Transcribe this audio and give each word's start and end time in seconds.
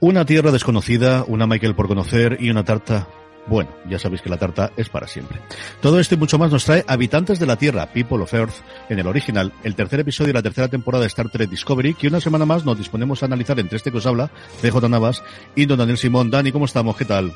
Una 0.00 0.24
tierra 0.24 0.52
desconocida, 0.52 1.24
una 1.26 1.46
Michael 1.46 1.74
por 1.74 1.88
conocer 1.88 2.38
y 2.40 2.50
una 2.50 2.64
tarta 2.64 3.08
bueno, 3.48 3.70
ya 3.88 3.98
sabéis 3.98 4.20
que 4.20 4.28
la 4.28 4.36
tarta 4.36 4.72
es 4.76 4.90
para 4.90 5.06
siempre. 5.06 5.40
Todo 5.80 5.98
esto 5.98 6.14
y 6.14 6.18
mucho 6.18 6.38
más 6.38 6.52
nos 6.52 6.66
trae 6.66 6.84
Habitantes 6.86 7.38
de 7.38 7.46
la 7.46 7.56
Tierra, 7.56 7.86
People 7.86 8.22
of 8.22 8.34
Earth, 8.34 8.54
en 8.90 8.98
el 8.98 9.06
original, 9.06 9.54
el 9.64 9.74
tercer 9.74 10.00
episodio 10.00 10.28
de 10.28 10.34
la 10.34 10.42
tercera 10.42 10.68
temporada 10.68 11.02
de 11.02 11.08
Star 11.08 11.30
Trek 11.30 11.48
Discovery, 11.48 11.94
que 11.94 12.08
una 12.08 12.20
semana 12.20 12.44
más 12.44 12.66
nos 12.66 12.76
disponemos 12.76 13.22
a 13.22 13.26
analizar 13.26 13.58
entre 13.58 13.76
este 13.76 13.90
que 13.90 13.98
os 13.98 14.06
habla, 14.06 14.30
CJ 14.60 14.88
Navas 14.90 15.22
y 15.56 15.64
don 15.64 15.78
Daniel 15.78 15.96
Simón. 15.96 16.30
Dani, 16.30 16.52
¿cómo 16.52 16.66
estamos? 16.66 16.94
¿Qué 16.96 17.06
tal? 17.06 17.32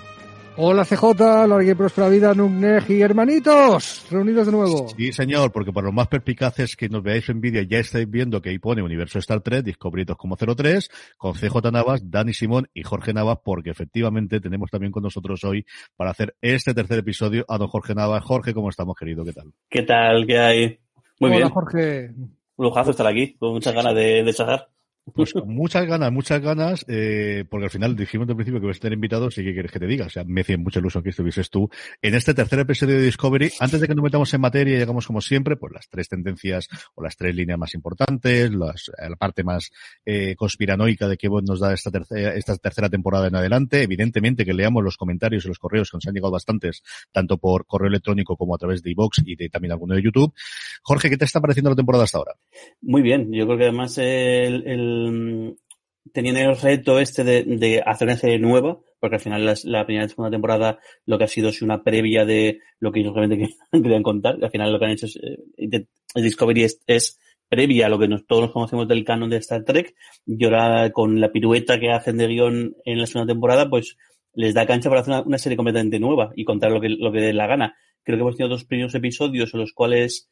Hola 0.54 0.84
CJ, 0.84 1.46
larga 1.48 1.70
y 1.70 1.74
próspera 1.74 2.10
vida, 2.10 2.34
Nugnej 2.34 2.84
y 2.90 3.00
hermanitos, 3.00 4.06
reunidos 4.10 4.44
de 4.44 4.52
nuevo. 4.52 4.86
Sí, 4.88 5.10
señor, 5.10 5.50
porque 5.50 5.72
para 5.72 5.86
los 5.86 5.94
más 5.94 6.08
perspicaces 6.08 6.76
que 6.76 6.90
nos 6.90 7.02
veáis 7.02 7.26
en 7.30 7.40
vídeo 7.40 7.62
ya 7.62 7.78
estáis 7.78 8.08
viendo 8.08 8.42
que 8.42 8.50
ahí 8.50 8.58
pone 8.58 8.82
Universo 8.82 9.18
Star 9.18 9.40
Trek, 9.40 9.64
Discovery 9.64 10.04
2.03, 10.04 10.90
con 11.16 11.32
CJ 11.32 11.72
Navas, 11.72 12.02
Dani 12.10 12.34
Simón 12.34 12.68
y 12.74 12.82
Jorge 12.82 13.14
Navas, 13.14 13.38
porque 13.42 13.70
efectivamente 13.70 14.40
tenemos 14.40 14.70
también 14.70 14.92
con 14.92 15.02
nosotros 15.02 15.42
hoy 15.44 15.64
para 15.96 16.10
hacer 16.10 16.36
este 16.42 16.74
tercer 16.74 16.98
episodio 16.98 17.46
a 17.48 17.56
don 17.56 17.68
Jorge 17.68 17.94
Navas. 17.94 18.22
Jorge, 18.22 18.52
¿cómo 18.52 18.68
estamos, 18.68 18.94
querido? 18.94 19.24
¿Qué 19.24 19.32
tal? 19.32 19.52
¿Qué 19.70 19.82
tal? 19.82 20.26
¿Qué 20.26 20.38
hay? 20.38 20.78
Muy 21.18 21.30
Hola, 21.30 21.36
bien. 21.38 21.48
Jorge. 21.48 22.10
Un 22.56 22.66
lujazo 22.66 22.90
estar 22.90 23.06
aquí, 23.06 23.36
con 23.38 23.54
muchas 23.54 23.72
ganas 23.72 23.94
de, 23.94 24.22
de 24.22 24.34
charlar. 24.34 24.68
Pues 25.04 25.34
muchas 25.46 25.84
ganas, 25.84 26.12
muchas 26.12 26.40
ganas, 26.40 26.84
eh, 26.86 27.44
porque 27.50 27.64
al 27.64 27.70
final 27.70 27.96
dijimos 27.96 28.28
al 28.28 28.36
principio 28.36 28.60
que 28.60 28.68
vas 28.68 28.76
a 28.76 28.80
tener 28.80 28.94
invitados 28.94 29.36
y 29.36 29.42
que 29.42 29.52
quieres 29.52 29.72
que 29.72 29.80
te 29.80 29.86
diga. 29.86 30.06
O 30.06 30.08
sea, 30.08 30.22
me 30.24 30.42
hacía 30.42 30.56
mucho 30.56 30.78
ilusión 30.78 31.02
que 31.02 31.10
estuvieses 31.10 31.50
tú 31.50 31.68
en 32.00 32.14
este 32.14 32.34
tercer 32.34 32.60
episodio 32.60 32.96
de 32.96 33.02
Discovery. 33.02 33.50
Antes 33.58 33.80
de 33.80 33.88
que 33.88 33.96
nos 33.96 34.04
metamos 34.04 34.32
en 34.32 34.40
materia, 34.40 34.78
llegamos 34.78 35.08
como 35.08 35.20
siempre, 35.20 35.56
pues 35.56 35.72
las 35.72 35.88
tres 35.88 36.08
tendencias 36.08 36.68
o 36.94 37.02
las 37.02 37.16
tres 37.16 37.34
líneas 37.34 37.58
más 37.58 37.74
importantes, 37.74 38.52
las, 38.54 38.92
la 38.96 39.16
parte 39.16 39.42
más 39.42 39.72
eh, 40.06 40.36
conspiranoica 40.36 41.08
de 41.08 41.16
que 41.16 41.28
nos 41.28 41.58
da 41.58 41.74
esta 41.74 41.90
tercera, 41.90 42.36
esta 42.36 42.56
tercera 42.56 42.88
temporada 42.88 43.26
en 43.26 43.34
adelante. 43.34 43.82
Evidentemente 43.82 44.44
que 44.44 44.54
leamos 44.54 44.84
los 44.84 44.96
comentarios 44.96 45.44
y 45.44 45.48
los 45.48 45.58
correos 45.58 45.90
que 45.90 45.96
nos 45.96 46.06
han 46.06 46.14
llegado 46.14 46.32
bastantes, 46.32 46.84
tanto 47.10 47.38
por 47.38 47.66
correo 47.66 47.88
electrónico 47.88 48.36
como 48.36 48.54
a 48.54 48.58
través 48.58 48.84
de 48.84 48.92
iVox 48.92 49.22
y 49.26 49.34
de 49.34 49.48
también 49.48 49.72
alguno 49.72 49.96
de 49.96 50.02
YouTube. 50.02 50.32
Jorge, 50.82 51.10
¿qué 51.10 51.16
te 51.16 51.24
está 51.24 51.40
pareciendo 51.40 51.70
la 51.70 51.76
temporada 51.76 52.04
hasta 52.04 52.18
ahora? 52.18 52.34
Muy 52.80 53.02
bien, 53.02 53.32
yo 53.32 53.46
creo 53.46 53.58
que 53.58 53.64
además 53.64 53.98
el, 53.98 54.62
el 54.64 54.91
teniendo 56.12 56.40
el 56.40 56.56
reto 56.56 56.98
este 56.98 57.24
de, 57.24 57.82
hacer 57.84 58.08
una 58.08 58.16
serie 58.16 58.38
nueva, 58.38 58.78
porque 59.00 59.16
al 59.16 59.22
final 59.22 59.54
la, 59.64 59.84
primera 59.84 60.06
y 60.06 60.08
segunda 60.08 60.30
temporada 60.30 60.78
lo 61.06 61.18
que 61.18 61.24
ha 61.24 61.28
sido 61.28 61.48
es 61.48 61.62
una 61.62 61.82
previa 61.82 62.24
de 62.24 62.60
lo 62.80 62.92
que 62.92 63.00
ellos 63.00 63.14
realmente 63.14 63.54
querían 63.72 64.02
contar. 64.02 64.38
Al 64.42 64.50
final 64.50 64.72
lo 64.72 64.78
que 64.78 64.84
han 64.84 64.90
hecho 64.92 65.06
es, 65.06 65.16
eh, 65.16 65.86
Discovery 66.14 66.66
es, 66.86 67.18
previa 67.48 67.86
a 67.86 67.88
lo 67.90 67.98
que 67.98 68.08
todos 68.26 68.50
conocemos 68.50 68.88
del 68.88 69.04
canon 69.04 69.28
de 69.28 69.36
Star 69.36 69.64
Trek. 69.64 69.94
Y 70.26 70.42
ahora 70.44 70.90
con 70.90 71.20
la 71.20 71.30
pirueta 71.30 71.78
que 71.78 71.90
hacen 71.90 72.16
de 72.16 72.26
guion 72.26 72.76
en 72.84 72.98
la 72.98 73.06
segunda 73.06 73.32
temporada, 73.32 73.68
pues 73.68 73.98
les 74.34 74.54
da 74.54 74.66
cancha 74.66 74.88
para 74.88 75.02
hacer 75.02 75.22
una, 75.26 75.38
serie 75.38 75.56
completamente 75.56 75.98
nueva 75.98 76.32
y 76.34 76.44
contar 76.44 76.72
lo 76.72 76.80
que, 76.80 76.88
lo 76.88 77.12
que 77.12 77.20
dé 77.20 77.32
la 77.32 77.46
gana. 77.46 77.76
Creo 78.04 78.16
que 78.16 78.22
hemos 78.22 78.36
tenido 78.36 78.54
dos 78.54 78.64
primeros 78.64 78.94
episodios 78.94 79.54
en 79.54 79.60
los 79.60 79.72
cuales 79.72 80.28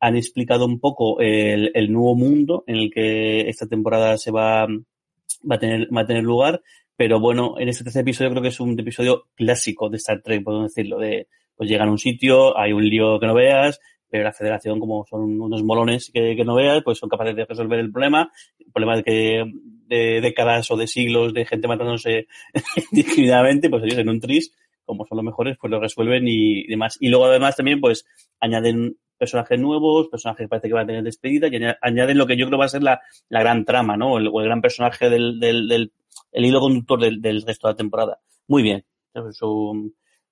han 0.00 0.16
explicado 0.16 0.66
un 0.66 0.80
poco 0.80 1.20
el, 1.20 1.70
el 1.74 1.92
nuevo 1.92 2.14
mundo 2.14 2.64
en 2.66 2.76
el 2.76 2.90
que 2.90 3.48
esta 3.48 3.66
temporada 3.66 4.18
se 4.18 4.30
va, 4.30 4.66
va 4.66 5.54
a 5.56 5.58
tener, 5.58 5.88
va 5.94 6.02
a 6.02 6.06
tener 6.06 6.22
lugar. 6.22 6.62
Pero 6.96 7.18
bueno, 7.20 7.54
en 7.58 7.68
este 7.68 7.84
tercer 7.84 8.02
episodio 8.02 8.30
creo 8.30 8.42
que 8.42 8.48
es 8.48 8.60
un 8.60 8.78
episodio 8.78 9.26
clásico 9.34 9.88
de 9.88 9.96
Star 9.96 10.22
Trek, 10.22 10.44
podemos 10.44 10.74
decirlo, 10.74 10.98
de 10.98 11.26
pues 11.56 11.68
llegan 11.68 11.88
a 11.88 11.92
un 11.92 11.98
sitio, 11.98 12.58
hay 12.58 12.72
un 12.72 12.88
lío 12.88 13.18
que 13.18 13.26
no 13.26 13.34
veas, 13.34 13.80
pero 14.10 14.24
la 14.24 14.32
federación, 14.32 14.78
como 14.78 15.04
son 15.06 15.40
unos 15.40 15.62
molones 15.64 16.10
que, 16.12 16.36
no 16.44 16.54
veas, 16.54 16.82
pues 16.84 16.98
son 16.98 17.08
capaces 17.08 17.34
de 17.34 17.46
resolver 17.46 17.80
el 17.80 17.90
problema. 17.90 18.30
El 18.58 18.70
problema 18.72 18.96
de 18.96 19.02
que 19.02 19.44
de 19.86 20.20
décadas 20.20 20.70
o 20.70 20.76
de 20.76 20.86
siglos 20.86 21.34
de 21.34 21.44
gente 21.44 21.68
matándose 21.68 22.28
indiscriminadamente, 22.92 23.68
pues 23.68 23.82
ellos 23.84 23.98
en 23.98 24.08
un 24.08 24.20
tris 24.20 24.52
como 24.84 25.06
son 25.06 25.16
los 25.16 25.24
mejores, 25.24 25.56
pues 25.60 25.70
lo 25.70 25.80
resuelven 25.80 26.26
y, 26.26 26.66
demás. 26.66 26.96
Y 27.00 27.08
luego 27.08 27.26
además 27.26 27.56
también 27.56 27.80
pues 27.80 28.04
añaden 28.40 28.96
personajes 29.18 29.58
nuevos, 29.58 30.08
personajes 30.08 30.44
que 30.44 30.48
parece 30.48 30.68
que 30.68 30.74
van 30.74 30.84
a 30.84 30.86
tener 30.86 31.02
despedida 31.02 31.48
y 31.48 31.60
añaden 31.80 32.18
lo 32.18 32.26
que 32.26 32.36
yo 32.36 32.46
creo 32.46 32.58
va 32.58 32.66
a 32.66 32.68
ser 32.68 32.82
la, 32.82 33.00
la 33.28 33.40
gran 33.40 33.64
trama, 33.64 33.96
¿no? 33.96 34.14
O 34.14 34.18
el, 34.18 34.30
gran 34.44 34.60
personaje 34.60 35.08
del, 35.08 35.38
del, 35.40 35.68
del 35.68 35.92
el 36.32 36.44
hilo 36.44 36.60
conductor 36.60 37.00
del, 37.00 37.20
del, 37.20 37.42
resto 37.42 37.68
de 37.68 37.72
la 37.72 37.76
temporada. 37.76 38.20
Muy 38.48 38.62
bien. 38.62 38.84
Eso, 39.14 39.72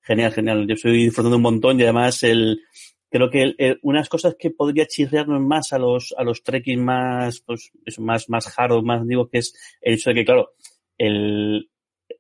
genial, 0.01 0.33
genial. 0.33 0.67
Yo 0.67 0.75
estoy 0.75 1.05
disfrutando 1.05 1.37
un 1.37 1.43
montón 1.43 1.79
y 1.79 1.85
además 1.85 2.23
el, 2.25 2.61
creo 3.13 3.31
que 3.31 3.79
unas 3.83 4.09
cosas 4.09 4.37
que 4.39 4.51
podría 4.51 4.87
chirriarnos 4.87 5.41
más 5.41 5.73
a 5.73 5.79
los, 5.79 6.15
a 6.17 6.25
los 6.25 6.43
trekking 6.43 6.83
más, 6.83 7.41
pues, 7.41 7.71
más, 7.99 8.29
más 8.29 8.59
hard, 8.59 8.83
más 8.83 9.07
digo, 9.07 9.29
que 9.29 9.39
es 9.39 9.55
el 9.83 9.95
hecho 9.95 10.11
de 10.11 10.15
que, 10.15 10.25
claro, 10.25 10.53
el, 10.97 11.71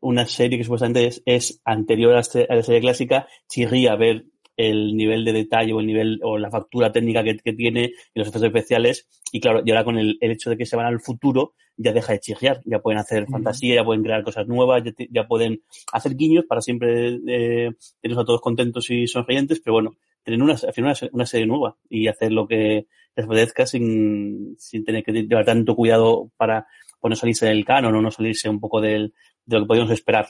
una 0.02 0.26
serie 0.26 0.58
que 0.58 0.64
supuestamente 0.64 1.06
es, 1.06 1.22
es 1.24 1.60
anterior 1.64 2.14
a, 2.16 2.20
este, 2.20 2.46
a, 2.48 2.56
la 2.56 2.62
serie 2.62 2.80
clásica, 2.80 3.26
chirría 3.48 3.96
ver 3.96 4.26
el 4.56 4.96
nivel 4.96 5.24
de 5.24 5.32
detalle 5.32 5.72
o 5.72 5.80
el 5.80 5.86
nivel 5.86 6.20
o 6.22 6.36
la 6.36 6.50
factura 6.50 6.92
técnica 6.92 7.24
que, 7.24 7.38
que 7.38 7.54
tiene 7.54 7.92
y 8.12 8.18
los 8.18 8.28
efectos 8.28 8.42
especiales. 8.42 9.08
Y 9.32 9.40
claro, 9.40 9.62
y 9.64 9.70
ahora 9.70 9.84
con 9.84 9.98
el, 9.98 10.18
el, 10.20 10.30
hecho 10.32 10.50
de 10.50 10.58
que 10.58 10.66
se 10.66 10.76
van 10.76 10.86
al 10.86 11.00
futuro, 11.00 11.54
ya 11.76 11.92
deja 11.92 12.12
de 12.12 12.20
chirriar, 12.20 12.60
ya 12.66 12.80
pueden 12.80 12.98
hacer 12.98 13.26
fantasía, 13.28 13.76
ya 13.76 13.84
pueden 13.84 14.02
crear 14.02 14.22
cosas 14.22 14.46
nuevas, 14.46 14.82
ya, 14.84 14.92
ya 15.10 15.26
pueden 15.26 15.62
hacer 15.92 16.16
guiños 16.16 16.44
para 16.46 16.60
siempre 16.60 17.18
eh, 17.26 17.70
tenernos 18.00 18.22
a 18.22 18.26
todos 18.26 18.40
contentos 18.40 18.90
y 18.90 19.06
sonrientes, 19.06 19.60
pero 19.64 19.74
bueno, 19.74 19.96
tener 20.22 20.42
una, 20.42 20.56
una, 20.76 20.94
una 21.12 21.26
serie 21.26 21.46
nueva 21.46 21.76
y 21.88 22.08
hacer 22.08 22.32
lo 22.32 22.46
que 22.46 22.86
les 23.16 23.26
apetezca 23.26 23.66
sin, 23.66 24.54
sin 24.58 24.84
tener 24.84 25.02
que 25.02 25.12
llevar 25.12 25.44
tanto 25.44 25.74
cuidado 25.74 26.30
para 26.36 26.66
pues 27.00 27.10
no 27.10 27.16
salirse 27.16 27.46
del 27.46 27.64
canon 27.64 27.96
o 27.96 28.00
no 28.00 28.10
salirse 28.12 28.48
un 28.48 28.60
poco 28.60 28.80
del, 28.80 29.12
de 29.46 29.56
lo 29.56 29.62
que 29.62 29.68
podíamos 29.68 29.92
esperar. 29.92 30.26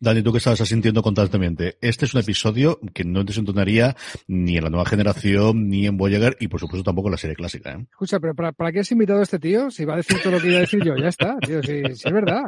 Dani, 0.00 0.22
tú 0.22 0.32
que 0.32 0.38
estabas 0.38 0.58
sintiendo 0.68 1.02
constantemente, 1.02 1.78
este 1.80 2.04
es 2.04 2.14
un 2.14 2.20
episodio 2.20 2.80
que 2.92 3.04
no 3.04 3.22
desentonaría 3.22 3.94
ni 4.26 4.56
en 4.56 4.64
la 4.64 4.70
nueva 4.70 4.86
generación, 4.86 5.68
ni 5.68 5.86
en 5.86 5.96
Voyager, 5.96 6.36
y 6.40 6.48
por 6.48 6.58
supuesto 6.58 6.82
tampoco 6.82 7.08
en 7.08 7.12
la 7.12 7.18
serie 7.18 7.36
clásica. 7.36 7.72
¿eh? 7.72 7.86
Escucha, 7.88 8.18
pero 8.18 8.34
¿para, 8.34 8.52
¿para, 8.52 8.72
qué 8.72 8.80
has 8.80 8.90
invitado 8.90 9.20
a 9.20 9.22
este 9.22 9.38
tío? 9.38 9.70
Si 9.70 9.84
va 9.84 9.94
a 9.94 9.98
decir 9.98 10.18
todo 10.20 10.32
lo 10.32 10.40
que 10.40 10.48
iba 10.48 10.56
a 10.58 10.62
decir 10.62 10.82
yo, 10.84 10.96
ya 10.96 11.08
está, 11.08 11.36
tío, 11.38 11.62
si, 11.62 11.74
es 11.74 12.12
verdad. 12.12 12.42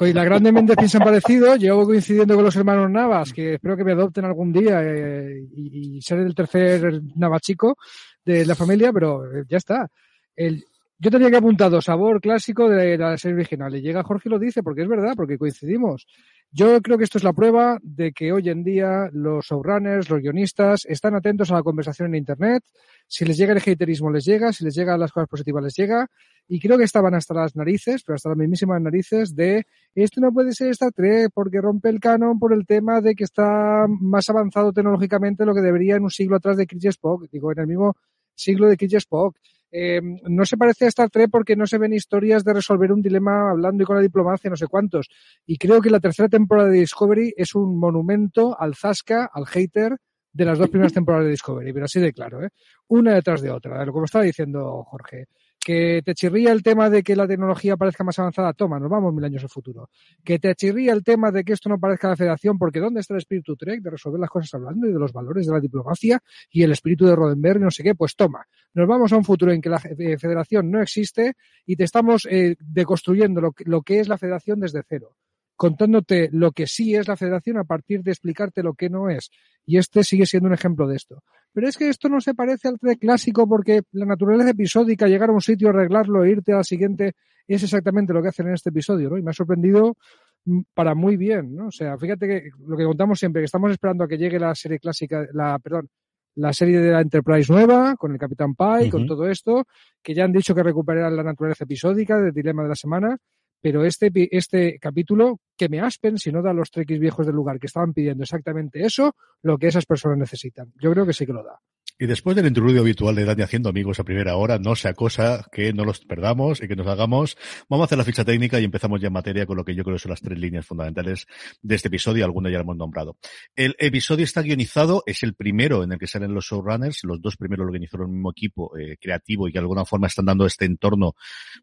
Y 0.00 0.12
la 0.12 0.24
grandemente 0.24 0.74
piensan 0.74 1.02
parecido, 1.02 1.54
llevo 1.54 1.84
coincidiendo 1.84 2.34
con 2.34 2.44
los 2.44 2.56
hermanos 2.56 2.90
Navas, 2.90 3.32
que 3.32 3.54
espero 3.54 3.76
que 3.76 3.84
me 3.84 3.92
adopten 3.92 4.24
algún 4.24 4.52
día 4.52 4.82
eh, 4.82 5.46
y, 5.54 5.96
y, 5.96 6.02
ser 6.02 6.18
el 6.18 6.34
tercer 6.34 7.02
Navachico 7.14 7.76
de 8.24 8.44
la 8.44 8.56
familia, 8.56 8.92
pero 8.92 9.24
eh, 9.24 9.44
ya 9.48 9.58
está. 9.58 9.88
El, 10.34 10.64
yo 11.02 11.10
tenía 11.10 11.32
que 11.32 11.36
apuntado 11.36 11.82
sabor 11.82 12.20
clásico 12.20 12.68
de 12.68 12.96
la 12.96 13.18
serie 13.18 13.34
original 13.34 13.74
y 13.74 13.80
llega 13.80 14.04
Jorge 14.04 14.28
y 14.28 14.30
lo 14.30 14.38
dice 14.38 14.62
porque 14.62 14.82
es 14.82 14.88
verdad, 14.88 15.14
porque 15.16 15.36
coincidimos. 15.36 16.06
Yo 16.52 16.80
creo 16.80 16.96
que 16.96 17.02
esto 17.02 17.18
es 17.18 17.24
la 17.24 17.32
prueba 17.32 17.80
de 17.82 18.12
que 18.12 18.30
hoy 18.30 18.48
en 18.48 18.62
día 18.62 19.08
los 19.12 19.46
showrunners, 19.46 20.08
los 20.08 20.20
guionistas, 20.20 20.84
están 20.86 21.16
atentos 21.16 21.50
a 21.50 21.54
la 21.54 21.64
conversación 21.64 22.10
en 22.10 22.18
Internet. 22.18 22.62
Si 23.08 23.24
les 23.24 23.36
llega 23.36 23.52
el 23.52 23.58
haterismo, 23.58 24.12
les 24.12 24.24
llega. 24.24 24.52
Si 24.52 24.62
les 24.62 24.76
llega 24.76 24.96
las 24.96 25.10
cosas 25.10 25.28
positivas, 25.28 25.64
les 25.64 25.74
llega. 25.74 26.06
Y 26.46 26.60
creo 26.60 26.78
que 26.78 26.84
estaban 26.84 27.14
hasta 27.14 27.34
las 27.34 27.56
narices, 27.56 28.04
pero 28.04 28.14
hasta 28.14 28.28
las 28.28 28.38
mismísimas 28.38 28.80
narices, 28.80 29.34
de 29.34 29.64
esto 29.96 30.20
no 30.20 30.30
puede 30.30 30.52
ser 30.52 30.70
Star 30.70 30.92
Trek 30.92 31.32
porque 31.34 31.60
rompe 31.60 31.88
el 31.88 31.98
canon 31.98 32.38
por 32.38 32.52
el 32.52 32.64
tema 32.64 33.00
de 33.00 33.16
que 33.16 33.24
está 33.24 33.86
más 33.88 34.30
avanzado 34.30 34.72
tecnológicamente 34.72 35.44
lo 35.44 35.52
que 35.52 35.62
debería 35.62 35.96
en 35.96 36.04
un 36.04 36.10
siglo 36.10 36.36
atrás 36.36 36.56
de 36.56 36.68
Chris 36.68 36.84
Spock. 36.84 37.28
Digo, 37.32 37.50
en 37.50 37.58
el 37.58 37.66
mismo 37.66 37.96
siglo 38.36 38.68
de 38.68 38.76
Chris 38.76 38.94
Spock 38.94 39.36
eh, 39.72 40.00
no 40.28 40.44
se 40.44 40.58
parece 40.58 40.84
a 40.84 40.88
Star 40.88 41.08
Trek 41.08 41.30
porque 41.30 41.56
no 41.56 41.66
se 41.66 41.78
ven 41.78 41.94
historias 41.94 42.44
de 42.44 42.52
resolver 42.52 42.92
un 42.92 43.00
dilema 43.00 43.50
hablando 43.50 43.82
y 43.82 43.86
con 43.86 43.96
la 43.96 44.02
diplomacia, 44.02 44.50
no 44.50 44.56
sé 44.56 44.66
cuántos. 44.66 45.08
Y 45.46 45.56
creo 45.56 45.80
que 45.80 45.90
la 45.90 45.98
tercera 45.98 46.28
temporada 46.28 46.68
de 46.68 46.80
Discovery 46.80 47.32
es 47.36 47.54
un 47.54 47.78
monumento 47.78 48.58
al 48.60 48.74
Zasca, 48.74 49.30
al 49.32 49.46
hater 49.46 49.96
de 50.32 50.44
las 50.44 50.58
dos 50.58 50.68
primeras 50.68 50.92
temporadas 50.94 51.24
de 51.24 51.30
Discovery, 51.30 51.72
pero 51.72 51.86
así 51.86 52.00
de 52.00 52.12
claro, 52.12 52.44
¿eh? 52.44 52.50
Una 52.88 53.14
detrás 53.14 53.40
de 53.40 53.50
otra, 53.50 53.86
como 53.86 54.04
estaba 54.04 54.24
diciendo 54.24 54.84
Jorge 54.84 55.26
que 55.64 56.02
te 56.04 56.14
chirría 56.14 56.52
el 56.52 56.62
tema 56.62 56.90
de 56.90 57.02
que 57.02 57.14
la 57.14 57.26
tecnología 57.26 57.76
parezca 57.76 58.04
más 58.04 58.18
avanzada, 58.18 58.52
toma, 58.52 58.80
nos 58.80 58.90
vamos 58.90 59.14
mil 59.14 59.24
años 59.24 59.42
al 59.42 59.48
futuro. 59.48 59.88
Que 60.24 60.38
te 60.38 60.54
chirría 60.54 60.92
el 60.92 61.04
tema 61.04 61.30
de 61.30 61.44
que 61.44 61.52
esto 61.52 61.68
no 61.68 61.78
parezca 61.78 62.08
la 62.08 62.16
federación, 62.16 62.58
porque 62.58 62.80
¿dónde 62.80 63.00
está 63.00 63.14
el 63.14 63.18
espíritu 63.18 63.56
Trek 63.56 63.80
de 63.80 63.90
resolver 63.90 64.20
las 64.20 64.30
cosas 64.30 64.52
hablando 64.54 64.88
y 64.88 64.92
de 64.92 64.98
los 64.98 65.12
valores 65.12 65.46
de 65.46 65.52
la 65.52 65.60
diplomacia 65.60 66.20
y 66.50 66.62
el 66.62 66.72
espíritu 66.72 67.06
de 67.06 67.14
Rodenberg 67.14 67.60
y 67.60 67.64
no 67.64 67.70
sé 67.70 67.82
qué? 67.82 67.94
Pues 67.94 68.16
toma, 68.16 68.46
nos 68.74 68.88
vamos 68.88 69.12
a 69.12 69.16
un 69.16 69.24
futuro 69.24 69.52
en 69.52 69.60
que 69.60 69.68
la 69.68 69.80
eh, 69.98 70.18
federación 70.18 70.70
no 70.70 70.82
existe 70.82 71.34
y 71.64 71.76
te 71.76 71.84
estamos 71.84 72.26
eh, 72.30 72.56
deconstruyendo 72.58 73.40
lo 73.40 73.52
que, 73.52 73.64
lo 73.64 73.82
que 73.82 74.00
es 74.00 74.08
la 74.08 74.18
federación 74.18 74.60
desde 74.60 74.82
cero 74.88 75.16
contándote 75.56 76.28
lo 76.32 76.52
que 76.52 76.66
sí 76.66 76.94
es 76.94 77.08
la 77.08 77.16
federación 77.16 77.58
a 77.58 77.64
partir 77.64 78.02
de 78.02 78.10
explicarte 78.10 78.62
lo 78.62 78.74
que 78.74 78.90
no 78.90 79.08
es. 79.08 79.30
Y 79.64 79.78
este 79.78 80.02
sigue 80.04 80.26
siendo 80.26 80.48
un 80.48 80.54
ejemplo 80.54 80.86
de 80.86 80.96
esto. 80.96 81.22
Pero 81.52 81.68
es 81.68 81.76
que 81.76 81.88
esto 81.88 82.08
no 82.08 82.20
se 82.20 82.34
parece 82.34 82.68
al 82.68 82.78
Trek 82.78 82.98
clásico 82.98 83.48
porque 83.48 83.82
la 83.92 84.06
naturaleza 84.06 84.50
episódica, 84.50 85.06
llegar 85.06 85.30
a 85.30 85.32
un 85.32 85.40
sitio, 85.40 85.68
arreglarlo 85.68 86.24
e 86.24 86.30
irte 86.30 86.52
al 86.52 86.64
siguiente, 86.64 87.12
es 87.46 87.62
exactamente 87.62 88.12
lo 88.12 88.22
que 88.22 88.28
hacen 88.28 88.48
en 88.48 88.54
este 88.54 88.70
episodio, 88.70 89.10
¿no? 89.10 89.18
Y 89.18 89.22
me 89.22 89.30
ha 89.30 89.34
sorprendido 89.34 89.96
mm, 90.44 90.60
para 90.74 90.94
muy 90.94 91.16
bien, 91.16 91.54
¿no? 91.54 91.66
O 91.66 91.72
sea, 91.72 91.96
fíjate 91.98 92.26
que 92.26 92.50
lo 92.66 92.76
que 92.76 92.84
contamos 92.84 93.18
siempre, 93.18 93.42
que 93.42 93.46
estamos 93.46 93.70
esperando 93.70 94.04
a 94.04 94.08
que 94.08 94.18
llegue 94.18 94.38
la 94.38 94.54
serie 94.54 94.78
clásica, 94.78 95.26
la, 95.32 95.58
perdón, 95.58 95.88
la 96.34 96.52
serie 96.52 96.80
de 96.80 96.90
la 96.90 97.00
Enterprise 97.00 97.52
nueva, 97.52 97.94
con 97.96 98.12
el 98.12 98.18
Capitán 98.18 98.54
Pike, 98.54 98.84
uh 98.84 98.88
-huh. 98.88 98.90
con 98.90 99.06
todo 99.06 99.28
esto, 99.28 99.66
que 100.02 100.14
ya 100.14 100.24
han 100.24 100.32
dicho 100.32 100.54
que 100.54 100.62
recuperarán 100.62 101.14
la 101.14 101.22
naturaleza 101.22 101.64
episódica 101.64 102.18
del 102.18 102.32
dilema 102.32 102.62
de 102.62 102.70
la 102.70 102.74
semana, 102.74 103.18
pero 103.62 103.84
este, 103.84 104.10
este 104.36 104.78
capítulo 104.80 105.40
que 105.56 105.68
me 105.68 105.80
aspen 105.80 106.18
si 106.18 106.32
no 106.32 106.42
da 106.42 106.52
los 106.52 106.70
trequis 106.70 106.98
viejos 106.98 107.24
del 107.24 107.36
lugar 107.36 107.60
que 107.60 107.68
estaban 107.68 107.94
pidiendo 107.94 108.24
exactamente 108.24 108.84
eso, 108.84 109.14
lo 109.42 109.56
que 109.56 109.68
esas 109.68 109.86
personas 109.86 110.18
necesitan. 110.18 110.72
Yo 110.80 110.90
creo 110.92 111.06
que 111.06 111.12
sí 111.12 111.24
que 111.24 111.32
lo 111.32 111.44
da. 111.44 111.60
Y 112.02 112.06
después 112.06 112.34
del 112.34 112.48
interludio 112.48 112.80
habitual 112.80 113.14
de 113.14 113.24
Dani 113.24 113.42
haciendo 113.42 113.68
amigos 113.68 114.00
a 114.00 114.02
primera 114.02 114.34
hora, 114.34 114.58
no 114.58 114.74
sea 114.74 114.92
cosa 114.92 115.46
que 115.52 115.72
no 115.72 115.84
los 115.84 116.00
perdamos 116.00 116.60
y 116.60 116.66
que 116.66 116.74
nos 116.74 116.88
hagamos. 116.88 117.36
Vamos 117.68 117.84
a 117.84 117.86
hacer 117.86 117.96
la 117.96 118.02
ficha 118.02 118.24
técnica 118.24 118.58
y 118.58 118.64
empezamos 118.64 119.00
ya 119.00 119.06
en 119.06 119.12
materia 119.12 119.46
con 119.46 119.56
lo 119.56 119.64
que 119.64 119.76
yo 119.76 119.84
creo 119.84 119.94
que 119.94 120.00
son 120.00 120.10
las 120.10 120.20
tres 120.20 120.36
líneas 120.36 120.66
fundamentales 120.66 121.28
de 121.62 121.76
este 121.76 121.86
episodio. 121.86 122.24
Algunas 122.24 122.50
ya 122.50 122.58
lo 122.58 122.64
hemos 122.64 122.76
nombrado. 122.76 123.18
El 123.54 123.76
episodio 123.78 124.24
está 124.24 124.42
guionizado, 124.42 125.04
es 125.06 125.22
el 125.22 125.34
primero 125.34 125.84
en 125.84 125.92
el 125.92 125.98
que 126.00 126.08
salen 126.08 126.34
los 126.34 126.46
showrunners. 126.46 127.04
Los 127.04 127.22
dos 127.22 127.36
primeros 127.36 127.66
lo 127.66 127.68
organizaron 127.68 128.08
el 128.08 128.14
mismo 128.14 128.32
equipo 128.32 128.76
eh, 128.76 128.96
creativo 129.00 129.46
y 129.46 129.52
que 129.52 129.60
de 129.60 129.62
alguna 129.62 129.84
forma 129.84 130.08
están 130.08 130.24
dando 130.24 130.44
este 130.44 130.64
entorno, 130.64 131.14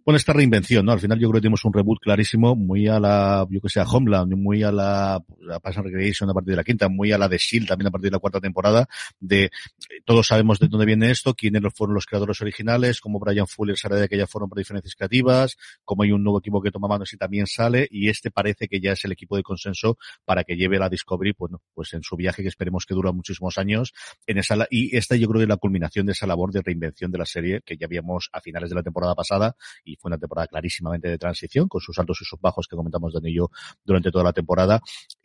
bueno, 0.06 0.16
esta 0.16 0.32
reinvención, 0.32 0.86
¿no? 0.86 0.94
Al 0.94 1.02
final 1.02 1.20
yo 1.20 1.28
creo 1.28 1.42
que 1.42 1.44
tenemos 1.48 1.66
un 1.66 1.74
reboot 1.74 2.00
clarísimo, 2.00 2.56
muy 2.56 2.88
a 2.88 2.98
la, 2.98 3.46
yo 3.50 3.60
que 3.60 3.68
sé, 3.68 3.82
Homeland, 3.86 4.36
muy 4.36 4.64
a 4.64 4.72
la, 4.72 5.16
a 5.16 5.60
Pass 5.62 5.76
Recreation 5.76 6.30
a 6.30 6.34
partir 6.34 6.52
de 6.52 6.56
la 6.56 6.64
quinta, 6.64 6.88
muy 6.88 7.12
a 7.12 7.18
la 7.18 7.28
de 7.28 7.36
S.H.I.E.L.D. 7.36 7.68
también 7.68 7.88
a 7.90 7.92
partir 7.92 8.10
de 8.10 8.16
la 8.16 8.20
cuarta 8.20 8.40
temporada, 8.40 8.88
de 9.20 9.44
eh, 9.44 9.50
todos 10.06 10.29
sabemos 10.30 10.60
de 10.60 10.68
dónde 10.68 10.86
viene 10.86 11.10
esto, 11.10 11.34
quiénes 11.34 11.64
fueron 11.76 11.96
los 11.96 12.06
creadores 12.06 12.40
originales, 12.40 13.02
cómo 13.02 13.18
Brian 13.18 13.48
Fuller 13.48 13.76
sale 13.76 13.96
de 13.96 14.04
aquella 14.04 14.28
forma 14.28 14.48
por 14.48 14.60
diferencias 14.60 14.94
creativas, 14.94 15.58
cómo 15.84 16.04
hay 16.04 16.12
un 16.12 16.24
nuevo 16.24 16.38
equipo 16.38 16.62
que 16.62 16.70
toma 16.70 16.88
manos 16.88 17.12
y 17.14 17.18
también 17.18 17.48
sale, 17.48 17.88
y 17.90 18.10
este 18.10 18.30
parece 18.30 18.68
que 18.68 18.80
ya 18.80 18.92
es 18.92 19.04
el 19.06 19.12
equipo 19.12 19.38
de 19.38 19.42
consenso 19.42 19.98
para 20.26 20.44
que 20.44 20.56
lleve 20.56 20.78
la 20.78 20.88
Discovery, 20.88 21.34
bueno, 21.36 21.64
pues 21.74 21.94
en 21.94 22.04
su 22.04 22.16
viaje 22.16 22.44
que 22.44 22.48
esperemos 22.48 22.86
que 22.86 22.94
dura 22.94 23.12
muchísimos 23.12 23.58
años, 23.58 23.92
en 24.28 24.38
esa, 24.38 24.68
y 24.70 24.96
esta 24.96 25.16
yo 25.16 25.28
creo 25.30 25.40
que 25.40 25.46
es 25.46 25.50
la 25.50 25.58
culminación 25.58 26.06
de 26.06 26.12
esa 26.12 26.28
labor 26.28 26.52
de 26.52 26.62
reinvención 26.62 27.10
de 27.10 27.18
la 27.18 27.26
serie 27.26 27.62
que 27.66 27.76
ya 27.76 27.88
habíamos 27.88 28.30
a 28.32 28.40
finales 28.40 28.70
de 28.70 28.76
la 28.76 28.84
temporada 28.84 29.16
pasada, 29.16 29.56
y 29.84 29.96
fue 29.96 30.10
una 30.10 30.20
temporada 30.20 30.46
clarísimamente 30.46 31.08
de 31.08 31.18
transición, 31.18 31.68
con 31.68 31.82
sus 31.82 31.98
altos 31.98 32.22
y 32.22 32.26
sus 32.26 32.40
bajos 32.40 32.68
que 32.68 32.76
comentamos 32.76 33.14
Dani 33.16 33.32
y 33.32 33.34
yo 33.38 33.50
durante 33.84 34.12
toda 34.12 34.26
la 34.26 34.34
temporada, 34.34 34.80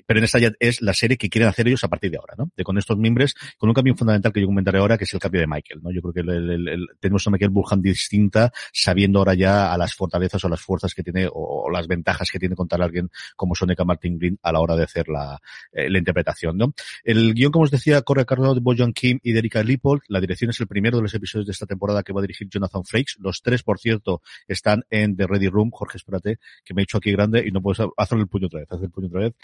pero 0.07 0.19
en 0.19 0.25
esta 0.25 0.39
ya 0.39 0.53
es 0.59 0.83
la 0.83 0.93
serie 0.93 1.17
que 1.17 1.29
quieren 1.29 1.49
hacer 1.49 1.67
ellos 1.67 1.85
a 1.85 1.89
partir 1.89 2.11
de 2.11 2.19
ahora, 2.19 2.35
¿no? 2.37 2.51
De 2.57 2.65
con 2.65 2.79
estos 2.79 2.97
miembros, 2.97 3.35
con 3.59 3.69
un 3.69 3.75
cambio 3.75 3.95
fundamental 3.95 4.33
que 4.33 4.41
yo 4.41 4.47
comentaré 4.47 4.79
ahora, 4.79 4.99
que 4.99 5.05
es 5.05 5.15
el 5.15 5.21
cambio 5.21 5.41
de 5.41 5.47
Michael, 5.47 5.81
¿no? 5.83 5.91
Yo 5.91 6.01
creo 6.03 6.13
que 6.13 6.87
tenemos 7.01 7.27
a 7.27 7.31
Michael 7.31 7.51
Burhan 7.51 7.83
distinta, 7.83 8.53
sabiendo 8.73 9.19
ahora 9.19 9.35
ya 9.35 9.73
a 9.73 9.79
las 9.79 9.95
fortalezas 9.95 10.45
o 10.45 10.49
las 10.49 10.61
fuerzas 10.61 10.95
que 10.95 11.03
tiene 11.03 11.29
o, 11.33 11.71
las 11.71 11.87
ventajas 11.87 12.31
que 12.31 12.39
tiene 12.39 12.55
contar 12.55 12.83
alguien 12.83 13.11
como 13.37 13.55
Soneca 13.55 13.85
Martin 13.85 14.19
Green 14.19 14.39
a 14.43 14.53
la 14.53 14.61
hora 14.61 14.77
de 14.77 14.85
hacer 14.85 15.09
la, 15.09 15.41
eh, 15.73 15.89
interpretación, 15.91 16.57
¿no? 16.57 16.75
El 17.03 17.35
guion, 17.35 17.51
como 17.51 17.65
os 17.65 17.71
decía, 17.71 18.03
corre 18.03 18.23
a 18.23 18.25
cargo 18.25 18.55
de 18.55 18.61
Bojan 18.61 18.93
Kim 18.93 19.19
y 19.23 19.33
de 19.33 19.39
Erika 19.39 19.63
Lippold. 19.63 20.03
La 20.09 20.21
dirección 20.21 20.51
es 20.51 20.61
el 20.61 20.67
primero 20.67 20.99
de 20.99 21.03
los 21.03 21.15
episodios 21.15 21.47
de 21.47 21.53
esta 21.53 21.67
temporada 21.67 22.03
que 22.03 22.13
va 22.13 22.21
a 22.21 22.23
dirigir 22.23 22.49
Jonathan 22.49 22.85
Frakes. 22.85 23.17
Los 23.19 23.43
tres, 23.43 23.63
por 23.63 23.79
cierto, 23.79 24.23
están 24.47 24.85
en 24.91 25.17
The 25.17 25.27
Ready 25.27 25.49
Room. 25.49 25.71
Jorge, 25.73 25.99
espérate, 25.99 26.39
que 26.65 26.75
me 26.75 26.83
he 26.83 26.85
hecho 26.85 26.99
aquí 26.99 27.11
grande 27.13 27.45
y 27.47 27.51
no 27.51 27.63
puedes 27.63 27.85
hacer 27.97 28.19
el 28.19 28.29
puño 28.29 28.47
otra 28.47 28.61
vez, 28.61 28.71
hacer 28.71 28.85
el 28.85 28.91
puño 28.91 29.09
otra 29.09 29.21
vez 29.21 29.35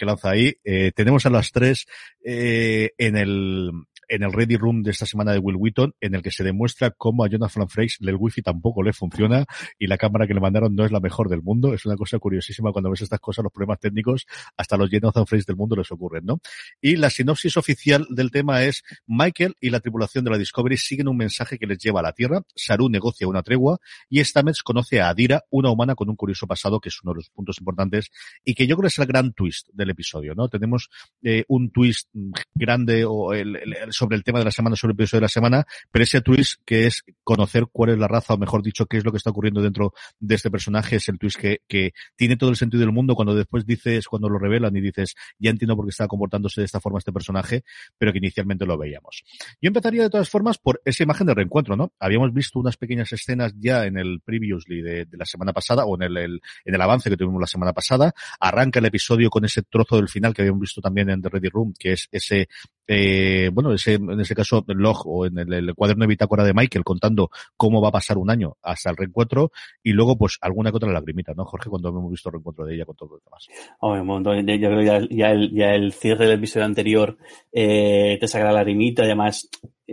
que 0.00 0.06
lanza 0.06 0.30
ahí. 0.30 0.54
Eh, 0.64 0.92
tenemos 0.96 1.26
a 1.26 1.30
las 1.30 1.52
tres 1.52 1.86
eh, 2.24 2.92
en 2.96 3.16
el 3.16 3.70
en 4.10 4.24
el 4.24 4.32
Ready 4.32 4.56
Room 4.56 4.82
de 4.82 4.90
esta 4.90 5.06
semana 5.06 5.32
de 5.32 5.38
Will 5.38 5.56
Wheaton, 5.56 5.94
en 6.00 6.14
el 6.16 6.22
que 6.22 6.32
se 6.32 6.42
demuestra 6.42 6.90
cómo 6.90 7.24
a 7.24 7.28
Jonathan 7.28 7.68
Frakes 7.68 7.98
el 8.00 8.16
wifi 8.16 8.42
tampoco 8.42 8.82
le 8.82 8.92
funciona 8.92 9.46
y 9.78 9.86
la 9.86 9.96
cámara 9.96 10.26
que 10.26 10.34
le 10.34 10.40
mandaron 10.40 10.74
no 10.74 10.84
es 10.84 10.90
la 10.90 11.00
mejor 11.00 11.28
del 11.28 11.42
mundo. 11.42 11.72
Es 11.72 11.86
una 11.86 11.96
cosa 11.96 12.18
curiosísima 12.18 12.72
cuando 12.72 12.90
ves 12.90 13.02
estas 13.02 13.20
cosas, 13.20 13.44
los 13.44 13.52
problemas 13.52 13.78
técnicos, 13.78 14.26
hasta 14.56 14.76
los 14.76 14.90
Jonathan 14.90 15.26
Frakes 15.26 15.46
del 15.46 15.56
mundo 15.56 15.76
les 15.76 15.90
ocurren, 15.92 16.26
¿no? 16.26 16.40
Y 16.80 16.96
la 16.96 17.08
sinopsis 17.08 17.56
oficial 17.56 18.06
del 18.10 18.32
tema 18.32 18.64
es 18.64 18.82
Michael 19.06 19.54
y 19.60 19.70
la 19.70 19.80
tripulación 19.80 20.24
de 20.24 20.30
la 20.32 20.38
Discovery 20.38 20.76
siguen 20.76 21.08
un 21.08 21.16
mensaje 21.16 21.56
que 21.56 21.66
les 21.66 21.78
lleva 21.78 22.00
a 22.00 22.02
la 22.02 22.12
Tierra. 22.12 22.42
Saru 22.56 22.88
negocia 22.88 23.28
una 23.28 23.42
tregua 23.42 23.78
y 24.08 24.22
Stamets 24.24 24.62
conoce 24.62 25.00
a 25.00 25.08
Adira, 25.08 25.44
una 25.50 25.70
humana 25.70 25.94
con 25.94 26.10
un 26.10 26.16
curioso 26.16 26.48
pasado 26.48 26.80
que 26.80 26.88
es 26.88 27.00
uno 27.04 27.12
de 27.12 27.18
los 27.18 27.30
puntos 27.30 27.58
importantes 27.60 28.10
y 28.44 28.54
que 28.54 28.66
yo 28.66 28.76
creo 28.76 28.88
es 28.88 28.98
el 28.98 29.06
gran 29.06 29.32
twist 29.32 29.68
del 29.72 29.90
episodio, 29.90 30.34
¿no? 30.34 30.48
Tenemos 30.48 30.90
eh, 31.22 31.44
un 31.46 31.70
twist 31.70 32.08
grande 32.54 33.04
o 33.04 33.32
el, 33.32 33.54
el, 33.54 33.76
el 33.76 33.92
sobre 34.00 34.16
el 34.16 34.24
tema 34.24 34.38
de 34.38 34.46
la 34.46 34.50
semana, 34.50 34.76
sobre 34.76 34.92
el 34.92 34.96
episodio 34.96 35.20
de 35.20 35.24
la 35.24 35.28
semana, 35.28 35.66
pero 35.90 36.02
ese 36.02 36.22
twist 36.22 36.62
que 36.64 36.86
es 36.86 37.04
conocer 37.22 37.66
cuál 37.70 37.90
es 37.90 37.98
la 37.98 38.08
raza, 38.08 38.32
o 38.32 38.38
mejor 38.38 38.62
dicho, 38.62 38.86
qué 38.86 38.96
es 38.96 39.04
lo 39.04 39.10
que 39.12 39.18
está 39.18 39.28
ocurriendo 39.28 39.60
dentro 39.60 39.92
de 40.18 40.34
este 40.34 40.50
personaje, 40.50 40.96
es 40.96 41.08
el 41.10 41.18
twist 41.18 41.38
que, 41.38 41.60
que 41.68 41.92
tiene 42.16 42.38
todo 42.38 42.48
el 42.48 42.56
sentido 42.56 42.80
del 42.80 42.92
mundo 42.92 43.14
cuando 43.14 43.34
después 43.34 43.66
dices, 43.66 44.08
cuando 44.08 44.30
lo 44.30 44.38
revelan 44.38 44.74
y 44.74 44.80
dices, 44.80 45.16
ya 45.38 45.50
entiendo 45.50 45.76
por 45.76 45.84
qué 45.84 45.90
está 45.90 46.08
comportándose 46.08 46.62
de 46.62 46.64
esta 46.64 46.80
forma 46.80 46.98
este 46.98 47.12
personaje, 47.12 47.62
pero 47.98 48.10
que 48.12 48.18
inicialmente 48.18 48.64
lo 48.64 48.78
veíamos. 48.78 49.22
Yo 49.60 49.68
empezaría 49.68 50.02
de 50.04 50.10
todas 50.10 50.30
formas 50.30 50.56
por 50.56 50.80
esa 50.86 51.02
imagen 51.02 51.26
de 51.26 51.34
reencuentro, 51.34 51.76
¿no? 51.76 51.92
Habíamos 52.00 52.32
visto 52.32 52.58
unas 52.58 52.78
pequeñas 52.78 53.12
escenas 53.12 53.52
ya 53.58 53.84
en 53.84 53.98
el 53.98 54.20
previously 54.20 54.80
de, 54.80 55.06
la 55.12 55.26
semana 55.26 55.52
pasada, 55.52 55.84
o 55.84 55.94
en 55.96 56.02
el, 56.04 56.16
el, 56.16 56.40
en 56.64 56.74
el 56.74 56.80
avance 56.80 57.10
que 57.10 57.18
tuvimos 57.18 57.40
la 57.40 57.46
semana 57.46 57.74
pasada. 57.74 58.14
Arranca 58.40 58.78
el 58.78 58.86
episodio 58.86 59.28
con 59.28 59.44
ese 59.44 59.62
trozo 59.62 59.96
del 59.96 60.08
final 60.08 60.32
que 60.32 60.40
habíamos 60.40 60.62
visto 60.62 60.80
también 60.80 61.10
en 61.10 61.20
The 61.20 61.28
Ready 61.28 61.48
Room, 61.50 61.74
que 61.78 61.92
es 61.92 62.08
ese 62.10 62.48
eh, 62.92 63.50
bueno, 63.52 63.72
ese, 63.72 63.89
en 63.94 64.20
ese 64.20 64.34
caso, 64.34 64.64
log 64.68 65.02
o 65.06 65.26
en 65.26 65.38
el, 65.38 65.52
el, 65.52 65.74
cuaderno 65.74 66.04
de 66.04 66.08
bitácora 66.08 66.44
de 66.44 66.54
Michael 66.54 66.84
contando 66.84 67.30
cómo 67.56 67.80
va 67.80 67.88
a 67.88 67.92
pasar 67.92 68.18
un 68.18 68.30
año 68.30 68.56
hasta 68.62 68.90
el 68.90 68.96
reencuentro 68.96 69.52
y 69.82 69.92
luego, 69.92 70.16
pues, 70.16 70.38
alguna 70.40 70.70
que 70.70 70.76
otra 70.76 70.92
lagrimita, 70.92 71.32
¿no, 71.34 71.44
Jorge? 71.44 71.70
Cuando 71.70 71.88
hemos 71.88 72.10
visto 72.10 72.28
el 72.28 72.34
reencuentro 72.34 72.64
de 72.64 72.74
ella 72.74 72.84
con 72.84 72.96
todo 72.96 73.10
lo 73.10 73.20
demás. 73.24 73.48
Oh, 73.80 73.92
un 73.92 74.06
montón. 74.06 74.46
Yo 74.46 74.68
creo 74.68 74.78
que 74.78 74.86
ya, 74.86 75.00
ya, 75.10 75.30
el, 75.32 75.50
ya 75.52 75.74
el 75.74 75.92
cierre 75.92 76.26
del 76.26 76.38
episodio 76.38 76.66
anterior 76.66 77.16
eh, 77.52 78.18
te 78.20 78.28
saca 78.28 78.44
la 78.46 78.52
lagrimita 78.52 79.02
y 79.02 79.06
además 79.06 79.48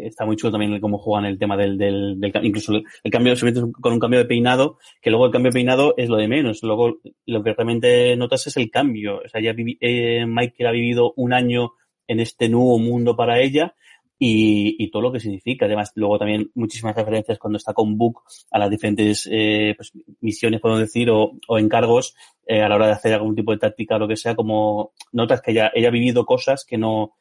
está 0.06 0.26
muy 0.26 0.36
chulo 0.36 0.52
también 0.52 0.80
cómo 0.80 0.98
juegan 0.98 1.26
el 1.26 1.38
tema 1.38 1.58
del, 1.58 1.78
del, 1.78 2.20
del 2.20 2.32
incluso 2.44 2.74
el 2.74 3.12
cambio 3.12 3.34
con 3.82 3.94
un 3.94 4.00
cambio 4.00 4.20
de 4.20 4.26
peinado, 4.26 4.78
que 5.02 5.10
luego 5.10 5.26
el 5.26 5.32
cambio 5.32 5.52
de 5.52 5.56
peinado 5.56 5.94
es 5.98 6.10
lo 6.10 6.18
de 6.18 6.28
menos. 6.28 6.62
Luego 6.64 7.00
lo 7.26 7.44
que 7.44 7.54
realmente 7.54 8.16
notas 8.16 8.48
es 8.48 8.58
el 8.58 8.70
cambio. 8.70 9.22
O 9.26 9.30
sea, 9.30 9.42
ya 9.42 9.54
vivi, 9.54 9.78
eh, 9.82 10.26
Michael 10.26 10.68
ha 10.68 10.72
vivido 10.72 11.14
un 11.16 11.34
año 11.34 11.74
en 12.08 12.20
este 12.20 12.50
nuevo 12.50 12.80
mundo 12.80 13.16
para 13.16 13.40
ella 13.40 13.76
y, 14.20 14.76
y, 14.84 14.90
todo 14.90 15.04
lo 15.04 15.12
que 15.12 15.20
significa. 15.20 15.66
Además, 15.66 15.92
luego 15.96 16.18
también 16.18 16.50
muchísimas 16.56 16.96
referencias 16.96 17.38
cuando 17.38 17.58
está 17.58 17.74
con 17.74 17.98
Book 17.98 18.24
a 18.52 18.60
las 18.60 18.70
diferentes 18.70 19.28
eh, 19.32 19.74
pues, 19.76 19.92
misiones, 20.22 20.60
podemos 20.60 20.82
decir, 20.82 21.10
o, 21.10 21.34
o 21.48 21.60
encargos 21.60 22.16
eh, 22.46 22.62
a 22.62 22.70
la 22.70 22.76
hora 22.76 22.88
de 22.88 22.94
hacer 22.94 23.14
algún 23.14 23.36
tipo 23.36 23.52
de 23.52 23.60
táctica 23.60 23.96
o 23.96 24.00
lo 24.00 24.08
que 24.08 24.18
sea, 24.18 24.36
como 24.36 24.94
notas 25.12 25.42
que 25.42 25.52
ella, 25.52 25.72
ella 25.74 25.90
ha 25.90 25.92
vivido 25.92 26.26
cosas 26.26 26.66
que 26.66 26.78
no 26.78 27.14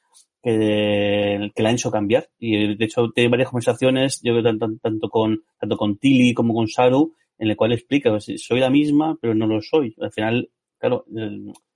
que, 0.43 1.51
que 1.55 1.63
la 1.63 1.71
han 1.71 1.75
hecho 1.75 1.91
cambiar. 1.91 2.29
Y 2.39 2.77
de 2.77 2.85
hecho 2.85 3.11
tiene 3.15 3.31
varias 3.31 3.51
conversaciones, 3.51 4.21
yo 4.23 4.33
creo 4.33 4.45
tanto, 4.45 4.69
tanto 4.81 5.09
con 5.09 5.43
tanto 5.59 5.77
con 5.77 5.99
Tilly 5.99 6.35
como 6.35 6.55
con 6.55 6.69
Saru, 6.69 7.15
en 7.39 7.51
el 7.51 7.57
cual 7.57 7.73
explica, 7.73 8.11
pues, 8.11 8.33
soy 8.37 8.61
la 8.61 8.71
misma, 8.71 9.19
pero 9.21 9.35
no 9.35 9.47
lo 9.47 9.61
soy. 9.61 9.95
Al 10.01 10.13
final, 10.13 10.51
claro, 10.79 11.05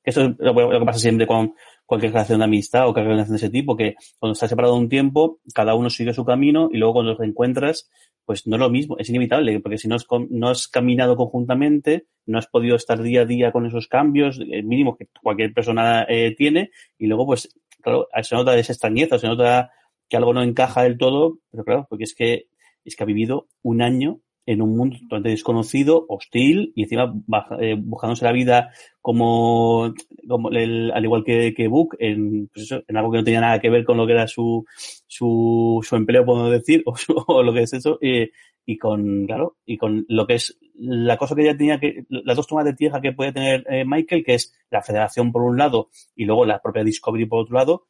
eso 0.03 0.23
es 0.23 0.31
lo 0.39 0.55
que 0.55 0.87
pasa 0.87 0.99
siempre 0.99 1.27
con 1.27 1.55
cualquier 1.91 2.13
relación 2.13 2.39
de 2.39 2.45
amistad 2.45 2.83
o 2.87 2.93
cualquier 2.93 3.17
relación 3.17 3.33
de 3.33 3.39
ese 3.39 3.51
tipo, 3.51 3.77
que 3.77 3.97
cuando 4.21 4.35
estás 4.35 4.49
separado 4.49 4.77
un 4.77 4.89
tiempo, 4.89 5.41
cada 5.53 5.75
uno 5.75 5.91
sigue 5.91 6.15
su 6.15 6.25
camino 6.25 6.69
y 6.73 6.79
luego 6.79 6.95
cuando 6.95 7.17
te 7.17 7.25
encuentras, 7.25 7.91
pues 8.25 8.47
no 8.47 8.55
es 8.55 8.61
lo 8.61 8.71
mismo, 8.71 8.97
es 8.97 9.09
inevitable, 9.09 9.59
porque 9.59 9.77
si 9.77 9.89
no 9.89 9.97
has, 9.97 10.07
no 10.31 10.51
has 10.51 10.69
caminado 10.69 11.17
conjuntamente, 11.17 12.07
no 12.27 12.39
has 12.39 12.47
podido 12.47 12.77
estar 12.77 13.03
día 13.03 13.23
a 13.23 13.25
día 13.25 13.51
con 13.51 13.67
esos 13.67 13.89
cambios 13.89 14.39
el 14.39 14.63
mínimo 14.63 14.97
que 14.97 15.09
cualquier 15.21 15.53
persona 15.53 16.07
eh, 16.09 16.33
tiene, 16.39 16.71
y 16.97 17.09
luego 17.09 17.27
pues, 17.27 17.53
claro, 17.83 18.07
se 18.23 18.37
nota 18.37 18.57
esa 18.57 18.73
extrañeza, 18.73 19.19
se 19.19 19.27
nota 19.27 19.73
que 20.09 20.17
algo 20.17 20.33
no 20.33 20.45
encaja 20.45 20.85
del 20.85 20.97
todo, 20.97 21.39
pero 21.51 21.65
claro, 21.65 21.87
porque 21.91 22.05
es 22.05 22.15
que, 22.15 22.47
es 22.85 22.95
que 22.95 23.03
ha 23.03 23.07
vivido 23.07 23.49
un 23.63 23.83
año 23.83 24.21
en 24.51 24.63
un 24.63 24.77
mundo 24.77 24.97
totalmente 24.99 25.31
desconocido, 25.31 26.07
hostil, 26.09 26.73
y 26.75 26.83
encima 26.83 27.15
eh, 27.61 27.77
buscándose 27.79 28.25
la 28.25 28.33
vida 28.33 28.71
como, 29.01 29.95
como 30.27 30.51
el, 30.51 30.91
al 30.91 31.05
igual 31.05 31.23
que, 31.23 31.55
que 31.55 31.69
Book, 31.69 31.95
en, 32.01 32.49
pues 32.49 32.65
eso, 32.65 32.83
en 32.89 32.97
algo 32.97 33.13
que 33.13 33.19
no 33.19 33.25
tenía 33.25 33.41
nada 33.41 33.61
que 33.61 33.71
ver 33.71 33.85
con 33.85 33.97
lo 33.97 34.09
que 34.09 34.13
era 34.15 34.27
su, 34.27 34.65
su, 35.07 35.81
su 35.85 35.95
empleo, 35.95 36.25
podemos 36.25 36.51
decir, 36.51 36.83
o, 36.87 36.97
su, 36.97 37.15
o 37.29 37.45
lo 37.45 37.55
que 37.55 37.63
es 37.63 37.73
eso, 37.75 37.99
eh, 38.03 38.33
y 38.67 38.77
con, 38.77 39.25
claro, 39.27 39.57
y 39.65 39.77
con 39.77 40.05
lo 40.09 40.27
que 40.27 40.35
es 40.35 40.59
la 40.75 41.17
cosa 41.17 41.37
que 41.37 41.45
ya 41.45 41.57
tenía 41.57 41.79
que, 41.79 42.05
las 42.09 42.37
dos 42.37 42.49
tomas 42.49 42.65
de 42.65 42.75
tierra 42.75 43.01
que 43.01 43.13
puede 43.13 43.33
tener 43.33 43.65
eh, 43.71 43.85
Michael, 43.87 44.25
que 44.25 44.35
es 44.35 44.53
la 44.69 44.83
federación 44.83 45.31
por 45.31 45.43
un 45.43 45.59
lado 45.59 45.91
y 46.17 46.25
luego 46.25 46.45
la 46.45 46.61
propia 46.61 46.83
Discovery 46.83 47.27
por 47.27 47.43
otro 47.43 47.55
lado, 47.55 47.87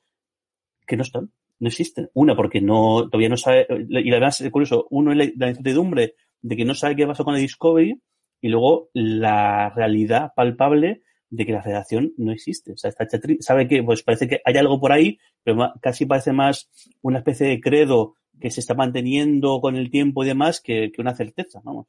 que 0.86 0.98
no 0.98 1.04
están, 1.04 1.30
no 1.58 1.68
existen. 1.68 2.10
Una, 2.12 2.36
porque 2.36 2.60
no, 2.60 3.08
todavía 3.08 3.30
no 3.30 3.38
sabe, 3.38 3.66
y 3.88 4.10
además 4.10 4.44
curioso, 4.52 4.86
uno 4.90 5.12
es 5.12 5.32
la 5.38 5.48
incertidumbre 5.48 6.16
de 6.42 6.56
que 6.56 6.64
no 6.64 6.74
sabe 6.74 6.96
qué 6.96 7.06
pasó 7.06 7.24
con 7.24 7.34
el 7.34 7.42
Discovery 7.42 8.00
y 8.40 8.48
luego 8.48 8.88
la 8.94 9.70
realidad 9.70 10.32
palpable 10.34 11.02
de 11.28 11.46
que 11.46 11.52
la 11.52 11.62
federación 11.62 12.12
no 12.16 12.32
existe. 12.32 12.72
O 12.72 12.76
sea, 12.76 12.90
está 12.90 13.06
sabe 13.40 13.68
que, 13.68 13.82
pues 13.82 14.02
parece 14.02 14.26
que 14.26 14.40
hay 14.44 14.56
algo 14.56 14.80
por 14.80 14.92
ahí, 14.92 15.18
pero 15.42 15.72
casi 15.80 16.06
parece 16.06 16.32
más 16.32 16.68
una 17.02 17.18
especie 17.18 17.46
de 17.46 17.60
credo 17.60 18.14
que 18.40 18.50
se 18.50 18.60
está 18.60 18.74
manteniendo 18.74 19.60
con 19.60 19.76
el 19.76 19.90
tiempo 19.90 20.24
y 20.24 20.28
demás 20.28 20.60
que, 20.60 20.90
que 20.92 21.00
una 21.00 21.14
certeza, 21.14 21.60
vamos. 21.62 21.86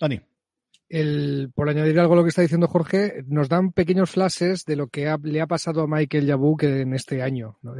Dani 0.00 0.20
el, 0.88 1.50
por 1.54 1.68
añadir 1.68 1.98
algo 2.00 2.14
a 2.14 2.16
lo 2.16 2.22
que 2.22 2.30
está 2.30 2.42
diciendo 2.42 2.66
Jorge, 2.66 3.22
nos 3.26 3.48
dan 3.48 3.72
pequeños 3.72 4.10
flashes 4.10 4.64
de 4.64 4.76
lo 4.76 4.88
que 4.88 5.08
ha, 5.08 5.18
le 5.22 5.40
ha 5.40 5.46
pasado 5.46 5.82
a 5.82 5.86
Michael 5.86 6.26
Yabuk 6.26 6.62
en 6.62 6.94
este 6.94 7.22
año. 7.22 7.58
¿no? 7.62 7.74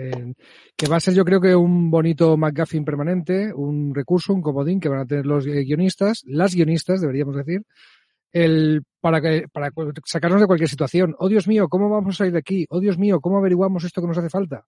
Que 0.77 0.89
va 0.89 0.97
a 0.97 1.01
ser, 1.01 1.15
yo 1.15 1.25
creo 1.25 1.41
que 1.41 1.55
un 1.55 1.91
bonito 1.91 2.37
McGuffin 2.37 2.85
permanente, 2.85 3.53
un 3.55 3.95
recurso, 3.95 4.35
un 4.35 4.43
comodín 4.43 4.81
que 4.81 4.89
van 4.89 5.01
a 5.01 5.07
tener 5.07 5.27
los 5.27 5.47
guionistas, 5.47 6.23
las 6.27 6.55
guionistas, 6.55 7.01
deberíamos 7.01 7.37
decir, 7.37 7.63
el 8.33 8.83
para 9.01 9.21
que 9.21 9.47
para 9.53 9.71
sacarnos 10.05 10.41
de 10.41 10.47
cualquier 10.47 10.69
situación. 10.69 11.15
Oh 11.19 11.29
Dios 11.29 11.49
mío, 11.49 11.69
¿cómo 11.69 11.89
vamos 11.89 12.15
a 12.15 12.19
salir 12.19 12.33
de 12.33 12.41
aquí? 12.41 12.67
Oh 12.69 12.81
Dios 12.81 12.99
mío, 12.99 13.21
¿cómo 13.21 13.39
averiguamos 13.39 13.85
esto 13.85 14.01
que 14.01 14.09
nos 14.09 14.19
hace 14.19 14.31
falta? 14.31 14.65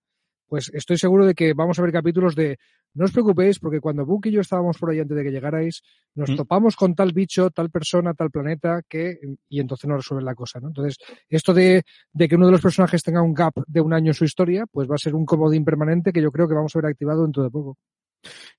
Pues 0.51 0.69
estoy 0.75 0.99
seguro 0.99 1.25
de 1.25 1.35
que 1.35 1.55
vamos 1.55 1.79
a 1.79 1.83
ver 1.83 1.93
capítulos 1.93 2.35
de 2.35 2.59
no 2.95 3.05
os 3.05 3.13
preocupéis 3.13 3.61
porque 3.61 3.79
cuando 3.79 4.05
Book 4.05 4.27
y 4.27 4.33
yo 4.33 4.41
estábamos 4.41 4.79
por 4.79 4.91
ahí 4.91 4.99
antes 4.99 5.17
de 5.17 5.23
que 5.23 5.31
llegarais, 5.31 5.81
nos 6.17 6.29
mm. 6.29 6.37
topamos 6.39 6.75
con 6.75 6.97
tal 6.97 7.13
bicho, 7.13 7.51
tal 7.51 7.71
persona, 7.71 8.15
tal 8.15 8.33
planeta 8.33 8.83
que 8.89 9.21
y 9.49 9.61
entonces 9.61 9.89
nos 9.89 9.99
resuelve 9.99 10.25
la 10.25 10.35
cosa, 10.35 10.59
¿no? 10.59 10.67
Entonces, 10.67 10.99
esto 11.29 11.55
de, 11.55 11.85
de 12.13 12.29
que 12.29 12.35
uno 12.35 12.47
de 12.47 12.53
los 12.53 12.61
personajes 12.61 13.01
tenga 13.05 13.23
un 13.23 13.33
gap 13.33 13.55
de 13.65 13.81
un 13.81 13.95
año 13.95 14.11
en 14.11 14.15
su 14.15 14.25
historia, 14.25 14.67
pues 14.67 14.91
va 14.91 14.97
a 14.97 14.99
ser 14.99 15.15
un 15.15 15.25
comodín 15.25 15.65
permanente 15.65 16.13
que 16.13 16.21
yo 16.21 16.33
creo 16.33 16.49
que 16.49 16.55
vamos 16.55 16.75
a 16.75 16.81
ver 16.81 16.91
activado 16.91 17.23
dentro 17.23 17.45
de 17.45 17.51
poco. 17.51 17.79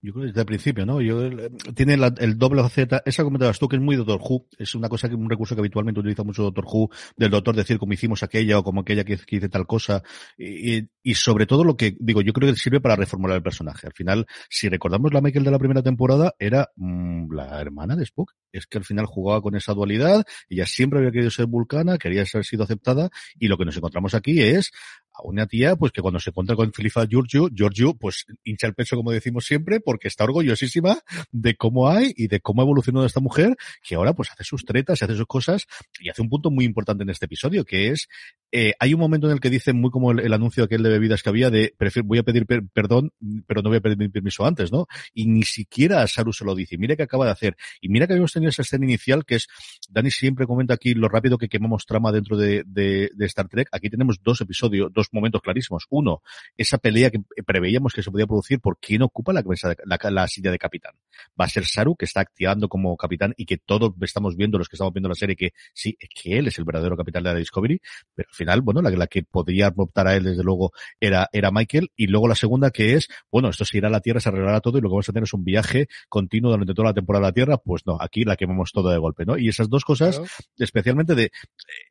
Yo 0.01 0.13
creo 0.13 0.23
que 0.23 0.27
desde 0.27 0.41
el 0.41 0.45
principio, 0.45 0.85
¿no? 0.85 1.01
Yo, 1.01 1.29
tiene 1.75 1.93
el 1.93 2.37
doble 2.37 2.67
Z, 2.67 3.03
esa 3.05 3.23
comentabas 3.23 3.59
tú 3.59 3.67
que 3.67 3.75
es 3.75 3.81
muy 3.81 3.95
Doctor 3.95 4.19
Who, 4.21 4.47
es 4.57 4.73
una 4.73 4.89
cosa 4.89 5.07
que, 5.07 5.15
un 5.15 5.29
recurso 5.29 5.55
que 5.55 5.61
habitualmente 5.61 5.99
utiliza 5.99 6.23
mucho 6.23 6.43
Doctor 6.43 6.65
Who, 6.65 6.89
del 7.15 7.29
doctor 7.29 7.55
decir 7.55 7.77
como 7.77 7.93
hicimos 7.93 8.23
aquella 8.23 8.57
o 8.57 8.63
como 8.63 8.81
aquella 8.81 9.03
que, 9.03 9.17
que 9.17 9.35
hice 9.35 9.49
tal 9.49 9.67
cosa, 9.67 10.01
y, 10.37 10.79
y, 10.79 10.87
sobre 11.13 11.45
todo 11.45 11.63
lo 11.63 11.75
que, 11.75 11.95
digo, 11.99 12.21
yo 12.21 12.33
creo 12.33 12.51
que 12.51 12.59
sirve 12.59 12.79
para 12.79 12.95
reformular 12.95 13.37
el 13.37 13.43
personaje. 13.43 13.87
Al 13.87 13.93
final, 13.93 14.27
si 14.49 14.69
recordamos 14.69 15.13
la 15.13 15.21
Michael 15.21 15.45
de 15.45 15.51
la 15.51 15.59
primera 15.59 15.81
temporada, 15.81 16.35
era 16.39 16.69
mmm, 16.75 17.31
la 17.33 17.59
hermana 17.59 17.95
de 17.95 18.03
Spock. 18.03 18.33
Es 18.51 18.67
que 18.67 18.77
al 18.77 18.83
final 18.83 19.05
jugaba 19.05 19.41
con 19.41 19.55
esa 19.55 19.73
dualidad, 19.73 20.25
ella 20.49 20.65
siempre 20.65 20.99
había 20.99 21.11
querido 21.11 21.31
ser 21.31 21.45
vulcana, 21.45 21.97
quería 21.97 22.25
ser 22.25 22.43
sido 22.43 22.63
aceptada, 22.63 23.09
y 23.39 23.47
lo 23.47 23.57
que 23.57 23.65
nos 23.65 23.77
encontramos 23.77 24.13
aquí 24.13 24.41
es 24.41 24.71
a 25.13 25.23
una 25.23 25.45
tía 25.47 25.75
pues 25.75 25.91
que 25.91 26.01
cuando 26.01 26.19
se 26.19 26.29
encuentra 26.29 26.55
con 26.55 26.71
Felifa 26.73 27.05
Giorgio, 27.05 27.49
Giorgio 27.53 27.93
pues 27.95 28.25
hincha 28.43 28.67
el 28.67 28.73
pecho 28.73 28.95
como 28.95 29.11
decimos 29.11 29.45
siempre 29.45 29.79
porque 29.79 30.07
está 30.07 30.23
orgullosísima 30.23 30.99
de 31.31 31.55
cómo 31.55 31.89
hay 31.89 32.13
y 32.15 32.27
de 32.27 32.39
cómo 32.39 32.61
ha 32.61 32.65
evolucionado 32.65 33.05
esta 33.05 33.19
mujer 33.19 33.55
que 33.83 33.95
ahora 33.95 34.13
pues 34.13 34.31
hace 34.31 34.43
sus 34.43 34.63
tretas 34.63 35.01
y 35.01 35.05
hace 35.05 35.15
sus 35.15 35.27
cosas 35.27 35.67
y 35.99 36.09
hace 36.09 36.21
un 36.21 36.29
punto 36.29 36.49
muy 36.49 36.65
importante 36.65 37.03
en 37.03 37.09
este 37.09 37.25
episodio 37.25 37.65
que 37.65 37.89
es 37.89 38.07
eh, 38.51 38.73
hay 38.79 38.93
un 38.93 38.99
momento 38.99 39.27
en 39.27 39.33
el 39.33 39.39
que 39.39 39.49
dice 39.49 39.73
muy 39.73 39.91
como 39.91 40.11
el, 40.11 40.33
anuncio 40.33 40.63
aquel 40.63 40.83
de 40.83 40.89
bebidas 40.89 41.23
que 41.23 41.29
había 41.29 41.49
de 41.49 41.73
voy 42.03 42.19
a 42.19 42.23
pedir 42.23 42.45
perdón 42.73 43.11
pero 43.47 43.61
no 43.61 43.69
voy 43.69 43.77
a 43.77 43.81
pedir 43.81 44.11
permiso 44.11 44.45
antes 44.45 44.71
¿no? 44.71 44.87
y 45.13 45.25
ni 45.27 45.43
siquiera 45.43 46.05
Saru 46.07 46.33
se 46.33 46.45
lo 46.45 46.55
dice 46.55 46.77
mira 46.77 46.95
que 46.95 47.03
acaba 47.03 47.25
de 47.25 47.31
hacer 47.31 47.57
y 47.79 47.89
mira 47.89 48.07
que 48.07 48.13
habíamos 48.13 48.31
tenido 48.31 48.49
esa 48.49 48.61
escena 48.61 48.85
inicial 48.85 49.25
que 49.25 49.35
es 49.35 49.47
Dani 49.89 50.11
siempre 50.11 50.45
comenta 50.45 50.73
aquí 50.73 50.93
lo 50.93 51.09
rápido 51.09 51.37
que 51.37 51.49
quemamos 51.49 51.85
trama 51.85 52.11
dentro 52.11 52.37
de, 52.37 52.63
de, 52.65 53.09
de 53.13 53.25
Star 53.25 53.47
Trek 53.47 53.67
aquí 53.71 53.89
tenemos 53.89 54.17
dos 54.21 54.41
episodios 54.41 54.91
dos 54.91 55.07
momentos 55.11 55.41
clarísimos. 55.41 55.85
Uno, 55.89 56.21
esa 56.57 56.77
pelea 56.77 57.09
que 57.09 57.21
preveíamos 57.45 57.93
que 57.93 58.03
se 58.03 58.11
podía 58.11 58.27
producir 58.27 58.59
por 58.59 58.77
quién 58.79 59.01
ocupa 59.01 59.33
la, 59.33 59.43
la, 59.85 60.11
la, 60.11 60.27
silla 60.27 60.51
de 60.51 60.59
capitán. 60.59 60.93
Va 61.39 61.45
a 61.45 61.49
ser 61.49 61.65
Saru, 61.65 61.95
que 61.95 62.05
está 62.05 62.21
activando 62.21 62.67
como 62.69 62.95
capitán 62.97 63.33
y 63.37 63.45
que 63.45 63.57
todos 63.57 63.93
estamos 64.01 64.35
viendo, 64.35 64.57
los 64.57 64.69
que 64.69 64.75
estamos 64.75 64.93
viendo 64.93 65.09
la 65.09 65.15
serie, 65.15 65.35
que 65.35 65.53
sí, 65.73 65.97
que 65.99 66.37
él 66.37 66.47
es 66.47 66.57
el 66.57 66.65
verdadero 66.65 66.97
capitán 66.97 67.23
de 67.23 67.33
la 67.33 67.39
Discovery, 67.39 67.79
pero 68.15 68.29
final, 68.41 68.61
bueno, 68.61 68.81
la, 68.81 69.07
que 69.07 69.23
podría 69.23 69.71
optar 69.75 70.07
a 70.07 70.15
él, 70.15 70.23
desde 70.23 70.43
luego, 70.43 70.71
era, 70.99 71.29
era 71.31 71.51
Michael. 71.51 71.91
Y 71.95 72.07
luego 72.07 72.27
la 72.27 72.35
segunda, 72.35 72.71
que 72.71 72.95
es, 72.95 73.07
bueno, 73.31 73.49
esto 73.49 73.65
se 73.65 73.77
irá 73.77 73.87
a 73.87 73.91
la 73.91 73.99
Tierra, 73.99 74.19
se 74.19 74.29
arreglará 74.29 74.61
todo 74.61 74.79
y 74.79 74.81
lo 74.81 74.89
que 74.89 74.93
vamos 74.93 75.09
a 75.09 75.13
tener 75.13 75.25
es 75.25 75.33
un 75.33 75.43
viaje 75.43 75.87
continuo 76.09 76.51
durante 76.51 76.73
toda 76.73 76.89
la 76.89 76.93
temporada 76.93 77.27
a 77.27 77.29
la 77.29 77.33
Tierra. 77.33 77.57
Pues 77.57 77.83
no, 77.85 77.97
aquí 77.99 78.23
la 78.23 78.35
quemamos 78.35 78.71
todo 78.71 78.89
de 78.89 78.97
golpe, 78.97 79.25
¿no? 79.25 79.37
Y 79.37 79.47
esas 79.47 79.69
dos 79.69 79.85
cosas, 79.85 80.19
especialmente 80.57 81.13
de 81.13 81.31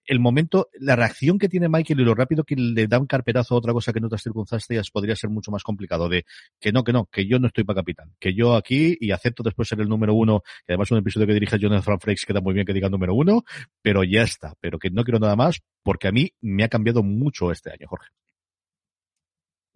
el 0.06 0.20
momento, 0.20 0.68
la 0.78 0.96
reacción 0.96 1.38
que 1.38 1.48
tiene 1.48 1.68
Michael 1.68 2.00
y 2.00 2.04
lo 2.04 2.14
rápido 2.14 2.44
que 2.44 2.56
le 2.56 2.86
da 2.86 2.98
un 2.98 3.06
carpetazo 3.06 3.54
otra 3.54 3.72
cosa 3.72 3.92
que 3.92 3.98
en 3.98 4.06
otras 4.06 4.22
circunstancias 4.22 4.90
podría 4.90 5.14
ser 5.16 5.30
mucho 5.30 5.50
más 5.50 5.62
complicado 5.62 6.08
de 6.08 6.24
que 6.58 6.72
no, 6.72 6.84
que 6.84 6.92
no, 6.92 7.06
que 7.06 7.26
yo 7.26 7.38
no 7.38 7.46
estoy 7.46 7.64
para 7.64 7.80
capitán, 7.80 8.12
que 8.18 8.34
yo 8.34 8.54
aquí 8.54 8.96
y 9.00 9.10
acepto 9.12 9.42
después 9.42 9.68
ser 9.68 9.80
el 9.80 9.88
número 9.88 10.14
uno, 10.14 10.42
que 10.66 10.72
además 10.72 10.90
un 10.90 10.98
episodio 10.98 11.26
que 11.26 11.34
dirige 11.34 11.58
Jonathan 11.58 12.00
Frakes 12.00 12.26
queda 12.26 12.40
muy 12.40 12.54
bien 12.54 12.66
que 12.66 12.72
diga 12.72 12.88
número 12.88 13.14
uno, 13.14 13.44
pero 13.82 14.04
ya 14.04 14.22
está, 14.22 14.54
pero 14.60 14.78
que 14.78 14.90
no 14.90 15.04
quiero 15.04 15.18
nada 15.18 15.36
más 15.36 15.60
porque 15.82 16.08
a 16.08 16.12
mí 16.12 16.30
me 16.40 16.64
ha 16.64 16.68
cambiado 16.68 17.02
mucho 17.02 17.50
este 17.50 17.70
año, 17.70 17.86
Jorge. 17.88 18.08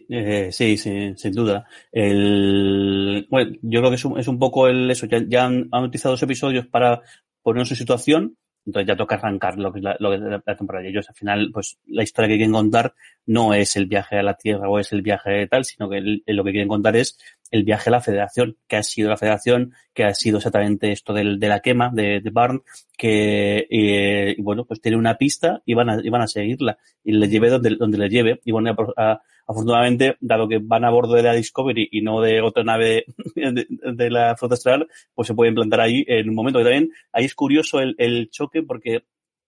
Eh, 0.08 0.50
sí, 0.52 0.76
sí, 0.76 1.14
sin 1.16 1.32
duda. 1.32 1.66
El, 1.90 3.26
bueno, 3.30 3.56
yo 3.62 3.80
creo 3.80 3.90
que 3.90 3.96
es 3.96 4.04
un, 4.04 4.18
es 4.18 4.28
un 4.28 4.38
poco 4.38 4.68
el 4.68 4.90
eso. 4.90 5.06
Ya, 5.06 5.44
han, 5.44 5.68
utilizado 5.72 6.12
dos 6.12 6.22
episodios 6.22 6.66
para 6.66 7.02
ponernos 7.42 7.70
en 7.70 7.76
situación 7.76 8.36
entonces 8.66 8.88
ya 8.88 8.96
toca 8.96 9.16
arrancar 9.16 9.58
lo 9.58 9.72
que 9.72 9.78
es 9.78 9.84
la, 9.84 9.96
lo 9.98 10.10
que 10.10 10.16
es 10.16 10.22
la 10.22 10.56
temporada. 10.56 10.84
Y 10.86 10.90
ellos 10.90 11.08
al 11.08 11.14
final, 11.14 11.50
pues 11.52 11.78
la 11.86 12.02
historia 12.02 12.28
que 12.28 12.36
quieren 12.36 12.52
contar 12.52 12.94
no 13.26 13.54
es 13.54 13.76
el 13.76 13.86
viaje 13.86 14.18
a 14.18 14.22
la 14.22 14.34
Tierra 14.34 14.68
o 14.68 14.78
es 14.78 14.92
el 14.92 15.02
viaje 15.02 15.46
tal, 15.46 15.64
sino 15.64 15.88
que 15.88 16.00
lo 16.00 16.44
que 16.44 16.50
quieren 16.50 16.68
contar 16.68 16.96
es 16.96 17.18
el 17.50 17.64
viaje 17.64 17.90
a 17.90 17.92
la 17.92 18.00
Federación, 18.00 18.56
que 18.66 18.76
ha 18.76 18.82
sido 18.82 19.10
la 19.10 19.16
Federación, 19.16 19.74
que 19.92 20.04
ha 20.04 20.14
sido 20.14 20.38
exactamente 20.38 20.92
esto 20.92 21.12
del, 21.12 21.38
de 21.38 21.48
la 21.48 21.60
quema 21.60 21.90
de, 21.92 22.20
de 22.20 22.30
Barn, 22.30 22.62
que 22.96 23.66
eh, 23.70 24.36
bueno, 24.38 24.64
pues 24.64 24.80
tiene 24.80 24.96
una 24.96 25.16
pista 25.16 25.62
y 25.64 25.74
van 25.74 25.90
a, 25.90 26.00
y 26.02 26.08
van 26.08 26.22
a 26.22 26.26
seguirla 26.26 26.78
y 27.04 27.12
le 27.12 27.28
lleve 27.28 27.50
donde, 27.50 27.76
donde 27.76 27.98
le 27.98 28.08
lleve 28.08 28.40
y 28.44 28.52
van 28.52 28.68
a, 28.68 29.22
afortunadamente, 29.46 30.16
dado 30.20 30.48
que 30.48 30.58
van 30.62 30.84
a 30.84 30.90
bordo 30.90 31.14
de 31.14 31.22
la 31.22 31.34
Discovery 31.34 31.88
y 31.90 32.02
no 32.02 32.20
de 32.20 32.40
otra 32.40 32.64
nave 32.64 33.04
de, 33.34 34.10
la 34.10 34.36
flota 34.36 34.54
estelar, 34.54 34.86
pues 35.14 35.28
se 35.28 35.34
puede 35.34 35.50
implantar 35.50 35.80
ahí 35.80 36.04
en 36.06 36.28
un 36.28 36.34
momento. 36.34 36.58
que 36.58 36.64
también 36.64 36.90
ahí 37.12 37.24
es 37.24 37.34
curioso 37.34 37.80
el, 37.80 37.94
el 37.98 38.30
choque 38.30 38.62
porque 38.62 39.04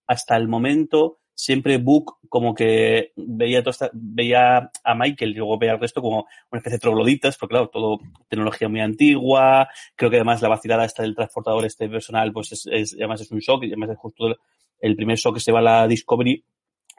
hasta 0.07 0.37
el 0.37 0.47
momento 0.47 1.19
siempre 1.37 1.77
Book 1.77 2.17
como 2.29 2.55
que 2.55 3.13
veía 3.15 3.63
toda 3.63 3.91
veía 3.93 4.71
a 4.83 4.95
Michael 4.95 5.31
y 5.31 5.35
luego 5.35 5.59
veía 5.59 5.73
al 5.73 5.79
resto 5.79 6.01
como 6.01 6.25
una 6.51 6.59
especie 6.59 6.77
de 6.77 6.81
trogloditas, 6.81 7.37
porque 7.37 7.53
claro, 7.53 7.69
todo 7.69 7.99
tecnología 8.27 8.67
muy 8.67 8.81
antigua, 8.81 9.69
creo 9.95 10.09
que 10.09 10.17
además 10.17 10.41
la 10.41 10.49
vacilada 10.49 10.83
esta 10.83 11.03
del 11.03 11.15
transportador 11.15 11.63
este 11.63 11.87
personal, 11.87 12.33
pues 12.33 12.51
es, 12.53 12.67
es 12.71 12.95
además 12.95 13.21
es 13.21 13.31
un 13.31 13.39
shock, 13.39 13.63
y 13.63 13.67
además 13.67 13.91
es 13.91 13.97
justo 13.97 14.35
el, 14.79 14.95
primer 14.95 15.17
shock 15.17 15.35
que 15.35 15.39
se 15.39 15.51
va 15.51 15.59
a 15.59 15.61
la 15.61 15.87
Discovery 15.87 16.43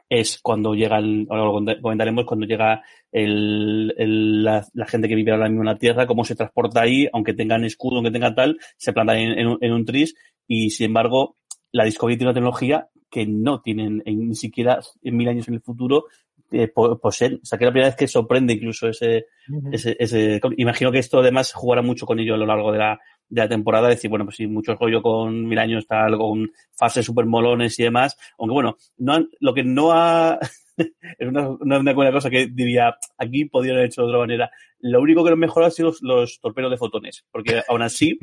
es 0.09 0.39
cuando 0.41 0.73
llega 0.73 0.97
el, 0.97 1.27
ahora 1.29 1.45
lo 1.45 1.81
comentaremos, 1.81 2.25
cuando 2.25 2.47
llega 2.47 2.81
el, 3.11 3.93
el 3.97 4.43
la, 4.43 4.65
la, 4.73 4.85
gente 4.87 5.07
que 5.07 5.15
vive 5.15 5.31
ahora 5.31 5.47
mismo 5.47 5.61
en 5.61 5.67
la 5.67 5.77
Tierra, 5.77 6.07
cómo 6.07 6.25
se 6.25 6.35
transporta 6.35 6.81
ahí, 6.81 7.07
aunque 7.13 7.33
tengan 7.33 7.63
escudo, 7.63 7.97
aunque 7.97 8.11
tengan 8.11 8.35
tal, 8.35 8.57
se 8.77 8.91
planta 8.91 9.17
en, 9.17 9.37
en, 9.37 9.47
un, 9.47 9.57
en 9.61 9.71
un 9.71 9.85
tris 9.85 10.15
y 10.47 10.71
sin 10.71 10.87
embargo 10.87 11.37
la 11.71 11.85
Discovery 11.85 12.17
tiene 12.17 12.29
una 12.29 12.33
tecnología 12.33 12.89
que 13.09 13.25
no 13.27 13.61
tienen 13.61 14.03
ni 14.05 14.35
siquiera 14.35 14.79
en 15.03 15.17
mil 15.17 15.27
años 15.27 15.47
en 15.47 15.55
el 15.55 15.61
futuro 15.61 16.05
eh, 16.51 16.67
poseen. 16.67 17.39
O 17.43 17.45
sea, 17.45 17.59
que 17.59 17.65
la 17.65 17.71
primera 17.71 17.89
vez 17.89 17.95
que 17.95 18.07
sorprende 18.07 18.53
incluso 18.53 18.87
ese, 18.87 19.25
uh 19.49 19.53
-huh. 19.53 19.73
ese, 19.73 19.95
ese, 19.99 20.41
imagino 20.57 20.91
que 20.91 20.97
esto 20.99 21.19
además 21.19 21.53
jugará 21.53 21.83
mucho 21.83 22.07
con 22.07 22.19
ello 22.19 22.33
a 22.33 22.37
lo 22.37 22.45
largo 22.47 22.71
de 22.71 22.79
la, 22.79 22.99
de 23.29 23.41
la 23.41 23.49
temporada, 23.49 23.87
decir, 23.87 24.09
bueno, 24.09 24.25
pues 24.25 24.37
sí, 24.37 24.47
mucho 24.47 24.75
rollo 24.75 25.01
con 25.01 25.47
mil 25.47 25.59
años, 25.59 25.87
tal, 25.87 26.17
con 26.17 26.51
fases 26.75 27.05
super 27.05 27.25
molones 27.25 27.79
y 27.79 27.83
demás, 27.83 28.17
aunque 28.37 28.53
bueno, 28.53 28.77
no 28.97 29.13
han, 29.13 29.29
lo 29.39 29.53
que 29.53 29.63
no 29.63 29.91
ha, 29.91 30.39
es 30.77 31.27
una, 31.27 31.49
una, 31.49 31.79
una, 31.79 32.11
cosa 32.11 32.29
que 32.29 32.47
diría, 32.47 32.95
aquí 33.17 33.45
podrían 33.45 33.75
haber 33.75 33.87
hecho 33.87 34.01
de 34.01 34.07
otra 34.07 34.19
manera. 34.19 34.51
Lo 34.79 35.01
único 35.01 35.23
que 35.23 35.29
no 35.31 35.35
mejorado 35.35 35.67
han 35.67 35.73
sido 35.73 35.89
los, 35.89 36.01
los 36.01 36.39
torpedos 36.39 36.71
de 36.71 36.77
fotones, 36.77 37.25
porque 37.31 37.61
aún 37.67 37.81
así, 37.81 38.17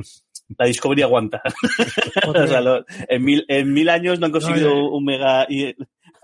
la 0.58 0.66
Discovery 0.66 1.02
aguanta. 1.02 1.42
o 2.26 2.46
sea, 2.46 2.60
lo, 2.60 2.84
en, 3.08 3.24
mil, 3.24 3.44
en 3.48 3.72
mil 3.72 3.88
años 3.88 4.18
no 4.18 4.26
han 4.26 4.32
conseguido 4.32 4.70
no, 4.70 4.90
un 4.90 5.04
mega... 5.04 5.46
Y, 5.48 5.74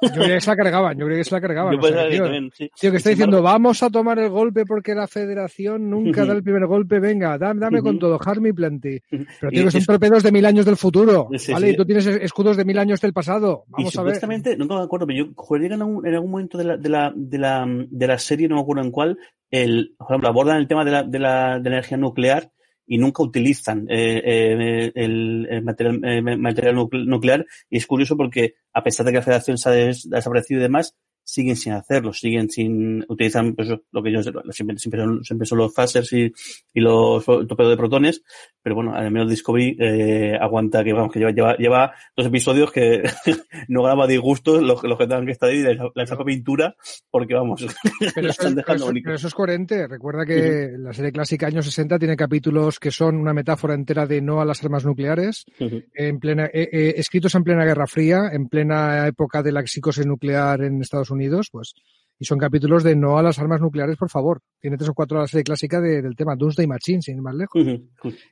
yo 0.02 0.21
creía 0.21 0.35
que 0.35 0.40
se 0.40 0.50
la 0.50 0.56
cargaban, 0.56 0.99
yo 0.99 1.06
creía 1.06 1.21
que 1.21 1.25
se 1.25 1.35
la 1.35 1.40
cargaban. 1.40 1.78
O 1.78 1.82
sea, 1.82 2.09
tío, 2.09 2.23
también, 2.25 2.50
sí. 2.52 2.71
tío, 2.78 2.90
que 2.90 2.97
está 2.97 3.11
diciendo, 3.11 3.42
vamos 3.42 3.82
a 3.82 3.90
tomar 3.90 4.18
el 4.18 4.30
golpe 4.30 4.64
porque 4.66 4.94
la 4.94 5.06
federación 5.06 5.88
nunca 5.88 6.25
da 6.25 6.32
el 6.32 6.42
primer 6.42 6.66
golpe, 6.66 7.00
venga, 7.00 7.38
dame, 7.38 7.61
dame 7.61 7.82
con 7.82 7.99
todo, 7.99 8.18
Harmy 8.25 8.52
Plenty. 8.52 9.00
Pero 9.09 9.50
tío, 9.50 9.64
que 9.64 9.71
son 9.71 9.85
torpedos 9.85 10.23
de 10.23 10.32
mil 10.32 10.44
años 10.44 10.66
del 10.66 10.76
futuro, 10.76 11.28
sí, 11.37 11.52
¿vale? 11.52 11.68
Sí. 11.68 11.73
Y 11.75 11.76
tú 11.76 11.85
tienes 11.85 12.06
escudos 12.06 12.56
de 12.56 12.64
mil 12.64 12.78
años 12.78 13.00
del 13.00 13.12
pasado. 13.12 13.64
Vamos 13.68 13.97
a 13.97 14.02
ver. 14.02 14.14
Exactamente, 14.14 14.56
no 14.56 14.66
me 14.66 14.82
acuerdo, 14.82 15.06
pero 15.06 15.25
yo 15.25 15.32
jugué 15.37 15.66
en 15.66 15.75
algún, 15.75 16.06
en 16.06 16.14
algún 16.14 16.30
momento 16.30 16.59
de 16.59 16.64
la, 16.64 16.76
de, 16.76 16.88
la, 16.88 17.12
de, 17.14 17.38
la, 17.38 17.66
de 17.66 18.06
la 18.06 18.18
serie, 18.18 18.49
no 18.49 18.56
me 18.56 18.62
acuerdo 18.62 18.82
en 18.82 18.90
cuál, 18.90 19.18
el, 19.50 19.94
por 19.99 20.09
ejemplo, 20.09 20.28
abordan 20.28 20.56
el 20.56 20.68
tema 20.68 20.85
de 20.85 20.90
la, 20.90 21.02
de 21.02 21.18
la, 21.18 21.59
de 21.59 21.71
la 21.71 21.76
energía 21.76 21.97
nuclear 21.97 22.50
y 22.92 22.99
nunca 22.99 23.22
utilizan 23.22 23.87
eh, 23.88 24.20
eh, 24.22 24.92
el, 24.94 25.49
el, 25.49 25.62
material, 25.62 26.04
eh, 26.04 26.37
material, 26.37 26.75
nuclear. 27.06 27.46
Y 27.70 27.78
es 27.78 27.87
curioso 27.87 28.18
porque, 28.18 28.56
a 28.75 28.82
pesar 28.82 29.06
de 29.06 29.12
que 29.12 29.16
la 29.16 29.25
federación 29.25 29.56
se 29.56 29.68
ha 29.70 29.72
desaparecido 29.72 30.61
y 30.61 30.64
demás, 30.64 30.94
siguen 31.24 31.56
sin 31.56 31.72
hacerlo, 31.72 32.12
siguen 32.12 32.50
sin, 32.50 33.04
utilizan 33.08 33.54
pues, 33.54 33.68
lo 33.68 34.02
que 34.02 34.08
ellos 34.10 34.30
siempre, 34.50 34.78
siempre, 34.78 35.00
son, 35.00 35.24
siempre 35.24 35.46
son 35.46 35.58
los 35.58 35.74
phasers 35.74 36.12
y, 36.12 36.32
y 36.74 36.80
los 36.80 37.24
torpedos 37.24 37.70
de 37.70 37.76
protones, 37.76 38.22
pero 38.62 38.74
bueno, 38.74 38.94
al 38.94 39.10
menos 39.10 39.30
Discovery 39.30 39.76
eh, 39.78 40.36
aguanta 40.40 40.84
que 40.84 40.92
vamos, 40.92 41.12
que 41.12 41.18
lleva, 41.18 41.32
lleva, 41.32 41.56
lleva 41.56 41.92
dos 42.16 42.26
episodios 42.26 42.72
que 42.72 43.02
no 43.68 43.82
graba 43.82 44.06
disgustos 44.06 44.62
los, 44.62 44.82
los 44.82 44.98
que 44.98 45.06
tengan 45.06 45.26
que 45.26 45.32
estar 45.32 45.48
ahí, 45.48 45.62
le, 45.62 45.78
le 45.94 46.06
saco 46.06 46.24
pintura, 46.24 46.74
porque 47.10 47.34
vamos, 47.34 47.64
pero 48.14 48.28
eso, 48.28 48.48
es, 48.48 48.54
pero, 48.54 48.90
pero 49.02 49.14
eso, 49.14 49.28
es 49.28 49.34
coherente, 49.34 49.86
recuerda 49.86 50.26
que 50.26 50.34
uh 50.34 50.38
-huh. 50.38 50.78
la 50.78 50.92
serie 50.92 51.12
clásica 51.12 51.46
años 51.46 51.64
60 51.66 51.98
tiene 51.98 52.16
capítulos 52.16 52.78
que 52.78 52.90
son 52.90 53.16
una 53.16 53.32
metáfora 53.32 53.74
entera 53.74 54.06
de 54.06 54.20
no 54.20 54.40
a 54.40 54.44
las 54.44 54.62
armas 54.64 54.84
nucleares, 54.84 55.44
uh 55.60 55.64
-huh. 55.64 55.84
en 55.94 56.18
plena, 56.18 56.46
eh, 56.46 56.68
eh, 56.72 56.94
escritos 56.96 57.34
en 57.34 57.44
plena 57.44 57.64
Guerra 57.64 57.86
Fría, 57.86 58.30
en 58.32 58.48
plena 58.48 59.06
época 59.06 59.42
de 59.42 59.52
la 59.52 59.66
psicosis 59.66 60.06
nuclear 60.06 60.62
en 60.62 60.80
Estados 60.82 61.10
Unidos, 61.10 61.12
pues 61.50 61.75
Y 62.19 62.25
son 62.25 62.38
capítulos 62.38 62.83
de 62.83 62.95
no 62.95 63.19
a 63.19 63.23
las 63.23 63.38
armas 63.38 63.61
nucleares, 63.61 63.97
por 63.97 64.11
favor. 64.11 64.40
Tiene 64.61 64.76
tres 64.76 64.90
o 64.90 64.95
cuatro 64.95 65.19
la 65.19 65.26
serie 65.26 65.45
clásica 65.45 65.81
del 65.81 66.14
tema 66.16 66.37
Doomsday 66.37 66.66
Machine, 66.66 67.02
sin 67.02 67.16
ir 67.16 67.23
más 67.23 67.35
lejos. 67.35 67.64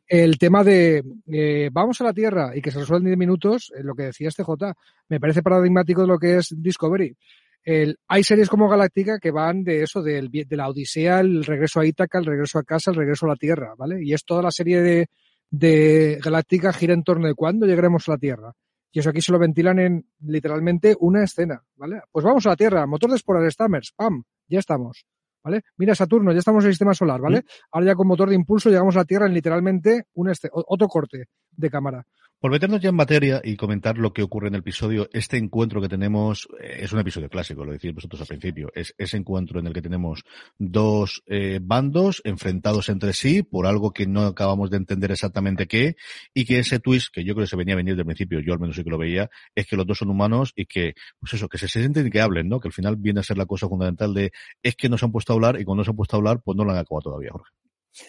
El 0.07 0.39
tema 0.39 0.65
de 0.65 1.03
eh, 1.33 1.71
vamos 1.73 2.01
a 2.01 2.05
la 2.05 2.13
Tierra 2.13 2.53
y 2.55 2.61
que 2.61 2.71
se 2.71 2.79
resuelva 2.79 3.03
en 3.05 3.17
10 3.17 3.19
minutos, 3.19 3.73
eh, 3.77 3.83
lo 3.83 3.95
que 3.95 4.05
decía 4.05 4.29
este 4.29 4.43
J, 4.43 4.75
me 5.09 5.21
parece 5.21 5.43
paradigmático 5.43 6.03
de 6.03 6.09
lo 6.09 6.19
que 6.19 6.37
es 6.37 6.55
Discovery. 6.57 7.17
El, 7.63 7.99
hay 8.09 8.25
series 8.25 8.49
como 8.49 8.69
Galáctica 8.69 9.19
que 9.19 9.31
van 9.31 9.63
de 9.63 9.83
eso, 9.83 10.03
del, 10.03 10.31
de 10.31 10.57
la 10.57 10.69
Odisea, 10.69 11.21
el 11.21 11.45
regreso 11.45 11.81
a 11.81 11.87
Ítaca, 11.87 12.19
el 12.19 12.25
regreso 12.25 12.59
a 12.59 12.63
casa, 12.63 12.91
el 12.91 12.97
regreso 12.97 13.27
a 13.27 13.31
la 13.31 13.37
Tierra, 13.37 13.75
¿vale? 13.77 14.03
Y 14.03 14.15
es 14.15 14.25
toda 14.25 14.43
la 14.43 14.51
serie 14.51 14.81
de, 14.81 15.09
de 15.51 16.19
Galáctica 16.23 16.73
gira 16.73 16.95
en 16.95 17.05
torno 17.05 17.27
de 17.27 17.35
cuándo 17.35 17.67
llegaremos 17.67 18.09
a 18.09 18.13
la 18.13 18.19
Tierra. 18.19 18.53
Y 18.93 18.99
eso 18.99 19.11
aquí 19.11 19.21
se 19.21 19.33
lo 19.33 19.39
ventilan 19.39 19.79
en 19.79 20.07
literalmente 20.21 20.97
una 20.99 21.23
escena, 21.23 21.63
¿vale? 21.77 22.03
Pues 22.11 22.25
vamos 22.25 22.45
a 22.47 22.51
la 22.51 22.57
Tierra, 22.57 22.87
motor 22.87 23.11
de 23.11 23.17
esporas 23.17 23.53
Stammers, 23.53 23.93
¡pam! 23.97 24.25
Ya 24.49 24.59
estamos, 24.59 25.07
¿vale? 25.45 25.63
Mira 25.77 25.95
Saturno, 25.95 26.33
ya 26.33 26.41
estamos 26.41 26.65
en 26.65 26.69
el 26.69 26.75
sistema 26.75 26.95
solar, 26.95 27.21
¿vale? 27.21 27.45
Ahora 27.71 27.87
ya 27.87 27.95
con 27.95 28.09
motor 28.09 28.29
de 28.29 28.35
impulso 28.35 28.69
llegamos 28.69 28.97
a 28.97 29.01
la 29.01 29.05
Tierra 29.05 29.27
en 29.27 29.35
literalmente 29.35 30.07
un 30.15 30.33
otro 30.53 30.89
corte 30.89 31.27
de 31.51 31.71
cámara. 31.71 32.05
Por 32.41 32.51
meternos 32.51 32.81
ya 32.81 32.89
en 32.89 32.95
materia 32.95 33.43
y 33.45 33.55
comentar 33.55 33.99
lo 33.99 34.15
que 34.15 34.23
ocurre 34.23 34.49
en 34.49 34.55
el 34.55 34.61
episodio, 34.61 35.11
este 35.13 35.37
encuentro 35.37 35.83
que 35.83 35.91
tenemos 35.91 36.49
eh, 36.59 36.79
es 36.81 36.91
un 36.91 36.99
episodio 36.99 37.29
clásico, 37.29 37.67
lo 37.67 37.73
decís 37.73 37.93
vosotros 37.93 38.19
al 38.23 38.29
principio. 38.29 38.73
Es 38.75 38.95
ese 38.97 39.19
encuentro 39.19 39.61
en 39.61 39.67
el 39.67 39.75
que 39.75 39.83
tenemos 39.83 40.25
dos 40.57 41.23
eh, 41.27 41.59
bandos 41.61 42.23
enfrentados 42.25 42.89
entre 42.89 43.13
sí 43.13 43.43
por 43.43 43.67
algo 43.67 43.93
que 43.93 44.07
no 44.07 44.23
acabamos 44.23 44.71
de 44.71 44.79
entender 44.79 45.11
exactamente 45.11 45.67
qué 45.67 45.97
y 46.33 46.47
que 46.47 46.61
ese 46.61 46.81
twist, 46.81 47.13
que 47.13 47.25
yo 47.25 47.35
creo 47.35 47.45
que 47.45 47.51
se 47.51 47.57
venía 47.57 47.75
a 47.75 47.77
venir 47.77 47.93
desde 47.93 48.03
el 48.05 48.07
principio, 48.07 48.41
yo 48.41 48.55
al 48.55 48.59
menos 48.59 48.75
sí 48.75 48.85
que 48.85 48.91
lo 48.91 48.97
veía, 48.97 49.29
es 49.55 49.67
que 49.67 49.77
los 49.77 49.87
dos 49.87 49.99
son 49.99 50.09
humanos 50.09 50.55
y 50.57 50.65
que, 50.65 50.95
pues 51.19 51.35
eso, 51.35 51.47
que 51.47 51.59
se 51.59 51.69
sienten 51.69 52.07
y 52.07 52.11
que 52.11 52.23
hablen, 52.23 52.49
¿no? 52.49 52.59
Que 52.59 52.69
al 52.69 52.73
final 52.73 52.97
viene 52.97 53.21
a 53.21 53.23
ser 53.23 53.37
la 53.37 53.45
cosa 53.45 53.69
fundamental 53.69 54.15
de 54.15 54.33
es 54.63 54.77
que 54.77 54.89
nos 54.89 55.03
han 55.03 55.13
puesto 55.13 55.35
a 55.35 55.37
hablar 55.37 55.61
y 55.61 55.65
cuando 55.67 55.83
nos 55.83 55.91
han 55.91 55.97
puesto 55.97 56.17
a 56.17 56.21
hablar, 56.21 56.41
pues 56.43 56.57
no 56.57 56.65
lo 56.65 56.71
han 56.71 56.79
acabado 56.79 57.03
todavía, 57.03 57.33
Jorge. 57.33 57.53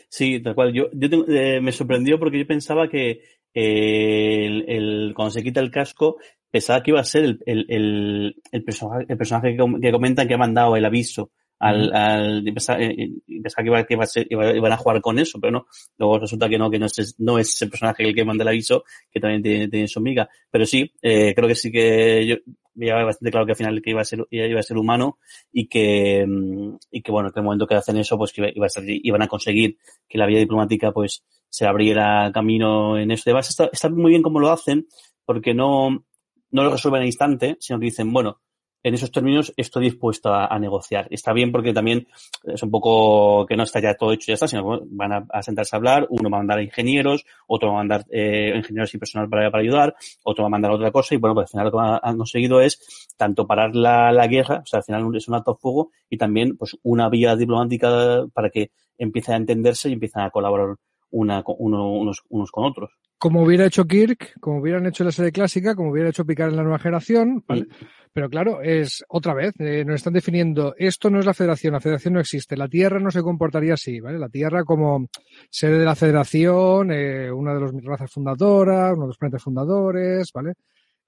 Sí, 0.10 0.40
tal 0.40 0.56
cual. 0.56 0.74
Yo, 0.74 0.90
yo 0.94 1.26
eh, 1.28 1.60
me 1.60 1.72
sorprendió 1.72 2.20
porque 2.20 2.40
yo 2.40 2.48
pensaba 2.48 2.88
que 2.88 3.22
el, 3.54 4.66
el, 4.68 5.14
cuando 5.16 5.32
se 5.32 5.44
quita 5.44 5.60
el 5.60 5.72
casco, 5.72 6.18
pensaba 6.50 6.82
que 6.84 6.92
iba 6.92 7.00
a 7.02 7.06
ser 7.06 7.24
el, 7.24 7.40
el, 7.46 8.36
el, 8.52 8.64
personaje, 8.64 9.06
el 9.08 9.18
personaje 9.18 9.56
que, 9.56 9.66
que 9.82 9.92
comentan 9.92 10.28
que 10.28 10.34
ha 10.34 10.38
mandado 10.38 10.76
el 10.76 10.86
aviso 10.86 11.32
al, 11.62 11.94
al 11.94 12.44
pensaba, 12.44 12.82
eh, 12.82 13.12
pensaba 13.42 13.64
que, 13.64 13.70
iba, 13.70 13.84
que 13.86 13.94
iba 13.94 14.04
a 14.04 14.08
ser, 14.08 14.28
iba, 14.30 14.52
iban 14.52 14.72
a 14.72 14.78
jugar 14.78 15.00
con 15.00 15.20
eso, 15.20 15.40
pero 15.40 15.52
no. 15.52 15.68
Luego 15.98 16.18
resulta 16.18 16.50
que 16.50 16.58
no, 16.58 16.72
que 16.72 16.80
no 16.80 16.88
es, 16.88 17.16
no 17.20 17.38
es 17.38 17.62
el 17.62 17.70
personaje 17.70 18.04
el 18.04 18.16
que 18.16 18.26
manda 18.26 18.42
el 18.42 18.48
aviso, 18.48 18.84
que 19.12 19.20
también 19.20 19.44
tiene, 19.44 19.68
tiene 19.68 19.88
su 19.88 20.00
amiga. 20.00 20.28
Pero 20.50 20.66
sí, 20.66 20.92
eh, 21.04 21.36
creo 21.36 21.48
que 21.48 21.54
sí 21.54 21.72
que 21.72 22.26
yo 22.26 22.36
me 22.76 22.92
bastante 22.92 23.32
claro 23.32 23.46
que 23.46 23.52
al 23.52 23.58
final 23.58 23.82
que 23.82 23.92
iba 23.92 24.02
a 24.02 24.06
ser, 24.06 24.26
iba 24.30 24.60
a 24.60 24.64
ser 24.64 24.78
humano 24.78 25.20
y 25.52 25.68
que, 25.68 26.26
mm, 26.28 26.76
y 26.92 27.02
que 27.02 27.12
bueno, 27.12 27.32
que 27.32 27.40
el 27.40 27.44
momento 27.44 27.68
que 27.68 27.76
hacen 27.76 27.98
eso, 27.98 28.18
pues 28.18 28.32
que 28.32 28.52
iba 28.56 28.66
a 28.66 28.70
ser, 28.70 28.84
iban 28.88 29.22
a 29.22 29.28
conseguir 29.28 29.78
que 30.08 30.18
la 30.18 30.26
vía 30.26 30.40
diplomática, 30.40 30.92
pues, 30.92 31.24
se 31.50 31.66
abriera 31.68 32.32
camino 32.34 32.98
en 32.98 33.12
eso. 33.12 33.24
Además, 33.26 33.50
está, 33.50 33.70
está 33.72 33.90
muy 33.90 34.12
bien 34.12 34.22
cómo 34.22 34.40
lo 34.40 34.52
hacen, 34.52 34.88
porque 35.26 35.54
no, 35.54 36.06
no 36.52 36.64
lo 36.64 36.72
resuelven 36.72 37.02
al 37.02 37.08
instante, 37.08 37.58
sino 37.60 37.80
que 37.80 37.86
dicen, 37.86 38.12
bueno, 38.12 38.42
en 38.84 38.94
esos 38.94 39.12
términos 39.12 39.54
estoy 39.58 39.86
dispuesto 39.86 40.34
a, 40.34 40.58
negociar. 40.60 41.08
Está 41.10 41.34
bien 41.34 41.52
porque 41.52 41.74
también 41.74 42.08
es 42.44 42.62
un 42.64 42.72
poco 42.72 43.46
que 43.46 43.56
no 43.56 43.64
está 43.64 43.80
ya 43.80 43.96
todo 43.96 44.12
hecho, 44.12 44.28
ya 44.28 44.34
está, 44.36 44.48
sino 44.48 44.80
que 44.80 44.86
van 44.92 45.28
a, 45.30 45.42
sentarse 45.42 45.76
a 45.76 45.78
hablar, 45.78 46.08
uno 46.10 46.30
va 46.30 46.38
a 46.38 46.40
mandar 46.42 46.60
a 46.60 46.64
ingenieros, 46.64 47.26
otro 47.48 47.70
va 47.70 47.76
a 47.76 47.78
mandar 47.78 48.06
eh, 48.10 48.54
ingenieros 48.56 48.94
y 48.94 48.98
personal 48.98 49.30
para, 49.30 49.50
para 49.52 49.64
ayudar, 49.64 49.96
otro 50.24 50.44
va 50.44 50.48
a 50.48 50.52
mandar 50.52 50.72
otra 50.72 50.92
cosa 50.92 51.16
y 51.16 51.18
bueno, 51.18 51.36
pues 51.36 51.46
al 51.46 51.50
final 51.50 51.66
lo 51.66 51.72
que 51.72 52.00
han 52.08 52.18
conseguido 52.18 52.62
es 52.62 53.14
tanto 53.18 53.48
parar 53.48 53.76
la, 53.76 54.12
la 54.12 54.28
guerra, 54.28 54.62
o 54.64 54.66
sea, 54.66 54.80
al 54.80 54.84
final 54.84 55.16
es 55.16 55.28
un 55.28 55.36
alto 55.36 55.56
fuego 55.56 55.92
y 56.10 56.18
también 56.18 56.58
pues 56.58 56.78
una 56.84 57.10
vía 57.10 57.36
diplomática 57.36 58.26
para 58.34 58.50
que 58.50 58.72
empiece 58.98 59.34
a 59.34 59.38
entenderse 59.38 59.90
y 59.90 59.94
empiecen 59.94 60.22
a 60.22 60.30
colaborar 60.30 60.76
una, 61.12 61.44
uno, 61.46 61.92
unos, 61.92 62.22
unos 62.30 62.52
con 62.52 62.66
otros. 62.66 62.92
Como 63.18 63.44
hubiera 63.44 63.66
hecho 63.66 63.86
Kirk, 63.86 64.40
como 64.40 64.60
hubieran 64.60 64.88
hecho 64.88 65.04
la 65.04 65.12
serie 65.12 65.32
clásica, 65.32 65.76
como 65.76 65.92
hubiera 65.92 66.10
hecho 66.10 66.26
Picar 66.26 66.50
en 66.50 66.56
la 66.56 66.64
nueva 66.64 66.80
generación, 66.80 67.44
¿vale? 67.48 67.68
Sí. 67.70 67.86
Pero 68.14 68.30
claro, 68.30 68.62
es 68.62 69.06
otra 69.08 69.34
vez, 69.34 69.54
eh, 69.60 69.86
nos 69.86 69.96
están 69.96 70.14
definiendo, 70.14 70.76
esto 70.78 71.10
no 71.10 71.20
es 71.20 71.26
la 71.26 71.34
federación, 71.34 71.74
la 71.74 71.80
federación 71.80 72.16
no 72.16 72.20
existe, 72.20 72.58
la 72.58 72.68
Tierra 72.68 73.00
no 73.00 73.10
se 73.10 73.22
comportaría 73.22 73.76
así, 73.76 74.02
¿vale? 74.02 74.20
La 74.20 74.28
Tierra 74.28 74.66
como 74.66 75.08
sede 75.50 75.80
de 75.80 75.86
la 75.86 75.96
federación, 75.96 76.92
eh, 76.92 77.32
una 77.32 77.54
de 77.54 77.62
las 77.62 77.72
razas 77.84 78.12
fundadoras, 78.12 78.94
uno 78.94 79.04
de 79.04 79.08
los 79.08 79.18
planetas 79.18 79.44
fundadores, 79.44 80.30
¿vale? 80.34 80.54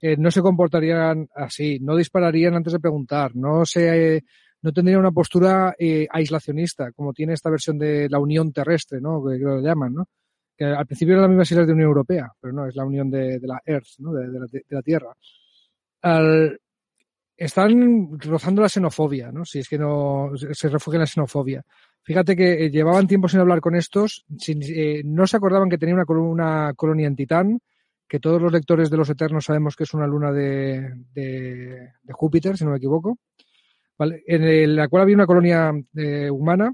Eh, 0.00 0.16
no 0.18 0.30
se 0.30 0.42
comportarían 0.42 1.28
así, 1.34 1.78
no 1.80 1.96
dispararían 1.96 2.54
antes 2.54 2.72
de 2.72 2.80
preguntar, 2.80 3.34
no 3.34 3.64
se, 3.64 4.16
eh, 4.16 4.24
no 4.64 4.72
tendrían 4.72 5.00
una 5.00 5.12
postura 5.12 5.74
eh, 5.78 6.08
aislacionista, 6.10 6.90
como 6.92 7.12
tiene 7.12 7.34
esta 7.34 7.50
versión 7.50 7.78
de 7.78 8.08
la 8.08 8.18
Unión 8.18 8.50
Terrestre, 8.50 8.98
¿no? 8.98 9.22
Que, 9.22 9.36
lo 9.36 9.60
llaman, 9.60 9.92
¿no? 9.92 10.08
Que 10.56 10.64
al 10.64 10.86
principio 10.86 11.12
eran 11.12 11.24
las 11.24 11.30
mismas 11.30 11.50
islas 11.50 11.66
de 11.66 11.74
Unión 11.74 11.88
Europea, 11.88 12.32
pero 12.40 12.54
no, 12.54 12.66
es 12.66 12.74
la 12.74 12.86
Unión 12.86 13.10
de, 13.10 13.38
la 13.42 13.60
Earth, 13.66 13.98
¿no? 13.98 14.14
De, 14.14 14.26
la, 14.70 14.82
Tierra. 14.82 15.14
Están 17.36 18.18
rozando 18.20 18.62
la 18.62 18.70
xenofobia, 18.70 19.30
¿no? 19.30 19.44
Si 19.44 19.58
es 19.58 19.68
que 19.68 19.76
no 19.76 20.30
se 20.34 20.68
refugia 20.70 20.96
en 20.96 21.00
la 21.00 21.06
xenofobia. 21.06 21.62
Fíjate 22.02 22.34
que 22.34 22.64
eh, 22.64 22.70
llevaban 22.70 23.06
tiempo 23.06 23.28
sin 23.28 23.40
hablar 23.40 23.60
con 23.60 23.74
estos, 23.74 24.24
sin, 24.38 24.62
eh, 24.62 25.02
no 25.04 25.26
se 25.26 25.36
acordaban 25.36 25.68
que 25.68 25.76
tenía 25.76 25.94
una, 25.94 26.04
una, 26.08 26.72
colonia 26.74 27.06
en 27.06 27.16
Titán, 27.16 27.60
que 28.08 28.18
todos 28.18 28.40
los 28.40 28.52
lectores 28.52 28.88
de 28.88 28.96
los 28.96 29.10
Eternos 29.10 29.44
sabemos 29.44 29.76
que 29.76 29.84
es 29.84 29.92
una 29.92 30.06
luna 30.06 30.32
de, 30.32 30.90
de, 31.12 31.90
de 32.02 32.12
Júpiter, 32.14 32.56
si 32.56 32.64
no 32.64 32.70
me 32.70 32.78
equivoco, 32.78 33.18
¿vale? 33.98 34.22
en 34.26 34.44
el, 34.44 34.76
la 34.76 34.88
cual 34.88 35.02
había 35.02 35.16
una 35.16 35.26
colonia 35.26 35.72
eh, 35.96 36.30
humana, 36.30 36.72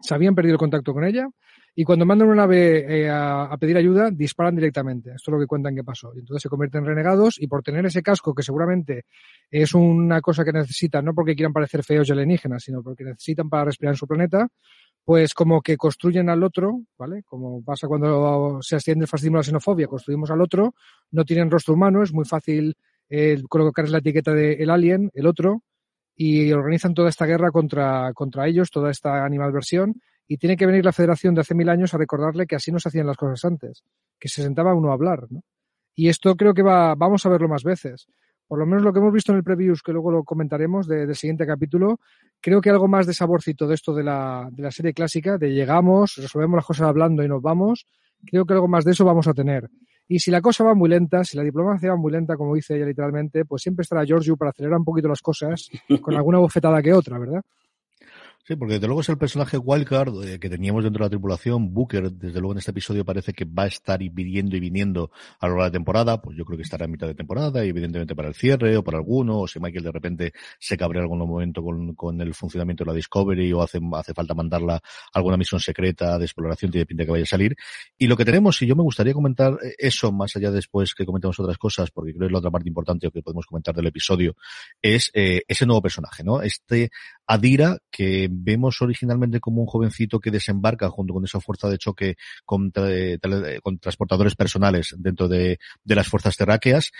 se 0.00 0.14
habían 0.14 0.34
perdido 0.34 0.54
el 0.54 0.58
contacto 0.58 0.92
con 0.92 1.04
ella, 1.04 1.28
y 1.74 1.84
cuando 1.84 2.04
mandan 2.04 2.28
una 2.28 2.42
nave 2.42 3.04
eh, 3.04 3.08
a, 3.10 3.56
pedir 3.58 3.76
ayuda, 3.76 4.10
disparan 4.10 4.56
directamente. 4.56 5.10
Esto 5.14 5.30
es 5.30 5.32
lo 5.34 5.40
que 5.40 5.46
cuentan 5.46 5.74
que 5.74 5.84
pasó. 5.84 6.12
Y 6.14 6.18
entonces 6.18 6.42
se 6.42 6.48
convierten 6.48 6.80
en 6.80 6.86
renegados 6.88 7.40
y 7.40 7.46
por 7.46 7.62
tener 7.62 7.86
ese 7.86 8.02
casco 8.02 8.34
que 8.34 8.42
seguramente 8.42 9.04
es 9.50 9.72
una 9.74 10.20
cosa 10.20 10.44
que 10.44 10.52
necesitan, 10.52 11.04
no 11.04 11.14
porque 11.14 11.34
quieran 11.34 11.52
parecer 11.52 11.84
feos 11.84 12.08
y 12.08 12.12
alienígenas, 12.12 12.64
sino 12.64 12.82
porque 12.82 13.04
necesitan 13.04 13.48
para 13.48 13.64
respirar 13.64 13.94
en 13.94 13.98
su 13.98 14.06
planeta, 14.06 14.48
pues 15.04 15.32
como 15.32 15.62
que 15.62 15.76
construyen 15.76 16.28
al 16.28 16.42
otro, 16.42 16.82
¿vale? 16.98 17.22
Como 17.22 17.62
pasa 17.64 17.86
cuando 17.86 18.58
se 18.60 18.76
asciende 18.76 19.04
el 19.04 19.08
fascismo 19.08 19.36
a 19.36 19.40
la 19.40 19.44
xenofobia, 19.44 19.86
construimos 19.86 20.30
al 20.30 20.40
otro, 20.40 20.74
no 21.12 21.24
tienen 21.24 21.50
rostro 21.50 21.74
humano, 21.74 22.02
es 22.02 22.12
muy 22.12 22.24
fácil 22.24 22.76
eh, 23.08 23.40
colocar 23.48 23.88
la 23.88 23.98
etiqueta 23.98 24.34
de 24.34 24.64
alien, 24.68 25.10
el 25.14 25.26
otro, 25.26 25.62
y 26.22 26.52
organizan 26.52 26.92
toda 26.92 27.08
esta 27.08 27.24
guerra 27.24 27.50
contra, 27.50 28.12
contra 28.12 28.46
ellos, 28.46 28.70
toda 28.70 28.90
esta 28.90 29.24
animalversión, 29.24 30.02
y 30.28 30.36
tiene 30.36 30.54
que 30.54 30.66
venir 30.66 30.84
la 30.84 30.92
federación 30.92 31.34
de 31.34 31.40
hace 31.40 31.54
mil 31.54 31.70
años 31.70 31.94
a 31.94 31.96
recordarle 31.96 32.46
que 32.46 32.56
así 32.56 32.70
no 32.70 32.78
se 32.78 32.90
hacían 32.90 33.06
las 33.06 33.16
cosas 33.16 33.42
antes, 33.46 33.84
que 34.18 34.28
se 34.28 34.42
sentaba 34.42 34.74
uno 34.74 34.90
a 34.90 34.92
hablar, 34.92 35.20
¿no? 35.30 35.40
Y 35.94 36.10
esto 36.10 36.36
creo 36.36 36.52
que 36.52 36.60
va, 36.60 36.94
vamos 36.94 37.24
a 37.24 37.30
verlo 37.30 37.48
más 37.48 37.62
veces. 37.62 38.06
Por 38.46 38.58
lo 38.58 38.66
menos 38.66 38.82
lo 38.82 38.92
que 38.92 38.98
hemos 38.98 39.14
visto 39.14 39.32
en 39.32 39.38
el 39.38 39.44
previews, 39.44 39.80
que 39.82 39.92
luego 39.92 40.10
lo 40.10 40.22
comentaremos 40.22 40.86
de, 40.86 41.06
del 41.06 41.16
siguiente 41.16 41.46
capítulo, 41.46 42.00
creo 42.42 42.60
que 42.60 42.68
algo 42.68 42.86
más 42.86 43.06
de 43.06 43.14
saborcito 43.14 43.66
de 43.66 43.76
esto 43.76 43.94
de 43.94 44.04
la, 44.04 44.46
de 44.52 44.62
la 44.62 44.70
serie 44.70 44.92
clásica, 44.92 45.38
de 45.38 45.54
llegamos, 45.54 46.16
resolvemos 46.16 46.56
las 46.56 46.66
cosas 46.66 46.86
hablando 46.86 47.24
y 47.24 47.28
nos 47.28 47.40
vamos, 47.40 47.86
creo 48.26 48.44
que 48.44 48.52
algo 48.52 48.68
más 48.68 48.84
de 48.84 48.90
eso 48.90 49.06
vamos 49.06 49.26
a 49.26 49.32
tener. 49.32 49.70
Y 50.12 50.18
si 50.18 50.32
la 50.32 50.40
cosa 50.40 50.64
va 50.64 50.74
muy 50.74 50.88
lenta, 50.88 51.22
si 51.22 51.36
la 51.36 51.44
diplomacia 51.44 51.90
va 51.90 51.96
muy 51.96 52.10
lenta, 52.10 52.36
como 52.36 52.56
dice 52.56 52.74
ella 52.74 52.84
literalmente, 52.84 53.44
pues 53.44 53.62
siempre 53.62 53.82
estará 53.82 54.04
Giorgio 54.04 54.36
para 54.36 54.50
acelerar 54.50 54.76
un 54.76 54.84
poquito 54.84 55.06
las 55.06 55.22
cosas, 55.22 55.70
con 56.02 56.14
alguna 56.16 56.38
bofetada 56.38 56.82
que 56.82 56.92
otra, 56.92 57.16
¿verdad? 57.16 57.42
Sí, 58.42 58.56
porque 58.56 58.74
desde 58.74 58.86
luego 58.86 59.02
es 59.02 59.08
el 59.08 59.18
personaje 59.18 59.58
wildcard 59.58 60.24
eh, 60.24 60.40
que 60.40 60.48
teníamos 60.48 60.82
dentro 60.82 61.04
de 61.04 61.06
la 61.06 61.10
tripulación. 61.10 61.72
Booker, 61.72 62.10
desde 62.10 62.40
luego 62.40 62.52
en 62.52 62.58
este 62.58 62.70
episodio 62.70 63.04
parece 63.04 63.32
que 63.32 63.44
va 63.44 63.64
a 63.64 63.66
estar 63.66 64.00
viniendo 64.00 64.56
y 64.56 64.60
viniendo 64.60 65.10
a 65.38 65.46
lo 65.46 65.52
largo 65.52 65.64
de 65.64 65.68
la 65.68 65.72
temporada. 65.72 66.20
Pues 66.20 66.36
yo 66.36 66.44
creo 66.44 66.56
que 66.56 66.62
estará 66.62 66.86
en 66.86 66.90
mitad 66.90 67.06
de 67.06 67.14
temporada 67.14 67.64
y 67.64 67.68
evidentemente 67.68 68.16
para 68.16 68.28
el 68.28 68.34
cierre 68.34 68.76
o 68.76 68.82
para 68.82 68.98
alguno. 68.98 69.40
O 69.40 69.46
si 69.46 69.60
Michael 69.60 69.84
de 69.84 69.92
repente 69.92 70.32
se 70.58 70.76
cabrea 70.76 71.02
algún 71.02 71.18
momento 71.18 71.62
con, 71.62 71.94
con 71.94 72.20
el 72.20 72.34
funcionamiento 72.34 72.82
de 72.82 72.90
la 72.90 72.94
Discovery 72.94 73.52
o 73.52 73.62
hace, 73.62 73.78
hace 73.92 74.14
falta 74.14 74.34
mandarla 74.34 74.76
a 74.76 74.80
alguna 75.12 75.36
misión 75.36 75.60
secreta 75.60 76.18
de 76.18 76.24
exploración, 76.24 76.72
tiene 76.72 76.86
pinta 76.86 77.04
que 77.04 77.12
vaya 77.12 77.24
a 77.24 77.26
salir. 77.26 77.54
Y 77.98 78.06
lo 78.06 78.16
que 78.16 78.24
tenemos, 78.24 78.60
y 78.62 78.66
yo 78.66 78.74
me 78.74 78.82
gustaría 78.82 79.12
comentar 79.12 79.58
eso 79.78 80.10
más 80.12 80.34
allá 80.34 80.50
después 80.50 80.94
que 80.94 81.04
comentemos 81.04 81.38
otras 81.38 81.58
cosas, 81.58 81.90
porque 81.90 82.12
creo 82.12 82.20
que 82.20 82.26
es 82.26 82.32
la 82.32 82.38
otra 82.38 82.50
parte 82.50 82.68
importante 82.68 83.10
que 83.10 83.22
podemos 83.22 83.46
comentar 83.46 83.74
del 83.74 83.86
episodio, 83.86 84.34
es 84.80 85.10
eh, 85.14 85.42
ese 85.46 85.66
nuevo 85.66 85.82
personaje, 85.82 86.24
¿no? 86.24 86.40
Este 86.40 86.90
Adira 87.32 87.78
que 87.92 88.28
vemos 88.28 88.82
originalmente 88.82 89.38
como 89.38 89.60
un 89.60 89.68
jovencito 89.68 90.18
que 90.18 90.32
desembarca 90.32 90.90
junto 90.90 91.14
con 91.14 91.24
esa 91.24 91.38
fuerza 91.38 91.68
de 91.68 91.78
choque 91.78 92.16
con, 92.44 92.72
con 93.62 93.78
transportadores 93.78 94.34
personales 94.34 94.96
dentro 94.98 95.28
de, 95.28 95.60
de, 95.84 95.94
las 95.94 96.08
fuerzas 96.08 96.36
terráqueas 96.36 96.90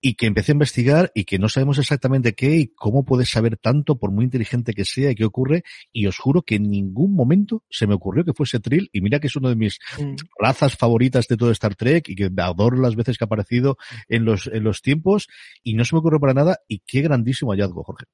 y 0.00 0.14
que 0.14 0.26
empieza 0.26 0.52
a 0.52 0.54
investigar 0.54 1.10
y 1.16 1.24
que 1.24 1.40
no 1.40 1.48
sabemos 1.48 1.78
exactamente 1.78 2.34
qué 2.34 2.58
y 2.58 2.68
cómo 2.68 3.04
puede 3.04 3.24
saber 3.24 3.56
tanto 3.56 3.98
por 3.98 4.12
muy 4.12 4.24
inteligente 4.24 4.72
que 4.72 4.84
sea 4.84 5.10
y 5.10 5.16
qué 5.16 5.24
ocurre 5.24 5.64
y 5.90 6.06
os 6.06 6.16
juro 6.16 6.42
que 6.42 6.54
en 6.54 6.70
ningún 6.70 7.16
momento 7.16 7.64
se 7.68 7.88
me 7.88 7.94
ocurrió 7.94 8.24
que 8.24 8.34
fuese 8.34 8.60
Trill 8.60 8.88
y 8.92 9.00
mira 9.00 9.18
que 9.18 9.26
es 9.26 9.34
uno 9.34 9.48
de 9.48 9.56
mis 9.56 9.80
mm. 9.98 10.14
razas 10.38 10.76
favoritas 10.76 11.26
de 11.26 11.36
todo 11.36 11.50
Star 11.50 11.74
Trek 11.74 12.08
y 12.08 12.14
que 12.14 12.30
adoro 12.36 12.76
las 12.76 12.94
veces 12.94 13.18
que 13.18 13.24
ha 13.24 13.26
aparecido 13.26 13.78
en 14.08 14.24
los, 14.24 14.46
en 14.46 14.62
los 14.62 14.80
tiempos 14.80 15.26
y 15.64 15.74
no 15.74 15.84
se 15.84 15.96
me 15.96 15.98
ocurrió 15.98 16.20
para 16.20 16.34
nada 16.34 16.60
y 16.68 16.84
qué 16.86 17.02
grandísimo 17.02 17.50
hallazgo, 17.50 17.82
Jorge. 17.82 18.04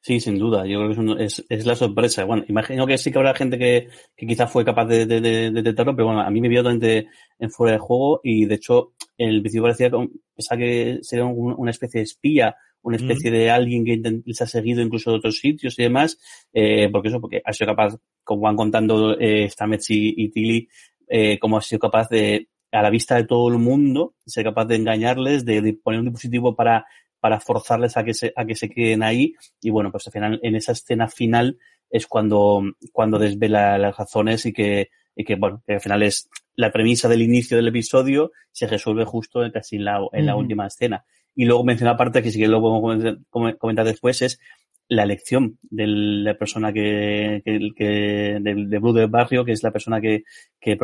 Sí, 0.00 0.18
sin 0.20 0.38
duda. 0.38 0.66
Yo 0.66 0.78
creo 0.78 0.88
que 0.88 0.92
es, 0.92 0.98
un- 0.98 1.20
es, 1.20 1.44
es 1.48 1.66
la 1.66 1.76
sorpresa. 1.76 2.24
Bueno, 2.24 2.44
imagino 2.48 2.86
que 2.86 2.98
sí 2.98 3.12
que 3.12 3.18
habrá 3.18 3.34
gente 3.34 3.58
que, 3.58 3.88
que 4.16 4.26
quizás 4.26 4.50
fue 4.50 4.64
capaz 4.64 4.86
de, 4.86 5.06
de, 5.06 5.20
de- 5.20 5.30
de 5.30 5.50
detectarlo, 5.50 5.94
pero 5.94 6.06
bueno, 6.06 6.20
a 6.20 6.30
mí 6.30 6.40
me 6.40 6.48
vio 6.48 6.60
totalmente 6.62 7.08
en 7.38 7.50
fuera 7.50 7.74
de 7.74 7.78
juego 7.78 8.20
y 8.24 8.46
de 8.46 8.54
hecho 8.56 8.92
el 9.16 9.40
principio 9.40 9.62
parecía 9.64 9.90
pensaba 10.34 10.58
que 10.58 10.98
sería 11.02 11.24
un- 11.26 11.54
una 11.56 11.70
especie 11.70 11.98
de 12.00 12.04
espía, 12.04 12.56
una 12.82 12.96
especie 12.96 13.30
de 13.30 13.50
alguien 13.50 13.84
que 13.84 14.00
les 14.24 14.40
ha 14.42 14.46
seguido 14.46 14.80
incluso 14.82 15.10
de 15.10 15.16
otros 15.18 15.38
sitios 15.38 15.78
y 15.78 15.82
demás, 15.82 16.18
eh, 16.52 16.88
porque 16.90 17.08
eso, 17.08 17.20
porque 17.20 17.42
ha 17.44 17.52
sido 17.52 17.68
capaz, 17.68 17.96
como 18.24 18.42
van 18.42 18.56
contando 18.56 19.16
eh, 19.18 19.48
Stamets 19.50 19.90
y, 19.90 20.14
y 20.16 20.30
Tilly, 20.30 20.68
eh, 21.08 21.38
como 21.38 21.58
ha 21.58 21.60
sido 21.62 21.78
capaz 21.80 22.08
de, 22.08 22.48
a 22.72 22.82
la 22.82 22.90
vista 22.90 23.16
de 23.16 23.24
todo 23.24 23.48
el 23.48 23.58
mundo, 23.58 24.14
ser 24.26 24.44
capaz 24.44 24.64
de 24.66 24.76
engañarles, 24.76 25.44
de, 25.44 25.60
de 25.60 25.72
poner 25.74 26.00
un 26.00 26.06
dispositivo 26.06 26.54
para 26.56 26.86
para 27.20 27.40
forzarles 27.40 27.96
a 27.96 28.04
que 28.04 28.14
se, 28.14 28.32
a 28.36 28.44
que 28.44 28.54
se 28.54 28.68
queden 28.68 29.02
ahí. 29.02 29.34
Y 29.60 29.70
bueno, 29.70 29.90
pues 29.90 30.06
al 30.06 30.12
final, 30.12 30.40
en 30.42 30.54
esa 30.56 30.72
escena 30.72 31.08
final 31.08 31.58
es 31.90 32.06
cuando, 32.06 32.62
cuando 32.92 33.18
desvela 33.18 33.78
las 33.78 33.96
razones 33.96 34.44
y 34.46 34.52
que, 34.52 34.90
y 35.16 35.24
que 35.24 35.36
bueno, 35.36 35.62
que 35.66 35.74
al 35.74 35.80
final 35.80 36.02
es 36.02 36.28
la 36.54 36.70
premisa 36.72 37.08
del 37.08 37.22
inicio 37.22 37.56
del 37.56 37.68
episodio 37.68 38.32
se 38.52 38.66
resuelve 38.66 39.04
justo 39.04 39.44
en 39.44 39.52
casi 39.52 39.76
en 39.76 39.84
la, 39.84 40.00
en 40.12 40.26
la 40.26 40.34
última 40.36 40.66
escena. 40.66 41.04
Y 41.34 41.44
luego 41.44 41.62
menciona 41.64 41.92
aparte 41.92 42.22
que 42.22 42.30
sí 42.32 42.38
que 42.38 42.48
lo 42.48 42.60
podemos 42.60 42.82
comentar- 42.82 43.18
come- 43.30 43.56
comentar 43.56 43.86
después 43.86 44.22
es 44.22 44.40
la 44.88 45.02
elección 45.02 45.58
de 45.62 45.86
la 45.86 46.34
persona 46.38 46.72
que, 46.72 47.42
que, 47.44 47.70
que 47.76 48.38
del 48.40 48.70
de 48.70 48.78
Blue 48.78 48.92
del 48.92 49.08
barrio, 49.08 49.44
que 49.44 49.52
es 49.52 49.62
la 49.62 49.70
persona 49.70 50.00
que, 50.00 50.24
que, 50.60 50.76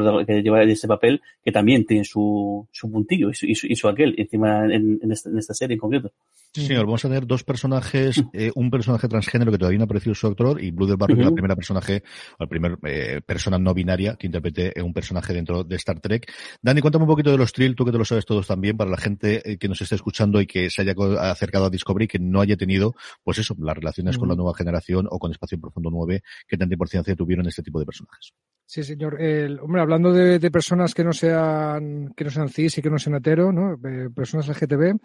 lleva 0.42 0.62
ese 0.62 0.86
papel, 0.86 1.22
que 1.42 1.52
también 1.52 1.86
tiene 1.86 2.04
su, 2.04 2.68
su 2.70 2.90
puntillo 2.90 3.30
y 3.30 3.34
su, 3.34 3.46
y 3.46 3.54
su, 3.54 3.66
y 3.66 3.76
su 3.76 3.88
aquel 3.88 4.14
encima 4.18 4.66
en, 4.66 4.98
en, 5.02 5.12
esta, 5.12 5.30
en 5.30 5.38
esta 5.38 5.54
serie 5.54 5.74
en 5.74 5.80
concreto. 5.80 6.12
Sí, 6.54 6.66
señor, 6.66 6.86
vamos 6.86 7.04
a 7.04 7.08
tener 7.08 7.26
dos 7.26 7.42
personajes, 7.42 8.22
eh, 8.32 8.52
un 8.54 8.70
personaje 8.70 9.08
transgénero 9.08 9.50
que 9.50 9.58
todavía 9.58 9.78
no 9.78 9.82
ha 9.82 9.86
aparecido 9.86 10.14
su 10.14 10.28
actor 10.28 10.62
y 10.62 10.70
Blue 10.70 10.86
del 10.86 10.96
Barrio, 10.96 11.16
que 11.16 11.22
es 11.22 11.28
la 11.28 11.34
primera 11.34 11.56
personaje, 11.56 12.04
o 12.38 12.44
la 12.44 12.46
primera 12.46 12.78
eh, 12.84 13.20
persona 13.26 13.58
no 13.58 13.74
binaria 13.74 14.14
que 14.14 14.28
interprete 14.28 14.72
un 14.80 14.92
personaje 14.92 15.32
dentro 15.32 15.64
de 15.64 15.74
Star 15.74 15.98
Trek. 15.98 16.32
Dani, 16.62 16.80
cuéntame 16.80 17.04
un 17.04 17.10
poquito 17.10 17.32
de 17.32 17.38
los 17.38 17.52
Trill, 17.52 17.74
tú 17.74 17.84
que 17.84 17.90
te 17.90 17.98
lo 17.98 18.04
sabes 18.04 18.24
todos 18.24 18.46
también, 18.46 18.76
para 18.76 18.88
la 18.88 18.98
gente 18.98 19.50
eh, 19.50 19.58
que 19.58 19.68
nos 19.68 19.80
esté 19.80 19.96
escuchando 19.96 20.40
y 20.40 20.46
que 20.46 20.70
se 20.70 20.82
haya 20.82 20.94
acercado 21.22 21.64
a 21.64 21.70
Discovery, 21.70 22.06
que 22.06 22.20
no 22.20 22.40
haya 22.40 22.56
tenido, 22.56 22.94
pues 23.24 23.38
eso, 23.38 23.56
las 23.58 23.76
relaciones 23.76 24.16
con 24.16 24.28
la 24.28 24.36
nueva 24.36 24.54
generación 24.54 25.08
o 25.10 25.18
con 25.18 25.32
Espacio 25.32 25.58
Profundo 25.58 25.90
9, 25.90 26.22
que 26.46 26.56
tanta 26.56 26.72
importancia 26.72 27.16
tuvieron 27.16 27.48
este 27.48 27.64
tipo 27.64 27.80
de 27.80 27.86
personajes. 27.86 28.32
Sí, 28.66 28.82
señor. 28.82 29.20
El, 29.20 29.60
hombre, 29.60 29.82
hablando 29.82 30.12
de, 30.12 30.38
de 30.38 30.50
personas 30.50 30.94
que 30.94 31.04
no 31.04 31.12
sean 31.12 32.12
que 32.16 32.24
no 32.24 32.30
sean 32.30 32.48
cis 32.48 32.78
y 32.78 32.82
que 32.82 32.90
no 32.90 32.98
sean 32.98 33.16
hetero, 33.16 33.52
¿no? 33.52 33.74
Eh, 33.74 34.08
personas 34.14 34.48
LGTB, 34.48 34.98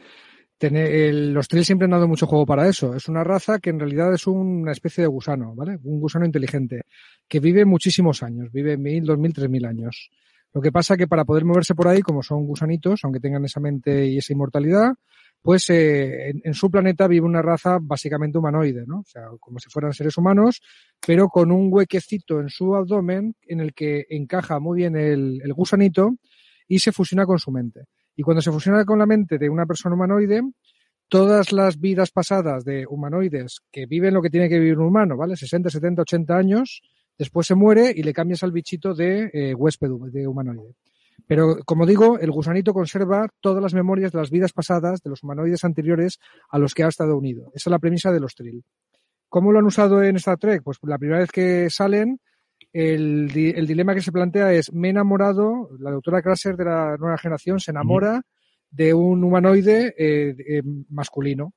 tener, 0.59 0.93
el- 0.93 1.33
los 1.33 1.47
Trill 1.47 1.65
siempre 1.65 1.85
han 1.85 1.91
dado 1.91 2.07
mucho 2.07 2.27
juego 2.27 2.45
para 2.45 2.67
eso. 2.69 2.95
Es 2.95 3.07
una 3.07 3.23
raza 3.23 3.57
que 3.59 3.71
en 3.71 3.79
realidad 3.79 4.13
es 4.13 4.27
una 4.27 4.71
especie 4.71 5.01
de 5.01 5.07
gusano, 5.07 5.55
¿vale? 5.55 5.79
Un 5.83 5.99
gusano 5.99 6.25
inteligente 6.25 6.83
que 7.27 7.39
vive 7.39 7.65
muchísimos 7.65 8.21
años, 8.21 8.51
vive 8.51 8.77
mil, 8.77 9.03
dos 9.05 9.17
mil, 9.17 9.33
tres 9.33 9.49
mil 9.49 9.65
años. 9.65 10.11
Lo 10.53 10.61
que 10.61 10.71
pasa 10.71 10.97
que 10.97 11.07
para 11.07 11.25
poder 11.25 11.45
moverse 11.45 11.75
por 11.75 11.87
ahí, 11.87 12.01
como 12.01 12.21
son 12.23 12.45
gusanitos, 12.45 12.99
aunque 13.03 13.19
tengan 13.19 13.45
esa 13.45 13.59
mente 13.59 14.05
y 14.07 14.17
esa 14.17 14.33
inmortalidad, 14.33 14.93
pues 15.41 15.69
eh, 15.69 16.29
en, 16.31 16.41
en 16.43 16.53
su 16.53 16.69
planeta 16.69 17.07
vive 17.07 17.25
una 17.25 17.41
raza 17.41 17.77
básicamente 17.81 18.37
humanoide, 18.39 18.83
¿no? 18.85 18.99
O 18.99 19.05
sea, 19.05 19.27
como 19.39 19.59
si 19.59 19.69
fueran 19.69 19.93
seres 19.93 20.17
humanos, 20.17 20.61
pero 21.05 21.29
con 21.29 21.51
un 21.51 21.69
huequecito 21.71 22.41
en 22.41 22.49
su 22.49 22.75
abdomen 22.75 23.35
en 23.47 23.61
el 23.61 23.73
que 23.73 24.05
encaja 24.09 24.59
muy 24.59 24.77
bien 24.79 24.97
el, 24.97 25.39
el 25.43 25.53
gusanito 25.53 26.15
y 26.67 26.79
se 26.79 26.91
fusiona 26.91 27.25
con 27.25 27.39
su 27.39 27.51
mente. 27.51 27.85
Y 28.19 28.21
cuando 28.21 28.41
se 28.41 28.51
fusiona 28.51 28.83
con 28.83 28.99
la 28.99 29.05
mente 29.05 29.37
de 29.37 29.49
una 29.49 29.65
persona 29.65 29.95
humanoide, 29.95 30.41
todas 31.07 31.53
las 31.53 31.79
vidas 31.79 32.11
pasadas 32.11 32.65
de 32.65 32.85
humanoides 32.85 33.61
que 33.71 33.85
viven 33.85 34.13
lo 34.13 34.21
que 34.21 34.29
tiene 34.29 34.49
que 34.49 34.59
vivir 34.59 34.77
un 34.77 34.87
humano, 34.87 35.15
¿vale? 35.15 35.37
60, 35.37 35.69
70, 35.69 36.01
80 36.01 36.35
años, 36.35 36.81
después 37.17 37.47
se 37.47 37.55
muere 37.55 37.93
y 37.95 38.03
le 38.03 38.11
cambias 38.11 38.43
al 38.43 38.51
bichito 38.51 38.93
de 38.93 39.29
eh, 39.31 39.55
huésped 39.55 39.87
de 40.11 40.27
humanoide. 40.27 40.75
Pero, 41.27 41.59
como 41.63 41.85
digo, 41.85 42.19
el 42.19 42.29
gusanito 42.31 42.73
conserva 42.73 43.29
todas 43.39 43.63
las 43.63 43.73
memorias 43.73 44.11
de 44.11 44.17
las 44.17 44.31
vidas 44.31 44.51
pasadas 44.51 45.01
de 45.01 45.11
los 45.11 45.23
humanoides 45.23 45.63
anteriores 45.63 46.19
a 46.49 46.59
los 46.59 46.73
que 46.73 46.83
ha 46.83 46.89
estado 46.89 47.17
unido. 47.17 47.53
Esa 47.53 47.69
es 47.69 47.71
la 47.71 47.79
premisa 47.79 48.11
de 48.11 48.19
los 48.19 48.35
Trill. 48.35 48.65
¿Cómo 49.29 49.53
lo 49.53 49.59
han 49.59 49.65
usado 49.65 50.03
en 50.03 50.17
Star 50.17 50.37
Trek? 50.37 50.61
Pues 50.61 50.77
la 50.81 50.97
primera 50.97 51.21
vez 51.21 51.31
que 51.31 51.69
salen, 51.69 52.19
el, 52.73 53.31
el 53.35 53.67
dilema 53.67 53.93
que 53.95 54.01
se 54.01 54.11
plantea 54.11 54.53
es, 54.53 54.71
me 54.73 54.87
he 54.87 54.91
enamorado, 54.91 55.69
la 55.79 55.91
doctora 55.91 56.21
Crusher 56.21 56.55
de 56.55 56.65
la 56.65 56.97
nueva 56.97 57.17
generación 57.17 57.59
se 57.59 57.71
enamora 57.71 58.21
de 58.71 58.93
un 58.93 59.23
humanoide 59.23 59.93
eh, 59.97 60.35
eh, 60.47 60.61
masculino. 60.89 61.53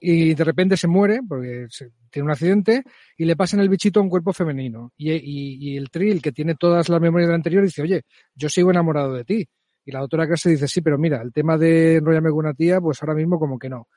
Y 0.00 0.34
de 0.34 0.44
repente 0.44 0.76
se 0.76 0.86
muere 0.88 1.20
porque 1.26 1.66
se- 1.70 1.90
tiene 2.10 2.26
un 2.26 2.30
accidente 2.32 2.82
y 3.16 3.24
le 3.24 3.36
pasan 3.36 3.60
el 3.60 3.68
bichito 3.68 4.00
un 4.00 4.08
cuerpo 4.08 4.32
femenino. 4.32 4.92
Y, 4.96 5.12
y- 5.12 5.76
el 5.76 5.90
Trill, 5.90 6.22
que 6.22 6.32
tiene 6.32 6.54
todas 6.54 6.88
las 6.88 7.00
memorias 7.00 7.28
del 7.28 7.34
anterior, 7.36 7.62
dice, 7.64 7.82
oye, 7.82 8.02
yo 8.34 8.48
sigo 8.48 8.70
enamorado 8.70 9.12
de 9.14 9.24
ti. 9.24 9.48
Y 9.84 9.90
la 9.92 10.00
doctora 10.00 10.26
Crusher 10.26 10.52
dice, 10.52 10.68
sí, 10.68 10.80
pero 10.82 10.98
mira, 10.98 11.20
el 11.22 11.32
tema 11.32 11.56
de 11.58 11.96
enrollarme 11.96 12.30
con 12.30 12.38
una 12.40 12.54
tía, 12.54 12.80
pues 12.80 13.02
ahora 13.02 13.14
mismo 13.14 13.38
como 13.38 13.58
que 13.58 13.68
no. 13.68 13.88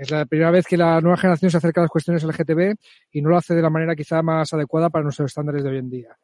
Es 0.00 0.10
la 0.10 0.24
primera 0.24 0.50
vez 0.50 0.66
que 0.66 0.78
la 0.78 0.98
nueva 1.02 1.18
generación 1.18 1.50
se 1.50 1.58
acerca 1.58 1.82
a 1.82 1.84
las 1.84 1.90
cuestiones 1.90 2.24
LGTB 2.24 2.74
y 3.12 3.20
no 3.20 3.28
lo 3.28 3.36
hace 3.36 3.54
de 3.54 3.60
la 3.60 3.68
manera 3.68 3.94
quizá 3.94 4.22
más 4.22 4.50
adecuada 4.54 4.88
para 4.88 5.02
nuestros 5.02 5.30
estándares 5.30 5.62
de 5.62 5.68
hoy 5.68 5.76
en 5.76 5.90
día. 5.90 6.16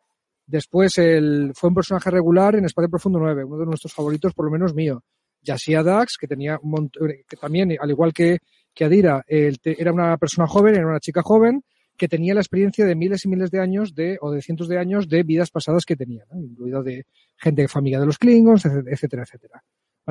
Después 0.46 0.96
el, 0.96 1.52
fue 1.54 1.68
un 1.68 1.74
personaje 1.74 2.10
regular 2.10 2.54
en 2.56 2.64
Espacio 2.64 2.88
Profundo 2.88 3.18
9, 3.18 3.44
uno 3.44 3.58
de 3.58 3.66
nuestros 3.66 3.92
favoritos, 3.92 4.32
por 4.32 4.46
lo 4.46 4.50
menos 4.50 4.72
mío. 4.72 5.04
Yasia 5.42 5.82
Dax, 5.82 6.16
que 6.18 6.26
tenía 6.26 6.58
un 6.62 6.70
montón, 6.70 7.12
que 7.28 7.36
también, 7.36 7.76
al 7.78 7.90
igual 7.90 8.14
que, 8.14 8.38
Adira, 8.80 9.22
era 9.28 9.92
una 9.92 10.16
persona 10.16 10.48
joven, 10.48 10.74
era 10.74 10.86
una 10.86 11.00
chica 11.00 11.20
joven, 11.20 11.62
que 11.98 12.08
tenía 12.08 12.32
la 12.32 12.40
experiencia 12.40 12.86
de 12.86 12.94
miles 12.94 13.26
y 13.26 13.28
miles 13.28 13.50
de 13.50 13.60
años 13.60 13.94
de, 13.94 14.16
o 14.22 14.30
de 14.30 14.40
cientos 14.40 14.68
de 14.68 14.78
años 14.78 15.06
de 15.06 15.22
vidas 15.22 15.50
pasadas 15.50 15.84
que 15.84 15.96
tenía, 15.96 16.24
¿no? 16.32 16.40
incluido 16.40 16.82
de 16.82 17.04
gente 17.36 17.68
familia 17.68 18.00
de 18.00 18.06
los 18.06 18.16
Klingons, 18.16 18.64
etcétera, 18.64 19.24
etcétera. 19.24 19.62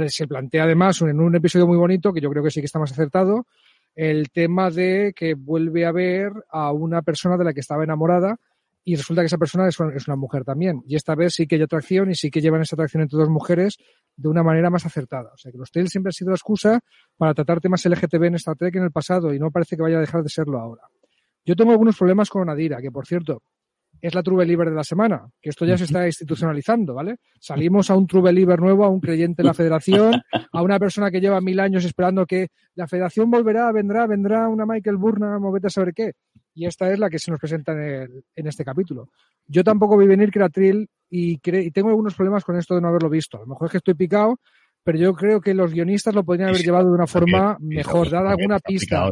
Se 0.07 0.27
plantea 0.27 0.63
además 0.63 1.01
en 1.01 1.19
un 1.19 1.35
episodio 1.35 1.67
muy 1.67 1.77
bonito, 1.77 2.13
que 2.13 2.21
yo 2.21 2.29
creo 2.29 2.43
que 2.43 2.51
sí 2.51 2.59
que 2.59 2.65
está 2.65 2.79
más 2.79 2.91
acertado, 2.91 3.47
el 3.95 4.29
tema 4.29 4.69
de 4.69 5.13
que 5.15 5.35
vuelve 5.35 5.85
a 5.85 5.91
ver 5.91 6.31
a 6.49 6.71
una 6.71 7.01
persona 7.01 7.37
de 7.37 7.45
la 7.45 7.53
que 7.53 7.61
estaba 7.61 7.83
enamorada 7.83 8.37
y 8.83 8.95
resulta 8.95 9.21
que 9.21 9.27
esa 9.27 9.37
persona 9.37 9.67
es 9.67 9.79
una, 9.79 10.15
mujer 10.15 10.43
también. 10.43 10.83
Y 10.85 10.95
esta 10.95 11.15
vez 11.15 11.33
sí 11.33 11.47
que 11.47 11.55
hay 11.55 11.61
atracción 11.63 12.11
y 12.11 12.15
sí 12.15 12.29
que 12.29 12.39
llevan 12.39 12.61
esa 12.61 12.75
atracción 12.75 13.01
entre 13.01 13.17
dos 13.17 13.29
mujeres 13.29 13.77
de 14.15 14.29
una 14.29 14.43
manera 14.43 14.69
más 14.69 14.85
acertada. 14.85 15.31
O 15.33 15.37
sea 15.37 15.51
que 15.51 15.57
los 15.57 15.71
Tales 15.71 15.89
siempre 15.89 16.09
han 16.09 16.13
sido 16.13 16.29
la 16.29 16.35
excusa 16.35 16.79
para 17.17 17.33
tratar 17.33 17.61
temas 17.61 17.83
LGTB 17.83 18.25
en 18.25 18.35
Star 18.35 18.55
Trek 18.55 18.75
en 18.75 18.83
el 18.83 18.91
pasado 18.91 19.33
y 19.33 19.39
no 19.39 19.49
parece 19.49 19.75
que 19.75 19.81
vaya 19.81 19.97
a 19.97 20.01
dejar 20.01 20.21
de 20.21 20.29
serlo 20.29 20.59
ahora. 20.59 20.83
Yo 21.43 21.55
tengo 21.55 21.71
algunos 21.71 21.97
problemas 21.97 22.29
con 22.29 22.47
Adira, 22.47 22.79
que 22.79 22.91
por 22.91 23.07
cierto, 23.07 23.41
es 24.05 24.13
la 24.15 24.21
True 24.23 24.37
Believer 24.37 24.69
de 24.69 24.75
la 24.75 24.83
semana, 24.83 25.27
que 25.41 25.49
esto 25.49 25.65
ya 25.65 25.77
se 25.77 25.85
está 25.85 26.05
institucionalizando, 26.05 26.93
¿vale? 26.93 27.17
Salimos 27.39 27.89
a 27.89 27.95
un 27.95 28.07
True 28.07 28.21
Believer 28.21 28.59
nuevo, 28.59 28.83
a 28.85 28.89
un 28.89 28.99
creyente 28.99 29.41
de 29.41 29.47
la 29.47 29.53
Federación, 29.53 30.21
a 30.51 30.61
una 30.61 30.79
persona 30.79 31.09
que 31.11 31.19
lleva 31.21 31.41
mil 31.41 31.59
años 31.59 31.85
esperando 31.85 32.25
que 32.25 32.47
la 32.75 32.87
Federación 32.87 33.31
volverá, 33.31 33.71
vendrá, 33.71 34.05
vendrá 34.07 34.47
una 34.47 34.65
Michael 34.65 34.97
Burnham 34.97 35.43
o 35.45 35.51
vete 35.51 35.67
a 35.67 35.69
saber 35.69 35.93
qué. 35.93 36.11
Y 36.53 36.65
esta 36.65 36.91
es 36.91 36.99
la 36.99 37.09
que 37.09 37.19
se 37.19 37.31
nos 37.31 37.39
presenta 37.39 37.71
en, 37.73 37.79
el- 37.79 38.23
en 38.35 38.47
este 38.47 38.63
capítulo. 38.63 39.09
Yo 39.47 39.63
tampoco 39.63 39.97
vi 39.97 40.07
venir 40.07 40.31
Trill 40.51 40.87
y, 41.09 41.39
y 41.43 41.71
tengo 41.71 41.89
algunos 41.89 42.15
problemas 42.15 42.43
con 42.43 42.57
esto 42.57 42.75
de 42.75 42.81
no 42.81 42.87
haberlo 42.87 43.09
visto. 43.09 43.37
A 43.37 43.41
lo 43.41 43.47
mejor 43.47 43.67
es 43.67 43.71
que 43.71 43.77
estoy 43.77 43.93
picado, 43.93 44.39
pero 44.85 44.99
yo 44.99 45.15
creo 45.15 45.41
que 45.41 45.55
los 45.55 45.73
guionistas 45.73 46.13
lo 46.13 46.23
podrían 46.23 46.49
haber 46.49 46.61
llevado 46.61 46.89
de 46.89 46.93
una 46.93 47.07
forma 47.07 47.57
mejor, 47.59 48.07
dar 48.07 48.27
alguna 48.27 48.59
pista. 48.59 49.11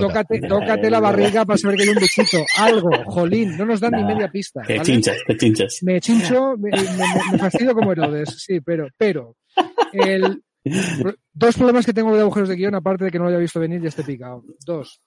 Tócate, 0.00 0.40
tócate 0.40 0.90
la 0.90 0.98
barriga 0.98 1.44
para 1.44 1.56
saber 1.56 1.76
que 1.76 1.84
hay 1.84 1.88
un 1.90 1.94
bichito. 1.94 2.44
Algo, 2.58 2.90
jolín, 3.06 3.56
no 3.56 3.64
nos 3.64 3.78
dan 3.78 3.92
ni 3.92 4.02
media 4.02 4.28
pista. 4.28 4.62
Te 4.66 4.78
¿vale? 4.78 4.84
chinchas, 4.84 5.16
te 5.24 5.36
chinchas. 5.36 5.78
Me 5.82 6.00
chincho, 6.00 6.56
me, 6.58 6.70
me, 6.70 7.32
me 7.32 7.38
fastidio 7.38 7.72
como 7.72 7.92
Herodes, 7.92 8.30
sí, 8.30 8.60
pero, 8.60 8.88
pero, 8.98 9.36
el, 9.92 10.42
dos 11.32 11.56
problemas 11.56 11.86
que 11.86 11.92
tengo 11.92 12.12
de 12.16 12.22
agujeros 12.22 12.48
de 12.48 12.56
guion, 12.56 12.74
aparte 12.74 13.04
de 13.04 13.12
que 13.12 13.18
no 13.18 13.24
lo 13.24 13.30
haya 13.30 13.38
visto 13.38 13.60
venir 13.60 13.80
y 13.80 13.86
esté 13.86 14.02
picado. 14.02 14.42
Dos. 14.66 15.00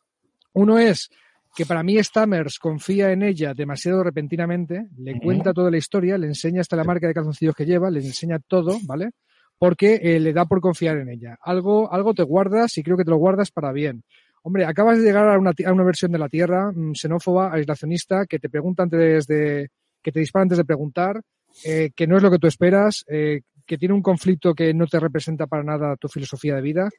Uno 0.54 0.80
es 0.80 1.10
que 1.54 1.66
para 1.66 1.84
mí 1.84 2.02
Stammers 2.02 2.58
confía 2.58 3.12
en 3.12 3.22
ella 3.22 3.54
demasiado 3.54 4.02
repentinamente, 4.02 4.88
le 4.98 5.20
cuenta 5.20 5.52
toda 5.54 5.70
la 5.70 5.78
historia, 5.78 6.18
le 6.18 6.28
enseña 6.28 6.62
hasta 6.62 6.78
la 6.78 6.86
marca 6.86 7.06
de 7.06 7.14
calzoncillos 7.14 7.54
que 7.54 7.66
lleva, 7.66 7.92
le 7.92 8.00
enseña 8.00 8.40
todo, 8.40 8.78
¿vale? 8.86 9.10
Porque 9.58 10.00
eh, 10.02 10.20
le 10.20 10.34
da 10.34 10.46
por 10.46 10.60
confiar 10.62 10.98
en 10.98 11.10
ella. 11.10 11.38
Algo, 11.42 11.92
algo 11.92 12.14
te 12.14 12.24
guardas 12.24 12.78
y 12.78 12.84
creo 12.84 12.98
que 12.98 13.06
te 13.06 13.12
lo 13.12 13.18
guardas 13.18 13.52
para 13.52 13.72
bien. 13.72 14.04
Hombre, 14.44 14.66
acabas 14.66 15.00
de 15.00 15.06
llegar 15.06 15.28
a 15.30 15.40
una, 15.40 15.54
a 15.66 15.72
una 15.74 15.84
versión 15.84 16.12
de 16.12 16.20
la 16.20 16.30
Tierra 16.30 16.72
mm, 16.72 16.94
xenófoba, 16.94 17.52
aislacionista, 17.54 18.26
que 18.26 18.38
te 18.38 18.50
pregunta 18.50 18.84
antes 18.84 19.26
de, 19.28 19.70
que 20.04 20.12
te 20.12 20.20
dispara 20.20 20.44
antes 20.44 20.58
de 20.58 20.66
preguntar, 20.66 21.22
eh, 21.64 21.90
que 21.96 22.06
no 22.06 22.18
es 22.18 22.24
lo 22.24 22.30
que 22.30 22.38
tú 22.38 22.48
esperas, 22.48 23.04
eh, 23.08 23.42
que 23.66 23.78
tiene 23.78 23.96
un 23.96 24.02
conflicto 24.04 24.54
que 24.54 24.74
no 24.74 24.86
te 24.86 25.00
representa 25.00 25.48
para 25.48 25.64
nada 25.64 25.96
tu 25.96 26.08
filosofía 26.10 26.56
de 26.56 26.62
vida, 26.62 26.90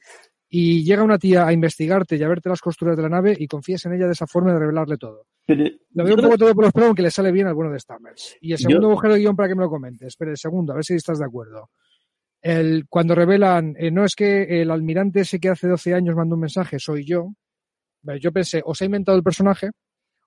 y 0.48 0.84
llega 0.84 1.02
una 1.02 1.18
tía 1.18 1.46
a 1.46 1.52
investigarte 1.52 2.16
y 2.16 2.22
a 2.22 2.28
verte 2.28 2.48
las 2.48 2.60
costuras 2.60 2.96
de 2.96 3.02
la 3.02 3.08
nave 3.08 3.36
y 3.38 3.46
confías 3.46 3.84
en 3.86 3.94
ella 3.94 4.06
de 4.06 4.12
esa 4.12 4.26
forma 4.26 4.52
de 4.52 4.58
revelarle 4.60 4.96
todo. 4.96 5.26
Pero, 5.44 5.64
Lo 5.92 6.04
veo 6.04 6.14
un 6.16 6.22
poco 6.22 6.38
todo 6.38 6.54
por 6.54 6.64
los 6.64 6.72
pelos, 6.72 6.88
aunque 6.88 7.02
le 7.02 7.10
sale 7.10 7.30
bien 7.32 7.46
al 7.46 7.54
bueno 7.54 7.70
de 7.70 7.78
Stammers. 7.78 8.36
Y 8.40 8.52
el 8.52 8.58
Yo- 8.58 8.68
segundo 8.68 8.88
agujero 8.88 9.14
de 9.14 9.20
guion 9.20 9.36
para 9.36 9.48
que 9.48 9.54
me 9.54 9.62
lo 9.62 9.70
comentes. 9.70 10.16
Pero 10.16 10.30
el 10.32 10.36
segundo, 10.36 10.72
a 10.72 10.76
ver 10.76 10.84
si 10.84 10.94
estás 10.94 11.18
de 11.18 11.24
acuerdo. 11.24 11.70
El, 12.46 12.86
cuando 12.88 13.16
revelan, 13.16 13.74
eh, 13.76 13.90
no 13.90 14.04
es 14.04 14.14
que 14.14 14.62
el 14.62 14.70
almirante 14.70 15.22
ese 15.22 15.40
que 15.40 15.48
hace 15.48 15.66
12 15.66 15.94
años 15.94 16.14
mandó 16.14 16.36
un 16.36 16.42
mensaje, 16.42 16.78
soy 16.78 17.04
yo. 17.04 17.32
Yo 18.20 18.30
pensé, 18.30 18.62
o 18.64 18.72
se 18.72 18.84
ha 18.84 18.86
inventado 18.86 19.18
el 19.18 19.24
personaje, 19.24 19.70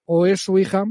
o 0.03 0.25
es 0.25 0.41
su 0.41 0.59
hija. 0.59 0.83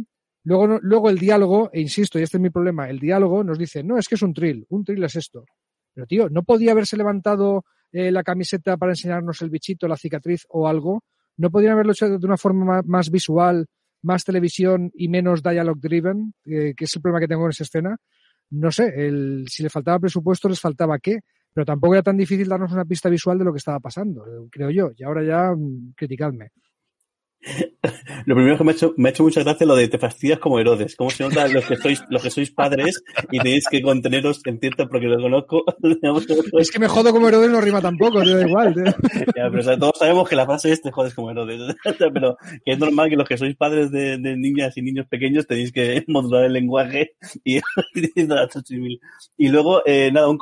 Luego, 0.45 0.79
luego 0.81 1.11
el 1.11 1.19
diálogo, 1.19 1.69
e 1.71 1.83
insisto, 1.83 2.19
y 2.19 2.23
este 2.23 2.38
es 2.38 2.41
mi 2.41 2.49
problema, 2.49 2.88
el 2.88 2.99
diálogo 2.99 3.45
nos 3.45 3.59
dice, 3.59 3.83
no, 3.83 3.99
es 3.99 4.09
que 4.09 4.14
es 4.14 4.23
un 4.23 4.33
trill, 4.33 4.64
un 4.71 4.85
trill 4.85 5.05
es 5.05 5.17
esto. 5.17 5.45
Pero 5.93 6.07
tío, 6.07 6.31
¿no 6.31 6.45
podía 6.45 6.73
haberse 6.73 6.97
levantado 6.97 7.67
eh, 7.93 8.11
la 8.11 8.23
camiseta 8.23 8.79
para 8.79 8.93
enseñarnos 8.93 9.43
el 9.43 9.51
bichito, 9.51 9.87
la 9.87 9.99
cicatriz 9.99 10.47
o 10.49 10.67
algo? 10.67 11.05
¿No 11.37 11.51
podrían 11.51 11.75
haberlo 11.75 11.93
hecho 11.93 12.09
de 12.09 12.27
una 12.27 12.38
forma 12.38 12.81
más, 12.87 13.11
visual, 13.11 13.67
más 14.01 14.25
televisión 14.25 14.91
y 14.95 15.09
menos 15.09 15.43
dialogue 15.43 15.81
driven, 15.83 16.33
eh, 16.47 16.73
que 16.75 16.87
es 16.87 16.97
el 16.97 17.03
problema 17.03 17.21
que 17.21 17.29
tengo 17.29 17.45
en 17.45 17.51
esa 17.51 17.64
escena? 17.64 17.99
No 18.51 18.71
sé, 18.73 18.93
el, 18.97 19.45
si 19.49 19.63
le 19.63 19.71
faltaba 19.71 19.99
presupuesto, 19.99 20.49
les 20.49 20.61
faltaba 20.61 20.99
qué, 20.99 21.21
pero 21.53 21.65
tampoco 21.65 21.95
era 21.95 22.03
tan 22.03 22.17
difícil 22.17 22.49
darnos 22.49 22.73
una 22.73 22.85
pista 22.85 23.09
visual 23.09 23.39
de 23.39 23.45
lo 23.45 23.53
que 23.53 23.59
estaba 23.59 23.81
pasando, 23.81 24.25
creo 24.51 24.71
yo. 24.71 24.91
Y 24.97 25.05
ahora 25.05 25.25
ya 25.25 25.53
mm, 25.55 25.93
criticadme. 25.97 26.51
Lo 28.27 28.35
primero 28.35 28.59
que 28.59 28.64
me 28.64 28.72
ha 28.72 28.74
hecho, 28.74 28.94
me 28.96 29.09
ha 29.09 29.12
hecho 29.12 29.22
mucha 29.22 29.42
gracia 29.42 29.66
lo 29.66 29.77
de 29.77 29.88
te 29.88 29.98
fastidias 29.98 30.38
como 30.38 30.59
Herodes. 30.59 30.96
¿Cómo 30.96 31.11
se 31.11 31.24
nota 31.24 31.48
los 31.48 31.64
que 31.64 31.77
sois, 31.77 32.03
los 32.11 32.22
que 32.22 32.31
sois 32.31 32.51
padres 32.51 33.03
y 33.31 33.38
tenéis 33.38 33.66
que 33.70 33.81
conteneros 33.81 34.40
en 34.44 34.59
cierto 34.59 34.88
porque 34.88 35.07
lo 35.07 35.20
conozco? 35.20 35.64
es 36.59 36.70
que 36.70 36.79
me 36.79 36.88
jodo 36.88 37.12
como 37.12 37.29
Herodes 37.29 37.51
no 37.51 37.61
rima 37.61 37.81
tampoco, 37.81 38.22
te 38.22 38.35
da 38.35 38.46
igual. 38.46 38.74
pero 39.35 39.79
todos 39.79 39.98
sabemos 39.98 40.29
que 40.29 40.37
la 40.37 40.46
frase 40.46 40.72
es 40.72 40.83
te 40.83 40.90
jodes 40.90 41.14
como 41.14 41.31
Herodes. 41.31 41.77
pero 41.98 42.37
que 42.64 42.72
es 42.72 42.79
normal 42.79 43.09
que 43.09 43.16
los 43.16 43.29
que 43.29 43.38
sois 43.38 43.57
padres 43.57 43.90
de, 43.90 44.18
niñas 44.18 44.77
y 44.77 44.83
niños 44.83 45.07
pequeños 45.07 45.46
tenéis 45.46 45.72
que 45.72 46.05
modular 46.09 46.44
el 46.44 46.53
lenguaje 46.53 47.12
y 47.44 47.61
Y 49.37 49.48
luego, 49.48 49.83
eh, 49.87 50.11
nada, 50.12 50.29
un, 50.29 50.38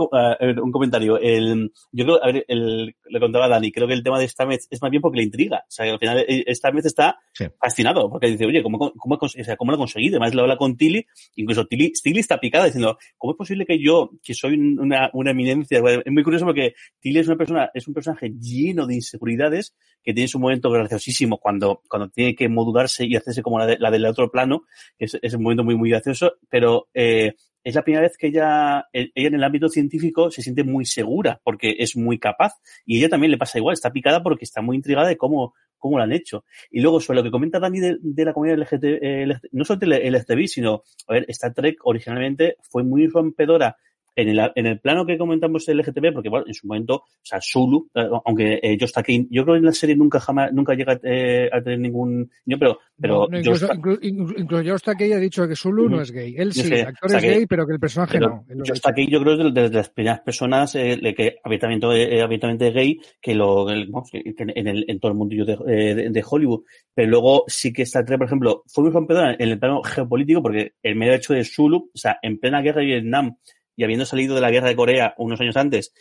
un 0.63 0.73
comentario. 0.73 1.19
El, 1.19 1.73
yo 1.93 2.05
creo, 2.05 2.25
a 2.25 2.33
ver, 2.33 2.45
el, 2.49 2.95
le 3.09 3.21
contaba 3.21 3.47
a 3.47 3.49
Dani, 3.49 3.73
creo 3.73 3.87
que 3.87 3.95
el 3.95 4.03
tema 4.03 4.19
de 4.19 4.29
Stamets 4.29 4.69
es 4.71 4.81
más 4.83 4.91
bien 4.91 5.01
porque 5.01 5.19
le 5.19 5.25
intriga. 5.25 5.59
O 5.59 5.71
sea, 5.71 5.91
al 5.91 5.99
final 5.99 6.25
eh, 6.27 6.55
Stamets 6.55 6.87
está 6.87 7.19
fascinado, 7.61 8.11
porque 8.11 8.29
dice, 8.29 8.47
oye, 8.47 8.63
¿cómo, 8.63 8.79
cómo, 8.79 9.19
o 9.21 9.29
sea, 9.29 9.57
¿cómo 9.57 9.73
lo 9.73 9.77
he 9.77 9.79
conseguido? 9.79 10.17
Además, 10.17 10.35
lo 10.35 10.43
habla 10.43 10.57
con 10.57 10.77
Tilly, 10.77 11.07
incluso 11.37 11.67
Tilly, 11.67 11.93
Tilly 11.93 12.21
está 12.21 12.39
picada 12.39 12.67
diciendo, 12.67 12.99
¿cómo 13.17 13.33
es 13.33 13.37
posible 13.37 13.67
que 13.67 13.83
yo, 13.83 14.11
que 14.23 14.35
soy 14.35 14.55
una, 14.55 15.11
una 15.13 15.31
eminencia? 15.31 15.81
Es 16.05 16.13
muy 16.13 16.23
curioso 16.23 16.45
porque 16.45 16.75
Tilly 17.01 17.21
es 17.21 17.27
una 17.27 17.37
persona, 17.37 17.71
es 17.75 17.87
un 17.89 17.95
personaje 17.95 18.33
lleno 18.41 18.87
de 18.87 18.95
inseguridades, 18.95 19.75
que 20.07 20.15
tiene 20.15 20.29
su 20.29 20.39
momento 20.39 20.71
graciosísimo 20.71 21.39
cuando, 21.39 21.83
cuando 21.89 22.09
tiene 22.09 22.37
que 22.37 22.49
modularse 22.49 23.05
y 23.05 23.17
hacerse 23.17 23.43
como 23.43 23.59
la, 23.59 23.77
la 23.77 23.91
del 23.91 24.07
otro 24.07 24.31
plano, 24.31 24.63
es, 24.99 25.19
es 25.21 25.35
un 25.35 25.43
momento 25.43 25.65
muy, 25.65 25.75
muy 25.75 25.91
gracioso, 25.91 26.35
pero 26.49 26.89
eh, 26.95 27.35
es 27.67 27.75
la 27.75 27.83
primera 27.83 28.03
vez 28.03 28.17
que 28.17 28.29
ella, 28.29 28.87
ella 28.93 29.11
en 29.15 29.35
el 29.35 29.43
ámbito 29.43 29.69
científico 29.69 30.31
se 30.31 30.41
siente 30.41 30.63
muy 30.63 30.85
segura 30.85 31.41
porque 31.43 31.75
es 31.81 31.97
muy 31.97 32.17
capaz 32.17 32.53
y 32.85 32.99
ella 32.99 33.09
también 33.09 33.33
le 33.33 33.39
pasa 33.39 33.59
igual, 33.59 33.75
está 33.75 33.91
picada 33.91 34.23
porque 34.23 34.45
está 34.45 34.63
muy 34.63 34.77
intrigada 34.77 35.09
de 35.09 35.17
cómo, 35.17 35.53
cómo 35.77 35.99
lo 35.99 36.05
han 36.05 36.13
hecho. 36.13 36.45
Y 36.71 36.81
luego, 36.81 37.01
sobre 37.01 37.17
lo 37.19 37.23
que 37.25 37.33
comenta 37.33 37.59
Dani 37.59 37.81
de, 37.81 38.25
la 38.25 38.33
comunidad 38.33 38.59
LGTB, 38.59 38.85
eh, 39.03 39.41
no 39.51 39.65
solo 39.65 39.81
el 39.83 40.13
LGTB, 40.13 40.47
sino, 40.47 40.85
a 41.09 41.15
ver, 41.15 41.25
Star 41.27 41.55
Trek 41.55 41.79
originalmente 41.83 42.57
fue 42.63 42.85
muy 42.85 43.09
rompedora 43.09 43.77
en 44.17 44.29
el, 44.31 44.51
en 44.55 44.67
el 44.67 44.81
plano 44.81 45.05
que 45.05 45.19
comentamos 45.19 45.69
el 45.69 45.79
LGTB, 45.79 46.15
porque 46.15 46.31
bueno, 46.31 46.47
en 46.49 46.55
su 46.55 46.67
momento, 46.67 46.95
o 46.95 47.05
sea, 47.23 47.39
Zulu, 47.41 47.89
eh, 47.95 48.09
aunque 48.25 48.59
eh, 48.63 48.77
Josh 48.81 48.93
Takei, 48.93 49.29
yo 49.31 49.45
creo 49.45 49.55
que 49.55 49.59
en 49.59 49.65
la 49.67 49.73
serie 49.73 49.95
nunca 49.95 50.19
jamás, 50.19 50.53
nunca 50.53 50.75
llega 50.75 50.99
eh, 51.03 51.51
a 51.53 51.61
tener 51.63 51.81
ningún 51.81 52.31
niño, 52.47 52.59
pero, 52.59 52.79
pero 52.99 53.29
no, 53.31 53.39
incluso, 53.39 53.69
incluso, 54.01 54.65
Josh 54.65 54.83
Takei 54.83 55.13
ha 55.13 55.19
dicho 55.19 55.47
que 55.47 55.55
Zulu 55.55 55.89
no 55.89 56.01
es 56.01 56.11
gay. 56.11 56.35
Él 56.37 56.53
sí, 56.53 56.73
el 56.73 56.87
actor 56.87 57.15
es 57.15 57.23
gay, 57.23 57.47
pero 57.47 57.67
que 57.67 57.75
el 57.75 57.81
personaje 57.81 58.19
no. 58.19 58.45
Josh 58.67 58.81
Takei 58.81 59.07
yo 59.09 59.21
creo 59.21 59.37
que 59.37 59.49
es 59.49 59.55
de, 59.55 59.71
las 59.71 59.91
primeras 59.91 60.21
personas 60.21 60.75
eh, 60.75 60.99
que 61.15 61.37
abiertamente, 61.45 61.87
eh, 62.17 62.23
abiertamente 62.23 62.71
gay, 62.71 62.99
que 63.21 63.35
lo, 63.35 63.69
el, 63.69 63.91
en, 64.13 64.67
el, 64.67 64.85
en 64.89 64.99
todo 64.99 65.13
el 65.13 65.19
mundillo 65.19 65.45
de, 65.45 66.11
de, 66.11 66.25
Hollywood. 66.27 66.65
Pero 66.95 67.11
luego 67.11 67.45
sí 67.47 67.73
que 67.73 67.83
Star 67.83 68.07
Trek, 68.07 68.19
por 68.19 68.27
ejemplo, 68.27 68.63
fue 68.67 68.85
muy 68.85 68.93
rompedora 68.93 69.35
en 69.35 69.49
el 69.49 69.59
plano 69.59 69.83
geopolítico, 69.83 70.43
porque 70.43 70.73
el 70.83 70.97
medio 70.97 71.15
hecho 71.15 71.35
de 71.35 71.45
Zulu, 71.45 71.91
o 71.95 71.99
sea, 71.99 72.19
en 72.23 72.39
plena 72.39 72.63
guerra 72.63 72.81
de 72.81 72.87
Vietnam, 72.87 73.37
y 73.77 73.85
habiendo 73.85 74.07
salido 74.07 74.35
de 74.35 74.41
la 74.41 74.51
guerra 74.51 74.69
de 74.69 74.77
Corea 74.77 75.15
unos 75.19 75.41
años 75.41 75.57
antes, 75.57 75.93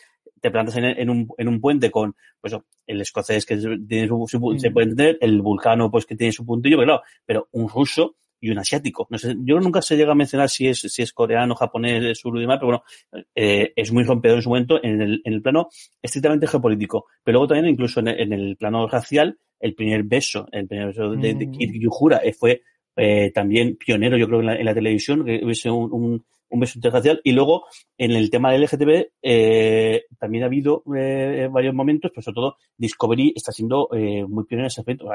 te 0.42 0.52
plantas 0.52 0.78
en, 0.78 1.10
un, 1.10 1.28
en 1.38 1.48
un 1.48 1.60
puente 1.60 1.92
con 1.92 2.16
pues 2.40 2.56
el 2.86 3.02
escocés 3.02 3.46
que 3.46 3.58
tiene 3.58 4.08
su, 4.08 4.26
se 4.28 4.38
mm. 4.70 4.74
puede 4.74 4.90
entender, 4.90 5.18
el 5.22 5.42
vulcano 5.42 5.90
pues 5.90 6.06
que 6.06 6.16
tiene 6.16 6.32
su 6.32 6.46
puntillo, 6.46 6.78
pero, 6.78 7.02
pero 7.26 7.48
un 7.52 7.68
ruso 7.68 8.16
y 8.40 8.52
un 8.52 8.60
asiático. 8.60 9.08
No 9.10 9.18
sé, 9.18 9.36
yo 9.40 9.60
nunca 9.60 9.82
se 9.82 9.98
llega 9.98 10.12
a 10.12 10.16
mencionar 10.16 10.50
si 10.50 10.68
es, 10.68 10.80
si 10.80 11.02
es 11.02 11.14
coreano, 11.14 11.56
japonés, 11.56 12.18
sur 12.20 12.38
y 12.38 12.42
demás, 12.42 12.60
pero 12.60 12.68
bueno, 12.68 13.24
eh, 13.34 13.74
es 13.76 13.92
muy 13.92 14.04
rompedor 14.04 14.38
en 14.38 14.44
su 14.44 14.50
momento 14.50 14.84
en 14.84 15.02
el, 15.02 15.22
en 15.24 15.34
el 15.34 15.42
plano 15.42 15.70
estrictamente 16.02 16.48
geopolítico. 16.48 17.06
Pero 17.24 17.40
luego 17.40 17.48
también 17.48 17.74
incluso 17.74 18.02
en 18.02 18.10
el, 18.10 18.20
en 18.20 18.34
el 18.34 18.58
plano 18.58 18.88
racial, 18.88 19.40
el 19.60 19.74
primer 19.74 20.04
beso, 20.04 20.48
el 20.52 20.68
primer 20.68 20.88
beso 20.88 21.12
de, 21.12 21.34
de, 21.34 21.50
Kid 21.50 21.72
mm. 21.72 21.80
Yuhura 21.80 22.18
eh, 22.18 22.34
fue 22.34 22.62
eh, 22.96 23.32
también 23.34 23.78
pionero, 23.78 24.18
yo 24.18 24.28
creo, 24.28 24.42
en 24.42 24.46
la, 24.46 24.56
en 24.56 24.66
la 24.66 24.74
televisión, 24.74 25.26
que 25.26 25.42
hubiese 25.44 25.72
un, 25.72 25.92
un 25.92 26.26
un 26.50 26.60
beso 26.60 26.78
interracial. 26.78 27.22
Y 27.24 27.32
luego, 27.32 27.66
en 27.98 28.12
el 28.12 28.30
tema 28.30 28.52
del 28.52 28.64
LGTB, 28.64 29.12
eh, 29.22 30.06
también 30.20 30.44
ha 30.44 30.48
habido 30.48 30.84
eh, 30.96 31.48
varios 31.52 31.74
momentos, 31.74 32.12
pero 32.12 32.22
sobre 32.22 32.36
todo 32.36 32.58
Discovery 32.78 33.34
está 33.36 33.52
siendo 33.52 33.90
eh, 33.94 34.26
muy 34.28 34.46
pionero 34.46 34.66
en 34.66 34.68
ese 34.68 34.82
aspecto. 34.82 35.08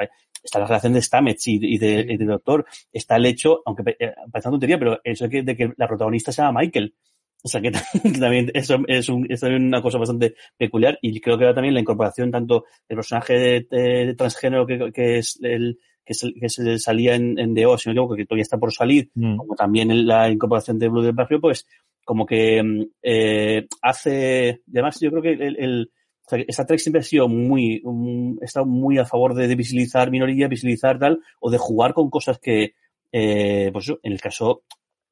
Está 0.43 0.59
la 0.59 0.67
relación 0.67 0.93
de 0.93 1.03
Stamets 1.03 1.47
y, 1.49 1.59
y, 1.63 1.79
de, 1.79 2.07
y 2.09 2.17
de, 2.17 2.25
Doctor, 2.25 2.65
está 2.93 3.17
el 3.17 3.27
hecho, 3.27 3.63
aunque 3.65 3.97
eh, 3.99 4.15
parece 4.31 4.51
tontería, 4.51 4.79
pero 4.79 5.01
el 5.03 5.13
hecho 5.13 5.25
de 5.25 5.31
que, 5.31 5.43
de 5.43 5.57
que 5.57 5.73
la 5.77 5.89
protagonista 5.89 6.33
se 6.33 6.43
llama 6.43 6.61
Michael. 6.61 6.95
O 7.43 7.49
sea 7.49 7.61
que 7.61 7.71
también 8.21 8.51
eso 8.53 8.79
es, 8.87 9.09
un, 9.09 9.27
es 9.31 9.43
una 9.43 9.81
cosa 9.81 9.99
bastante 9.99 10.35
peculiar 10.59 10.99
y 11.01 11.19
creo 11.21 11.39
que 11.39 11.45
era 11.45 11.55
también 11.55 11.75
la 11.75 11.81
incorporación 11.81 12.31
tanto 12.31 12.67
del 12.87 12.97
personaje 12.97 13.33
de, 13.35 13.67
de 13.71 14.15
transgénero 14.15 14.67
que, 14.67 14.93
que 14.93 15.19
es 15.19 15.39
el, 15.43 15.79
que, 16.05 16.15
se 16.15 16.79
salía 16.79 17.15
en, 17.15 17.39
en 17.39 17.55
DO, 17.55 17.79
si 17.79 17.93
no 17.93 18.09
que 18.09 18.27
todavía 18.27 18.43
está 18.43 18.59
por 18.59 18.73
salir, 18.73 19.11
mm. 19.15 19.37
como 19.37 19.55
también 19.55 20.07
la 20.07 20.29
incorporación 20.29 20.79
de 20.79 20.89
Blue 20.89 21.03
del 21.03 21.13
Barrio, 21.13 21.41
pues 21.41 21.67
como 22.05 22.27
que 22.27 22.63
mm, 22.63 22.83
eh, 23.03 23.67
hace, 23.83 24.63
además 24.69 24.99
yo 25.01 25.11
creo 25.11 25.23
que 25.23 25.33
el, 25.33 25.57
el 25.59 25.91
o 26.27 26.31
sea, 26.31 26.45
esta 26.47 26.67
Trek 26.67 26.81
siempre 26.81 27.01
ha 27.01 27.05
sido 27.05 27.29
muy, 27.29 27.81
um, 27.85 28.37
estado 28.41 28.67
muy 28.67 28.99
a 28.99 29.05
favor 29.05 29.35
de, 29.35 29.49
de, 29.49 29.57
visibilizar 29.57 30.11
minorías, 30.11 30.49
visibilizar 30.49 30.99
tal, 30.99 31.21
o 31.41 31.51
de 31.51 31.59
jugar 31.59 31.93
con 31.93 32.09
cosas 32.09 32.39
que, 32.39 32.75
eh, 33.13 33.71
pues 33.73 33.89
en 34.03 34.13
el 34.13 34.21
caso, 34.21 34.63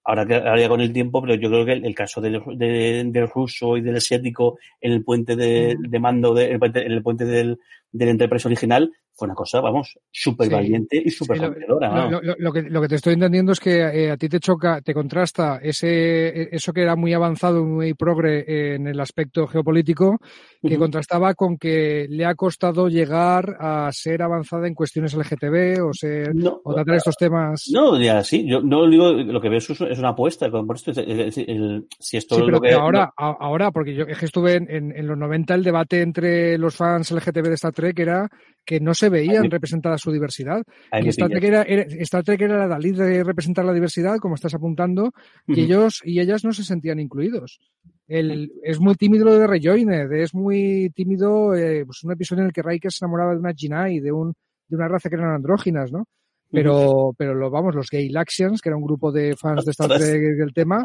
ahora, 0.04 0.22
ahora 0.22 0.60
ya 0.60 0.68
con 0.68 0.80
el 0.80 0.92
tiempo, 0.92 1.20
pero 1.20 1.34
yo 1.34 1.48
creo 1.50 1.64
que 1.64 1.72
el, 1.72 1.94
caso 1.94 2.20
del, 2.20 2.40
del 2.56 3.28
ruso 3.28 3.76
y 3.76 3.80
del 3.80 3.96
asiático 3.96 4.58
en 4.80 4.92
el 4.92 5.04
puente 5.04 5.34
de, 5.34 5.76
mm. 5.76 5.90
de 5.90 5.98
mando, 5.98 6.34
de, 6.34 6.52
en 6.52 6.92
el 6.92 7.02
puente 7.02 7.24
del, 7.24 7.58
del 7.90 8.10
Enterprise 8.10 8.46
original, 8.46 8.90
fue 9.18 9.26
una 9.26 9.34
cosa, 9.34 9.60
vamos, 9.60 9.98
súper 10.12 10.48
valiente 10.48 11.02
y 11.04 11.10
súper 11.10 11.38
rompedora. 11.38 12.08
Lo, 12.08 12.20
lo, 12.38 12.52
que, 12.52 12.62
lo 12.62 12.80
que 12.80 12.88
te 12.88 12.94
estoy 12.94 13.14
entendiendo 13.14 13.50
es 13.50 13.58
que 13.58 13.80
eh, 13.80 14.12
a 14.12 14.16
ti 14.16 14.28
te 14.28 14.38
choca, 14.38 14.80
te 14.80 14.94
contrasta 14.94 15.58
ese, 15.60 16.54
eso 16.54 16.72
que 16.72 16.82
era 16.82 16.94
muy 16.94 17.12
avanzado, 17.14 17.64
muy 17.64 17.94
progre 17.94 18.74
en 18.74 18.86
el 18.86 19.00
aspecto 19.00 19.48
geopolítico, 19.48 20.20
que 20.62 20.78
contrastaba 20.78 21.34
con 21.34 21.58
que 21.58 22.06
le 22.08 22.26
ha 22.26 22.36
costado 22.36 22.88
llegar 22.88 23.56
a 23.58 23.90
ser 23.92 24.22
avanzada 24.22 24.68
en 24.68 24.74
cuestiones 24.74 25.14
LGTB 25.14 25.84
o 25.84 25.92
ser, 25.92 26.32
o 26.62 26.74
tratar 26.74 26.94
estos 26.94 27.16
temas. 27.16 27.64
No, 27.72 28.00
ya 28.00 28.22
sí, 28.22 28.46
yo 28.46 28.60
no 28.60 28.88
digo, 28.88 29.10
lo 29.10 29.40
que 29.40 29.48
veo 29.48 29.58
es, 29.58 29.68
una 29.98 30.10
apuesta, 30.10 30.48
por 30.48 30.76
esto, 30.76 30.94
si 30.94 32.16
esto 32.16 32.36
sí, 32.36 32.42
pero 32.44 32.60
que, 32.60 32.72
ahora, 32.72 33.12
ahora, 33.16 33.72
porque 33.72 33.94
yo 33.94 34.04
es 34.04 34.16
que 34.16 34.26
estuve 34.26 34.54
en, 34.54 34.70
en, 34.70 34.96
en 34.96 35.06
los 35.08 35.18
90 35.18 35.54
el 35.54 35.64
debate 35.64 36.02
entre 36.02 36.56
los 36.56 36.76
fans 36.76 37.10
LGTB 37.10 37.48
de 37.48 37.54
Star 37.54 37.72
Trek 37.78 37.98
era 38.00 38.28
que 38.68 38.80
no 38.80 38.92
se 38.92 39.08
veían 39.08 39.50
representada 39.50 39.96
su 39.96 40.12
diversidad. 40.12 40.62
Y 41.00 41.08
Star 41.08 41.30
Trek, 41.30 41.44
era, 41.44 41.62
Star 41.62 42.22
Trek 42.22 42.42
era 42.42 42.58
la 42.58 42.68
Dalí 42.68 42.90
de 42.90 43.24
representar 43.24 43.64
la 43.64 43.72
diversidad, 43.72 44.18
como 44.18 44.34
estás 44.34 44.52
apuntando, 44.52 45.12
y 45.46 45.62
ellos 45.62 46.02
y 46.04 46.20
ellas 46.20 46.44
no 46.44 46.52
se 46.52 46.64
sentían 46.64 47.00
incluidos. 47.00 47.60
El, 48.06 48.52
es 48.62 48.78
muy 48.78 48.94
tímido 48.94 49.24
lo 49.24 49.38
de 49.38 49.46
Rejoined, 49.46 50.12
es 50.12 50.34
muy 50.34 50.90
tímido 50.94 51.54
eh, 51.54 51.84
pues 51.86 52.04
un 52.04 52.12
episodio 52.12 52.42
en 52.42 52.48
el 52.48 52.52
que 52.52 52.62
Riker 52.62 52.92
se 52.92 53.04
enamoraba 53.04 53.32
de 53.32 53.38
una 53.38 53.54
Jinai, 53.54 54.00
de, 54.00 54.12
un, 54.12 54.34
de 54.68 54.76
una 54.76 54.88
raza 54.88 55.08
que 55.08 55.16
eran 55.16 55.34
andróginas, 55.34 55.90
¿no? 55.90 56.04
Pero, 56.50 57.14
pero 57.16 57.34
lo, 57.34 57.50
vamos, 57.50 57.74
los 57.74 57.88
Gay 57.90 58.08
Laxians, 58.08 58.60
que 58.60 58.70
era 58.70 58.76
un 58.76 58.84
grupo 58.84 59.12
de 59.12 59.36
fans 59.36 59.64
de 59.64 59.70
Star 59.70 59.88
Trek 59.88 60.36
del 60.36 60.52
tema, 60.54 60.82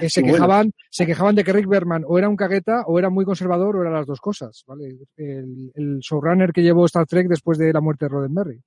eh, 0.00 0.10
se 0.10 0.22
quejaban, 0.22 0.72
se 0.90 1.06
quejaban 1.06 1.34
de 1.34 1.44
que 1.44 1.52
Rick 1.52 1.68
Berman 1.68 2.04
o 2.06 2.18
era 2.18 2.28
un 2.28 2.36
cagueta, 2.36 2.82
o 2.86 2.98
era 2.98 3.10
muy 3.10 3.24
conservador, 3.24 3.76
o 3.76 3.80
eran 3.82 3.94
las 3.94 4.06
dos 4.06 4.20
cosas, 4.20 4.64
¿vale? 4.66 4.96
El, 5.16 5.72
el 5.74 5.98
showrunner 6.00 6.52
que 6.52 6.62
llevó 6.62 6.84
Star 6.86 7.06
Trek 7.06 7.28
después 7.28 7.58
de 7.58 7.72
la 7.72 7.80
muerte 7.80 8.06
de 8.06 8.08
Roddenberry. 8.10 8.60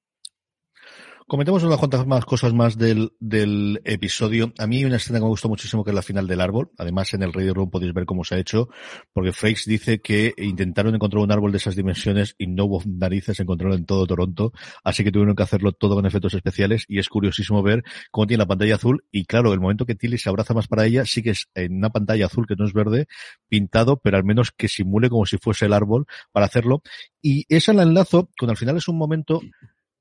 Comentemos 1.30 1.62
unas 1.62 1.78
cuantas 1.78 2.08
más 2.08 2.26
cosas 2.26 2.56
más 2.56 2.76
del, 2.76 3.13
del 3.20 3.80
episodio. 3.84 4.52
A 4.58 4.65
mí 4.65 4.78
hay 4.78 4.86
una 4.86 4.96
escena 4.96 5.20
que 5.20 5.26
me 5.26 5.30
gustó 5.30 5.48
muchísimo 5.48 5.84
que 5.84 5.92
es 5.92 5.96
la 5.96 6.02
final 6.02 6.26
del 6.26 6.42
árbol. 6.42 6.72
Además, 6.76 7.13
en 7.13 7.22
el 7.22 7.32
Radio 7.32 7.54
Room 7.54 7.70
podéis 7.70 7.94
ver 7.94 8.08
cómo 8.08 8.24
se 8.24 8.34
ha 8.34 8.39
hecho, 8.39 8.70
porque 9.13 9.32
Frakes 9.32 9.65
dice 9.68 10.02
que 10.02 10.34
intentaron 10.38 10.96
encontrar 10.96 11.22
un 11.22 11.32
árbol 11.32 11.52
de 11.52 11.60
esas 11.60 11.76
dimensiones 11.76 12.34
y 12.39 12.48
no 12.48 12.65
hubo 12.65 12.82
narices 12.84 13.39
encontrarlo 13.39 13.76
en 13.76 13.86
todo 13.86 14.08
Toronto, 14.08 14.54
así 14.84 15.04
que 15.04 15.12
tuvieron 15.12 15.36
que 15.36 15.44
hacerlo 15.44 15.72
todo 15.72 15.94
con 15.94 16.08
efectos 16.08 16.34
especiales 16.34 16.86
y 16.88 16.98
es 16.98 17.10
curiosísimo 17.10 17.62
ver 17.62 17.84
cómo 18.10 18.26
tiene 18.26 18.42
la 18.42 18.48
pantalla 18.48 18.74
azul 18.74 19.06
y 19.12 19.26
claro, 19.26 19.54
el 19.54 19.60
momento 19.60 19.86
que 19.86 19.94
Tilly 19.94 20.18
se 20.18 20.30
abraza 20.30 20.56
más 20.56 20.68
para 20.68 20.88
ella 20.88 21.06
sí 21.06 21.22
que 21.22 21.30
es 21.30 21.48
en 21.54 21.78
una 21.78 21.92
pantalla 21.92 22.26
azul 22.26 22.48
que 22.48 22.56
no 22.56 22.65
es 22.65 22.74
verde, 22.74 23.06
pintado, 23.48 23.98
pero 23.98 24.18
al 24.18 24.24
menos 24.24 24.50
que 24.50 24.68
simule 24.68 25.10
como 25.10 25.28
si 25.28 25.38
fuese 25.38 25.68
el 25.68 25.74
árbol 25.74 26.08
para 26.32 26.48
hacerlo. 26.48 26.82
Y 27.22 27.46
esa 27.50 27.72
la 27.74 27.84
enlazo 27.84 28.32
con 28.36 28.50
al 28.50 28.58
final 28.58 28.78
es 28.78 28.88
un 28.88 28.98
momento 28.98 29.42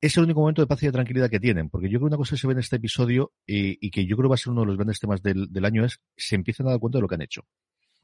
es 0.00 0.16
el 0.16 0.24
único 0.24 0.40
momento 0.40 0.62
de 0.62 0.66
paz 0.66 0.82
y 0.82 0.86
de 0.86 0.92
tranquilidad 0.92 1.30
que 1.30 1.40
tienen, 1.40 1.70
porque 1.70 1.88
yo 1.88 1.98
creo 1.98 2.08
que 2.08 2.14
una 2.14 2.16
cosa 2.16 2.36
que 2.36 2.40
se 2.40 2.46
ve 2.46 2.52
en 2.52 2.60
este 2.60 2.76
episodio 2.76 3.32
y 3.46 3.90
que 3.90 4.06
yo 4.06 4.16
creo 4.16 4.28
que 4.28 4.30
va 4.30 4.34
a 4.34 4.38
ser 4.38 4.52
uno 4.52 4.62
de 4.62 4.68
los 4.68 4.76
grandes 4.76 5.00
temas 5.00 5.22
del, 5.22 5.50
del 5.50 5.64
año 5.64 5.84
es 5.84 6.00
se 6.16 6.36
empiezan 6.36 6.66
a 6.66 6.70
dar 6.70 6.78
cuenta 6.78 6.98
de 6.98 7.02
lo 7.02 7.08
que 7.08 7.14
han 7.16 7.22
hecho. 7.22 7.42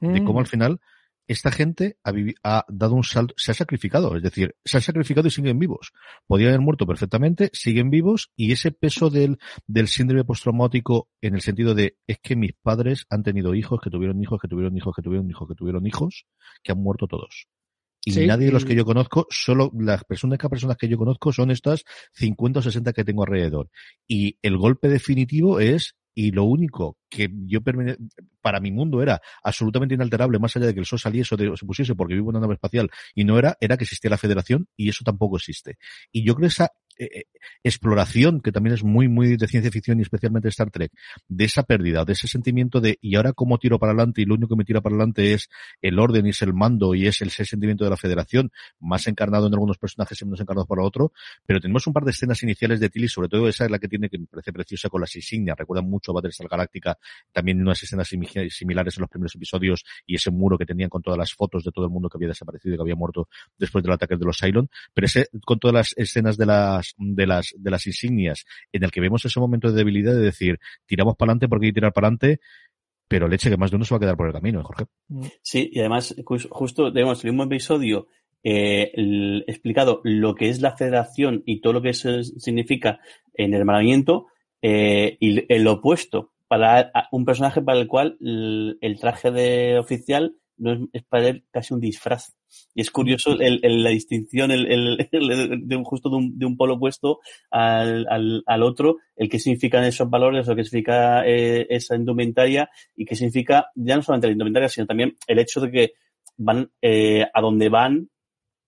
De 0.00 0.24
cómo 0.24 0.40
al 0.40 0.46
final 0.46 0.80
esta 1.26 1.50
gente 1.50 1.96
ha, 2.04 2.12
ha, 2.42 2.64
dado 2.68 2.94
un 2.94 3.04
salto, 3.04 3.34
se 3.36 3.52
ha 3.52 3.54
sacrificado, 3.54 4.16
es 4.16 4.22
decir, 4.22 4.54
se 4.64 4.78
ha 4.78 4.80
sacrificado 4.80 5.28
y 5.28 5.30
siguen 5.30 5.58
vivos. 5.58 5.92
Podían 6.26 6.50
haber 6.50 6.60
muerto 6.60 6.86
perfectamente, 6.86 7.50
siguen 7.52 7.90
vivos 7.90 8.30
y 8.36 8.52
ese 8.52 8.72
peso 8.72 9.10
del, 9.10 9.38
del 9.66 9.88
síndrome 9.88 10.24
postraumático 10.24 11.08
en 11.20 11.34
el 11.34 11.40
sentido 11.40 11.74
de 11.74 11.96
es 12.06 12.18
que 12.22 12.36
mis 12.36 12.52
padres 12.52 13.06
han 13.08 13.22
tenido 13.22 13.54
hijos, 13.54 13.80
que 13.82 13.90
tuvieron 13.90 14.20
hijos, 14.22 14.40
que 14.40 14.48
tuvieron 14.48 14.76
hijos, 14.76 14.94
que 14.94 15.02
tuvieron 15.02 15.30
hijos, 15.30 15.48
que 15.48 15.54
tuvieron 15.54 15.86
hijos, 15.86 16.26
que 16.62 16.72
han 16.72 16.78
muerto 16.78 17.06
todos. 17.06 17.46
Y 18.04 18.26
nadie 18.26 18.46
de 18.46 18.52
los 18.52 18.64
que 18.64 18.74
yo 18.74 18.84
conozco, 18.84 19.26
solo 19.30 19.70
las 19.78 20.04
personas, 20.04 20.38
personas 20.38 20.76
que 20.76 20.88
yo 20.88 20.98
conozco 20.98 21.32
son 21.32 21.50
estas 21.50 21.84
50 22.12 22.58
o 22.58 22.62
60 22.62 22.92
que 22.92 23.04
tengo 23.04 23.22
alrededor. 23.22 23.70
Y 24.06 24.38
el 24.42 24.56
golpe 24.58 24.88
definitivo 24.88 25.60
es 25.60 25.94
y 26.14 26.30
lo 26.30 26.44
único 26.44 26.96
que 27.10 27.28
yo 27.46 27.60
para 28.40 28.60
mi 28.60 28.70
mundo 28.70 29.02
era 29.02 29.20
absolutamente 29.42 29.94
inalterable, 29.94 30.38
más 30.38 30.56
allá 30.56 30.66
de 30.66 30.74
que 30.74 30.80
el 30.80 30.86
sol 30.86 31.00
saliese 31.00 31.34
o 31.34 31.56
se 31.56 31.66
pusiese 31.66 31.94
porque 31.96 32.14
vivo 32.14 32.30
en 32.30 32.36
una 32.36 32.40
nave 32.40 32.54
espacial 32.54 32.88
y 33.14 33.24
no 33.24 33.38
era, 33.38 33.56
era 33.60 33.76
que 33.76 33.84
existía 33.84 34.10
la 34.10 34.16
federación 34.16 34.68
y 34.76 34.88
eso 34.88 35.02
tampoco 35.04 35.36
existe. 35.36 35.76
Y 36.12 36.24
yo 36.24 36.36
creo 36.36 36.46
esa 36.46 36.70
eh, 36.98 37.08
eh, 37.12 37.24
exploración, 37.62 38.40
que 38.40 38.52
también 38.52 38.74
es 38.74 38.84
muy, 38.84 39.08
muy 39.08 39.36
de 39.36 39.48
ciencia 39.48 39.70
ficción 39.70 39.98
y 39.98 40.02
especialmente 40.02 40.48
Star 40.48 40.70
Trek, 40.70 40.92
de 41.28 41.44
esa 41.44 41.62
pérdida, 41.62 42.04
de 42.04 42.12
ese 42.12 42.28
sentimiento 42.28 42.80
de, 42.80 42.98
y 43.00 43.16
ahora 43.16 43.32
cómo 43.32 43.58
tiro 43.58 43.78
para 43.78 43.92
adelante 43.92 44.22
y 44.22 44.24
lo 44.24 44.34
único 44.34 44.54
que 44.54 44.58
me 44.58 44.64
tira 44.64 44.80
para 44.80 44.94
adelante 44.94 45.34
es 45.34 45.48
el 45.82 45.98
orden 45.98 46.26
y 46.26 46.30
es 46.30 46.42
el 46.42 46.54
mando 46.54 46.94
y 46.94 47.06
es 47.06 47.20
el 47.20 47.28
ese 47.28 47.44
sentimiento 47.44 47.84
de 47.84 47.90
la 47.90 47.96
federación, 47.96 48.52
más 48.80 49.06
encarnado 49.06 49.46
en 49.46 49.54
algunos 49.54 49.78
personajes 49.78 50.20
y 50.20 50.24
menos 50.24 50.40
encarnado 50.40 50.66
para 50.66 50.82
otro, 50.82 51.12
pero 51.46 51.60
tenemos 51.60 51.86
un 51.86 51.92
par 51.92 52.04
de 52.04 52.10
escenas 52.10 52.42
iniciales 52.42 52.80
de 52.80 52.88
Tilly, 52.88 53.08
sobre 53.08 53.28
todo 53.28 53.48
esa 53.48 53.64
es 53.64 53.70
la 53.70 53.78
que 53.78 53.88
tiene, 53.88 54.08
que 54.08 54.18
me 54.18 54.26
parece 54.26 54.52
preciosa 54.52 54.88
con 54.88 55.00
las 55.00 55.14
insignias, 55.16 55.56
recuerda 55.56 55.82
mucho 55.82 56.12
a 56.12 56.14
Battlestar 56.14 56.48
Galáctica, 56.48 56.98
también 57.32 57.60
unas 57.60 57.82
escenas 57.82 58.08
similares 58.08 58.96
en 58.96 59.00
los 59.00 59.10
primeros 59.10 59.34
episodios 59.34 59.84
y 60.06 60.16
ese 60.16 60.30
muro 60.30 60.56
que 60.58 60.66
tenían 60.66 60.88
con 60.88 61.02
todas 61.02 61.18
las 61.18 61.32
fotos 61.32 61.64
de 61.64 61.70
todo 61.70 61.86
el 61.86 61.90
mundo 61.90 62.08
que 62.08 62.18
había 62.18 62.28
desaparecido 62.28 62.74
y 62.74 62.78
que 62.78 62.82
había 62.82 62.96
muerto 62.96 63.28
después 63.58 63.82
del 63.82 63.92
ataque 63.92 64.16
de 64.16 64.24
los 64.24 64.38
Cylon, 64.38 64.68
pero 64.92 65.06
ese, 65.06 65.28
con 65.44 65.58
todas 65.58 65.74
las 65.74 65.94
escenas 65.96 66.36
de 66.36 66.46
de 66.96 67.26
las, 67.26 67.54
de 67.56 67.70
las 67.70 67.86
insignias 67.86 68.44
en 68.72 68.84
el 68.84 68.90
que 68.90 69.00
vemos 69.00 69.24
ese 69.24 69.40
momento 69.40 69.70
de 69.70 69.76
debilidad 69.76 70.14
de 70.14 70.20
decir, 70.20 70.58
tiramos 70.86 71.16
para 71.16 71.30
adelante 71.30 71.48
porque 71.48 71.66
hay 71.66 71.70
que 71.72 71.80
tirar 71.80 71.92
para 71.92 72.08
adelante, 72.08 72.40
pero 73.08 73.28
leche 73.28 73.50
que 73.50 73.56
más 73.56 73.70
de 73.70 73.76
uno 73.76 73.84
se 73.84 73.94
va 73.94 73.98
a 73.98 74.00
quedar 74.00 74.16
por 74.16 74.26
el 74.26 74.32
camino, 74.32 74.60
¿eh, 74.60 74.64
Jorge. 74.64 74.86
Sí, 75.42 75.70
y 75.72 75.80
además, 75.80 76.14
justo, 76.24 76.92
tenemos 76.92 77.24
el 77.24 77.30
mismo 77.30 77.44
episodio 77.44 78.08
eh, 78.42 78.92
explicado 79.46 80.00
lo 80.04 80.34
que 80.34 80.48
es 80.48 80.60
la 80.60 80.76
federación 80.76 81.42
y 81.46 81.60
todo 81.60 81.74
lo 81.74 81.82
que 81.82 81.94
significa 81.94 83.00
en 83.34 83.54
el 83.54 83.60
hermanamiento, 83.60 84.26
eh, 84.62 85.16
y 85.20 85.52
el 85.52 85.66
opuesto 85.66 86.32
para 86.48 86.92
un 87.12 87.24
personaje 87.24 87.60
para 87.62 87.78
el 87.78 87.86
cual 87.86 88.16
el 88.20 88.98
traje 89.00 89.30
de 89.30 89.78
oficial 89.78 90.36
no 90.56 90.72
es, 90.72 90.80
es 90.92 91.04
para 91.04 91.28
él 91.28 91.44
casi 91.50 91.74
un 91.74 91.80
disfraz. 91.80 92.34
Y 92.74 92.80
es 92.80 92.90
curioso 92.90 93.32
el, 93.38 93.60
el, 93.62 93.82
la 93.82 93.90
distinción 93.90 94.50
el, 94.52 95.06
de 95.10 95.76
un, 95.76 95.84
justo 95.84 96.10
de 96.10 96.16
un, 96.16 96.38
de 96.38 96.46
un 96.46 96.56
polo 96.56 96.74
opuesto 96.74 97.20
al, 97.50 98.06
al, 98.08 98.42
al, 98.46 98.62
otro, 98.62 98.98
el 99.16 99.28
que 99.28 99.38
significan 99.38 99.84
esos 99.84 100.08
valores, 100.08 100.46
lo 100.46 100.56
que 100.56 100.64
significa 100.64 101.26
eh, 101.26 101.66
esa 101.70 101.96
indumentaria 101.96 102.70
y 102.96 103.04
que 103.04 103.16
significa 103.16 103.70
ya 103.74 103.96
no 103.96 104.02
solamente 104.02 104.28
la 104.28 104.32
indumentaria, 104.32 104.68
sino 104.68 104.86
también 104.86 105.16
el 105.26 105.38
hecho 105.38 105.60
de 105.60 105.70
que 105.70 105.92
van 106.36 106.70
eh, 106.82 107.26
a 107.32 107.40
donde 107.40 107.68
van 107.68 108.08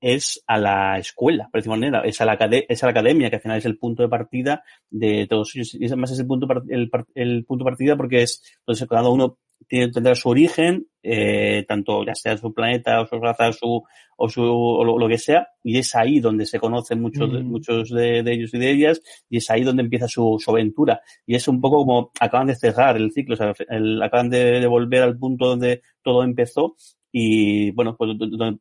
es 0.00 0.42
a 0.46 0.58
la 0.58 0.98
escuela, 0.98 1.48
por 1.50 1.60
decirlo 1.60 1.76
manera, 1.76 2.02
es 2.02 2.20
a, 2.20 2.26
la 2.26 2.34
es 2.34 2.82
a 2.82 2.86
la 2.86 2.90
academia, 2.90 3.30
que 3.30 3.36
al 3.36 3.42
final 3.42 3.58
es 3.58 3.64
el 3.64 3.78
punto 3.78 4.02
de 4.02 4.08
partida 4.08 4.62
de 4.90 5.26
todos 5.26 5.54
ellos. 5.56 5.74
Y 5.74 5.86
además 5.86 6.12
es 6.12 6.20
el 6.20 6.26
punto, 6.26 6.46
el, 6.68 6.90
el 7.14 7.44
punto 7.44 7.64
de 7.64 7.70
partida 7.70 7.96
porque 7.96 8.22
es 8.22 8.42
donde 8.66 8.86
cada 8.86 9.08
uno 9.08 9.38
tiene, 9.68 9.90
tendrá 9.90 10.14
su 10.14 10.28
origen, 10.28 10.86
eh, 11.02 11.64
tanto 11.66 12.04
ya 12.04 12.14
sea 12.14 12.36
su 12.36 12.52
planeta 12.52 13.00
o 13.00 13.06
su 13.06 13.18
raza 13.18 13.48
o 13.48 13.52
su, 13.52 13.82
o 14.16 14.28
su, 14.28 14.42
o 14.42 14.98
lo, 14.98 15.08
que 15.08 15.18
sea, 15.18 15.48
y 15.62 15.78
es 15.78 15.94
ahí 15.94 16.20
donde 16.20 16.46
se 16.46 16.58
conocen 16.58 17.00
muchos, 17.00 17.30
mm. 17.30 17.44
muchos 17.44 17.90
de, 17.90 18.22
de, 18.22 18.32
ellos 18.32 18.54
y 18.54 18.58
de 18.58 18.70
ellas, 18.70 19.02
y 19.28 19.38
es 19.38 19.50
ahí 19.50 19.62
donde 19.62 19.82
empieza 19.82 20.08
su, 20.08 20.36
su 20.38 20.50
aventura. 20.50 21.00
Y 21.26 21.34
es 21.34 21.46
un 21.48 21.60
poco 21.60 21.78
como 21.78 22.10
acaban 22.20 22.46
de 22.48 22.56
cerrar 22.56 22.96
el 22.96 23.12
ciclo, 23.12 23.34
o 23.34 23.36
sea, 23.36 23.52
el, 23.68 24.02
acaban 24.02 24.30
de, 24.30 24.60
de, 24.60 24.66
volver 24.66 25.02
al 25.02 25.18
punto 25.18 25.46
donde 25.46 25.82
todo 26.02 26.22
empezó, 26.22 26.76
y 27.12 27.70
bueno, 27.70 27.96
pues 27.96 28.10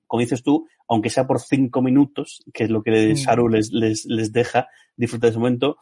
como 0.07 0.21
dices 0.21 0.41
tú, 0.41 0.67
aunque 0.87 1.09
sea 1.09 1.27
por 1.27 1.39
cinco 1.39 1.81
minutos, 1.81 2.43
que 2.53 2.63
es 2.65 2.69
lo 2.69 2.81
que 2.83 3.13
mm. 3.13 3.17
Saru 3.17 3.49
les, 3.49 3.71
les, 3.71 4.05
les 4.05 4.31
deja 4.31 4.67
disfrutar 4.95 5.27
de 5.27 5.31
ese 5.31 5.39
momento, 5.39 5.77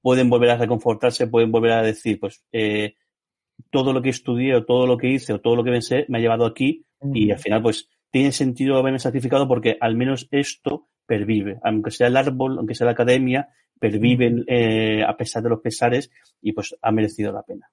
pueden 0.00 0.28
volver 0.28 0.50
a 0.50 0.56
reconfortarse, 0.56 1.28
pueden 1.28 1.50
volver 1.52 1.72
a 1.72 1.82
decir, 1.82 2.18
pues, 2.20 2.44
eh, 2.52 2.96
todo 3.70 3.92
lo 3.92 4.02
que 4.02 4.10
estudié 4.10 4.54
o 4.54 4.64
todo 4.64 4.86
lo 4.86 4.96
que 4.96 5.08
hice 5.08 5.32
o 5.32 5.40
todo 5.40 5.56
lo 5.56 5.64
que 5.64 5.70
pensé 5.70 6.06
me 6.08 6.18
ha 6.18 6.20
llevado 6.20 6.46
aquí 6.46 6.84
y 7.12 7.30
al 7.30 7.38
final 7.38 7.62
pues 7.62 7.88
tiene 8.10 8.32
sentido 8.32 8.76
haberme 8.76 8.98
sacrificado 8.98 9.48
porque 9.48 9.76
al 9.80 9.96
menos 9.96 10.28
esto 10.30 10.88
pervive, 11.06 11.58
aunque 11.64 11.90
sea 11.90 12.06
el 12.06 12.16
árbol, 12.16 12.58
aunque 12.58 12.74
sea 12.74 12.84
la 12.84 12.92
academia, 12.92 13.48
perviven 13.78 14.44
eh, 14.46 15.02
a 15.02 15.16
pesar 15.16 15.42
de 15.42 15.50
los 15.50 15.60
pesares 15.60 16.10
y 16.40 16.52
pues 16.52 16.76
ha 16.80 16.92
merecido 16.92 17.32
la 17.32 17.42
pena. 17.42 17.68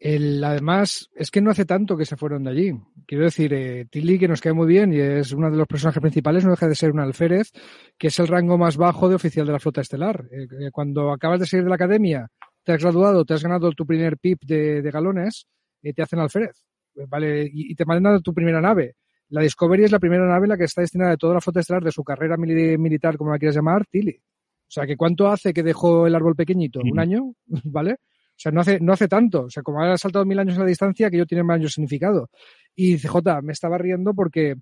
El, 0.00 0.42
además, 0.44 1.10
es 1.14 1.30
que 1.30 1.40
no 1.40 1.50
hace 1.50 1.64
tanto 1.64 1.96
que 1.96 2.04
se 2.04 2.16
fueron 2.16 2.44
de 2.44 2.50
allí. 2.50 2.72
Quiero 3.04 3.24
decir, 3.24 3.52
eh, 3.52 3.86
Tilly, 3.90 4.18
que 4.18 4.28
nos 4.28 4.40
cae 4.40 4.52
muy 4.52 4.66
bien 4.66 4.92
y 4.92 5.00
es 5.00 5.32
uno 5.32 5.50
de 5.50 5.56
los 5.56 5.66
personajes 5.66 6.00
principales, 6.00 6.44
no 6.44 6.52
deja 6.52 6.68
de 6.68 6.76
ser 6.76 6.92
un 6.92 7.00
alférez, 7.00 7.50
que 7.98 8.06
es 8.08 8.18
el 8.20 8.28
rango 8.28 8.58
más 8.58 8.76
bajo 8.76 9.08
de 9.08 9.16
oficial 9.16 9.46
de 9.46 9.52
la 9.52 9.58
flota 9.58 9.80
estelar. 9.80 10.24
Eh, 10.30 10.70
cuando 10.70 11.10
acabas 11.10 11.40
de 11.40 11.46
salir 11.46 11.64
de 11.64 11.70
la 11.70 11.74
academia 11.74 12.30
te 12.68 12.74
has 12.74 12.82
graduado, 12.82 13.24
te 13.24 13.32
has 13.32 13.42
ganado 13.42 13.72
tu 13.72 13.86
primer 13.86 14.18
PIP 14.18 14.44
de, 14.44 14.82
de 14.82 14.90
galones, 14.90 15.46
y 15.82 15.94
te 15.94 16.02
hacen 16.02 16.18
alférez, 16.18 16.66
¿vale? 17.08 17.48
Y, 17.50 17.74
te 17.74 17.86
mandan 17.86 18.16
a 18.16 18.20
tu 18.20 18.34
primera 18.34 18.60
nave. 18.60 18.96
La 19.30 19.40
Discovery 19.40 19.84
es 19.84 19.90
la 19.90 19.98
primera 19.98 20.26
nave 20.26 20.44
en 20.44 20.50
la 20.50 20.58
que 20.58 20.64
está 20.64 20.82
destinada 20.82 21.12
de 21.12 21.16
toda 21.16 21.32
la 21.32 21.40
flota 21.40 21.60
estelar 21.60 21.82
de 21.82 21.92
su 21.92 22.04
carrera 22.04 22.36
militar, 22.36 23.16
como 23.16 23.32
la 23.32 23.38
quieras 23.38 23.56
llamar, 23.56 23.86
Tilly. 23.86 24.20
O 24.20 24.70
sea, 24.70 24.86
que 24.86 24.98
¿cuánto 24.98 25.28
hace 25.28 25.54
que 25.54 25.62
dejó 25.62 26.06
el 26.06 26.14
árbol 26.14 26.36
pequeñito? 26.36 26.80
¿Un 26.80 27.00
año? 27.00 27.32
¿Vale? 27.64 27.92
O 27.92 28.36
sea, 28.36 28.52
no 28.52 28.60
hace, 28.60 28.80
no 28.80 28.92
hace 28.92 29.08
tanto. 29.08 29.44
O 29.44 29.50
sea, 29.50 29.62
como 29.62 29.82
ha 29.82 29.96
saltado 29.96 30.26
mil 30.26 30.38
años 30.38 30.58
a 30.58 30.60
la 30.60 30.66
distancia, 30.66 31.08
que 31.08 31.16
yo 31.16 31.24
tiene 31.24 31.44
mayor 31.44 31.70
significado. 31.70 32.28
Y 32.76 32.98
CJ, 32.98 33.40
me 33.42 33.54
estaba 33.54 33.78
riendo 33.78 34.12
porque 34.12 34.56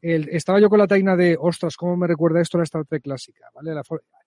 el, 0.00 0.28
estaba 0.30 0.58
yo 0.58 0.68
con 0.68 0.80
la 0.80 0.88
taina 0.88 1.14
de, 1.14 1.36
ostras, 1.38 1.76
¿cómo 1.76 1.96
me 1.96 2.08
recuerda 2.08 2.40
esto 2.40 2.58
a 2.58 2.60
la 2.60 2.64
Star 2.64 2.84
Trek 2.86 3.04
clásica? 3.04 3.46
¿Vale? 3.54 3.72
La, 3.72 3.82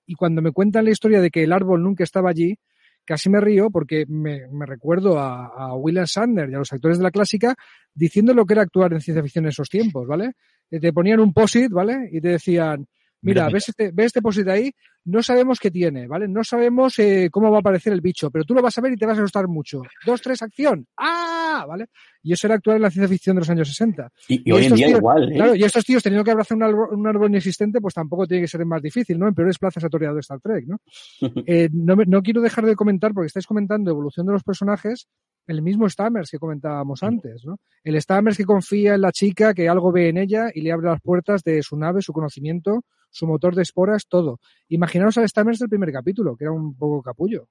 y 0.06 0.16
cuando 0.16 0.42
me 0.42 0.52
cuentan 0.52 0.86
la 0.86 0.92
historia 0.92 1.20
de 1.20 1.30
que 1.30 1.44
el 1.44 1.52
árbol 1.52 1.84
nunca 1.84 2.06
estaba 2.06 2.30
allí, 2.30 2.58
casi 3.06 3.30
me 3.30 3.40
río 3.40 3.70
porque 3.70 4.06
me, 4.08 4.48
me 4.52 4.66
recuerdo 4.66 5.20
a, 5.20 5.48
a, 5.48 5.76
William 5.76 6.08
Sanders 6.08 6.52
y 6.52 6.56
a 6.56 6.60
los 6.60 6.74
actores 6.74 6.98
de 6.98 7.04
la 7.04 7.12
clásica 7.12 7.56
diciendo 7.94 8.34
lo 8.34 8.46
que 8.46 8.54
era 8.54 8.64
actuar 8.64 8.94
en 8.94 9.02
ciencia 9.02 9.24
ficción 9.24 9.46
en 9.46 9.50
esos 9.50 9.70
tiempos, 9.70 10.08
¿vale? 10.08 10.34
Te 10.70 10.92
ponían 10.92 11.20
un 11.20 11.34
posit, 11.34 11.72
¿vale? 11.72 12.10
Y 12.12 12.20
te 12.20 12.30
decían, 12.30 12.88
mira, 13.26 13.50
¿ves 13.50 13.70
este, 13.70 13.92
ves 13.94 14.08
este 14.08 14.22
posit 14.22 14.48
ahí? 14.48 14.72
No 15.06 15.22
sabemos 15.22 15.60
qué 15.60 15.70
tiene, 15.70 16.08
¿vale? 16.08 16.28
No 16.28 16.44
sabemos 16.44 16.98
eh, 16.98 17.30
cómo 17.32 17.52
va 17.52 17.58
a 17.58 17.60
aparecer 17.60 17.94
el 17.94 18.02
bicho, 18.02 18.32
pero 18.32 18.44
tú 18.44 18.56
lo 18.56 18.62
vas 18.62 18.78
a 18.78 18.82
ver 18.82 18.94
y 18.94 18.96
te 18.96 19.06
vas 19.06 19.18
a 19.18 19.22
asustar 19.22 19.48
mucho. 19.48 19.82
Dos, 20.06 20.22
tres, 20.22 20.42
acción. 20.42 20.88
¡Ah! 20.98 21.66
¿Vale? 21.68 21.88
Y 22.24 22.34
eso 22.34 22.48
era 22.48 22.56
actuar 22.56 22.78
en 22.78 22.82
la 22.82 22.90
ciencia 22.90 23.08
ficción 23.08 23.36
de 23.36 23.42
los 23.42 23.50
años 23.50 23.68
60. 23.68 24.10
Y, 24.28 24.50
y, 24.50 24.52
hoy 24.52 24.66
en 24.66 24.74
día 24.74 24.88
tíos, 24.88 25.00
igual, 25.00 25.32
¿eh? 25.32 25.36
Claro, 25.36 25.56
y 25.56 25.64
estos 25.64 25.86
tíos 25.86 26.02
teniendo 26.02 26.24
que 26.24 26.32
abrazar 26.32 26.58
un 26.58 26.64
árbol, 26.64 26.90
un 26.92 27.08
árbol 27.08 27.30
inexistente, 27.30 27.80
pues 27.80 27.94
tampoco 27.94 28.26
tiene 28.26 28.42
que 28.42 28.48
ser 28.48 28.66
más 28.66 28.82
difícil, 28.82 29.20
¿no? 29.20 29.28
En 29.28 29.36
peores 29.36 29.60
plazas 29.60 29.84
ha 29.84 29.90
toreado 29.90 30.18
Star 30.20 30.40
Trek, 30.40 30.66
¿no? 30.68 30.80
eh, 31.46 31.70
no, 31.72 31.96
no 31.96 32.22
quiero 32.24 32.42
dejar 32.42 32.66
de 32.66 32.76
comentar, 32.76 33.14
porque 33.14 33.28
estáis 33.28 33.46
comentando 33.46 33.92
evolución 33.92 34.26
de 34.26 34.34
los 34.34 34.44
personajes, 34.44 35.08
el 35.48 35.62
mismo 35.62 35.88
Stammers 35.88 36.32
que 36.32 36.40
comentábamos 36.40 37.04
antes, 37.04 37.46
¿no? 37.46 37.60
El 37.84 38.02
Stammers 38.02 38.38
que 38.38 38.46
confía 38.46 38.96
en 38.96 39.02
la 39.02 39.12
chica, 39.12 39.54
que 39.54 39.70
algo 39.70 39.92
ve 39.92 40.10
en 40.10 40.18
ella 40.18 40.50
y 40.54 40.62
le 40.62 40.72
abre 40.72 40.88
las 40.88 41.02
puertas 41.02 41.44
de 41.44 41.62
su 41.62 41.78
nave, 41.78 42.02
su 42.02 42.14
conocimiento, 42.14 42.84
su 43.16 43.26
motor 43.26 43.56
de 43.56 43.62
esporas, 43.62 44.08
todo. 44.10 44.42
Imaginaos 44.68 45.18
al 45.18 45.30
Stammers 45.30 45.60
del 45.60 45.70
primer 45.70 45.90
capítulo, 45.94 46.36
que 46.36 46.44
era 46.44 46.52
un 46.52 46.76
poco 46.76 47.02
capullo. 47.02 47.48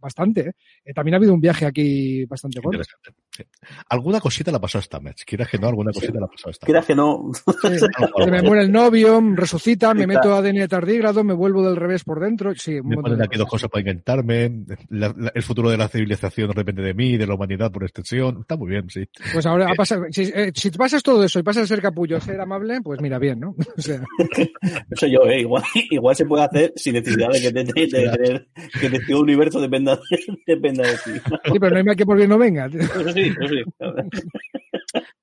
Bastante, 0.00 0.52
¿eh? 0.84 0.92
También 0.94 1.14
ha 1.14 1.16
habido 1.18 1.34
un 1.34 1.40
viaje 1.40 1.66
aquí 1.66 2.24
bastante 2.26 2.60
gordo. 2.60 2.82
Sí. 3.30 3.42
Alguna 3.88 4.20
cosita 4.20 4.50
la 4.50 4.60
pasó 4.60 4.78
a 4.78 4.82
Stamets. 4.82 5.24
Quieras 5.24 5.48
que 5.48 5.58
no, 5.58 5.68
alguna 5.68 5.92
cosita 5.92 6.18
la 6.20 6.26
pasó 6.26 6.48
a 6.48 6.52
Stamets. 6.52 6.66
Quieras 6.66 6.86
que 6.86 6.94
no. 6.94 7.30
Sí. 7.34 7.78
Se 8.24 8.30
me 8.30 8.42
muere 8.42 8.62
el 8.62 8.72
novio, 8.72 9.20
resucita, 9.34 9.94
me 9.94 10.06
meto 10.06 10.34
ADN 10.34 10.56
de 10.56 10.68
tardígrado, 10.68 11.24
me 11.24 11.34
vuelvo 11.34 11.64
del 11.66 11.76
revés 11.76 12.04
por 12.04 12.20
dentro. 12.20 12.54
Sí, 12.54 12.80
me 12.82 12.96
ponen 12.96 13.22
aquí 13.22 13.38
dos 13.38 13.48
cosas 13.48 13.70
para 13.70 13.80
inventarme. 13.80 14.64
La, 14.88 15.14
la, 15.16 15.32
el 15.34 15.42
futuro 15.42 15.70
de 15.70 15.76
la 15.76 15.88
civilización 15.88 16.50
depende 16.50 16.82
de 16.82 16.94
mí, 16.94 17.16
de 17.16 17.26
la 17.26 17.34
humanidad 17.34 17.70
por 17.70 17.84
extensión. 17.84 18.38
Está 18.40 18.56
muy 18.56 18.70
bien, 18.70 18.88
sí. 18.88 19.08
Pues 19.32 19.46
ahora, 19.46 19.70
ha 19.70 19.74
pasado, 19.74 20.04
si, 20.10 20.22
eh, 20.34 20.52
si 20.54 20.70
pasas 20.70 21.02
todo 21.02 21.24
eso 21.24 21.38
y 21.38 21.42
pasas 21.42 21.64
a 21.64 21.66
ser 21.66 21.80
capullo, 21.80 22.16
a 22.16 22.20
ser 22.20 22.40
amable, 22.40 22.80
pues 22.82 23.00
mira, 23.00 23.18
bien, 23.18 23.40
¿no? 23.40 23.54
O 23.76 23.82
sea. 23.82 23.98
no 24.62 24.96
sé 24.96 25.10
yo, 25.10 25.24
eh, 25.26 25.40
igual, 25.40 25.62
igual 25.90 26.16
se 26.16 26.26
puede 26.26 26.44
hacer 26.44 26.72
sin 26.76 26.94
necesidad 26.94 27.30
de 27.30 27.40
que 27.40 27.52
te, 27.52 27.64
de, 27.64 27.86
de, 27.86 28.46
que 28.80 28.88
de, 28.90 29.00
que 29.00 29.14
universo 29.40 29.60
dependa, 29.60 29.98
dependa 30.46 30.86
de 30.86 30.94
ti. 30.94 31.20
Sí, 31.52 31.58
pero 31.58 31.70
no 31.70 31.76
hay 31.78 31.84
mal 31.84 31.96
que 31.96 32.06
por 32.06 32.16
bien 32.16 32.28
no 32.28 32.38
venga. 32.38 32.66
Eso 32.66 33.12
sí, 33.12 33.32
eso 33.40 33.48
sí. 33.48 33.64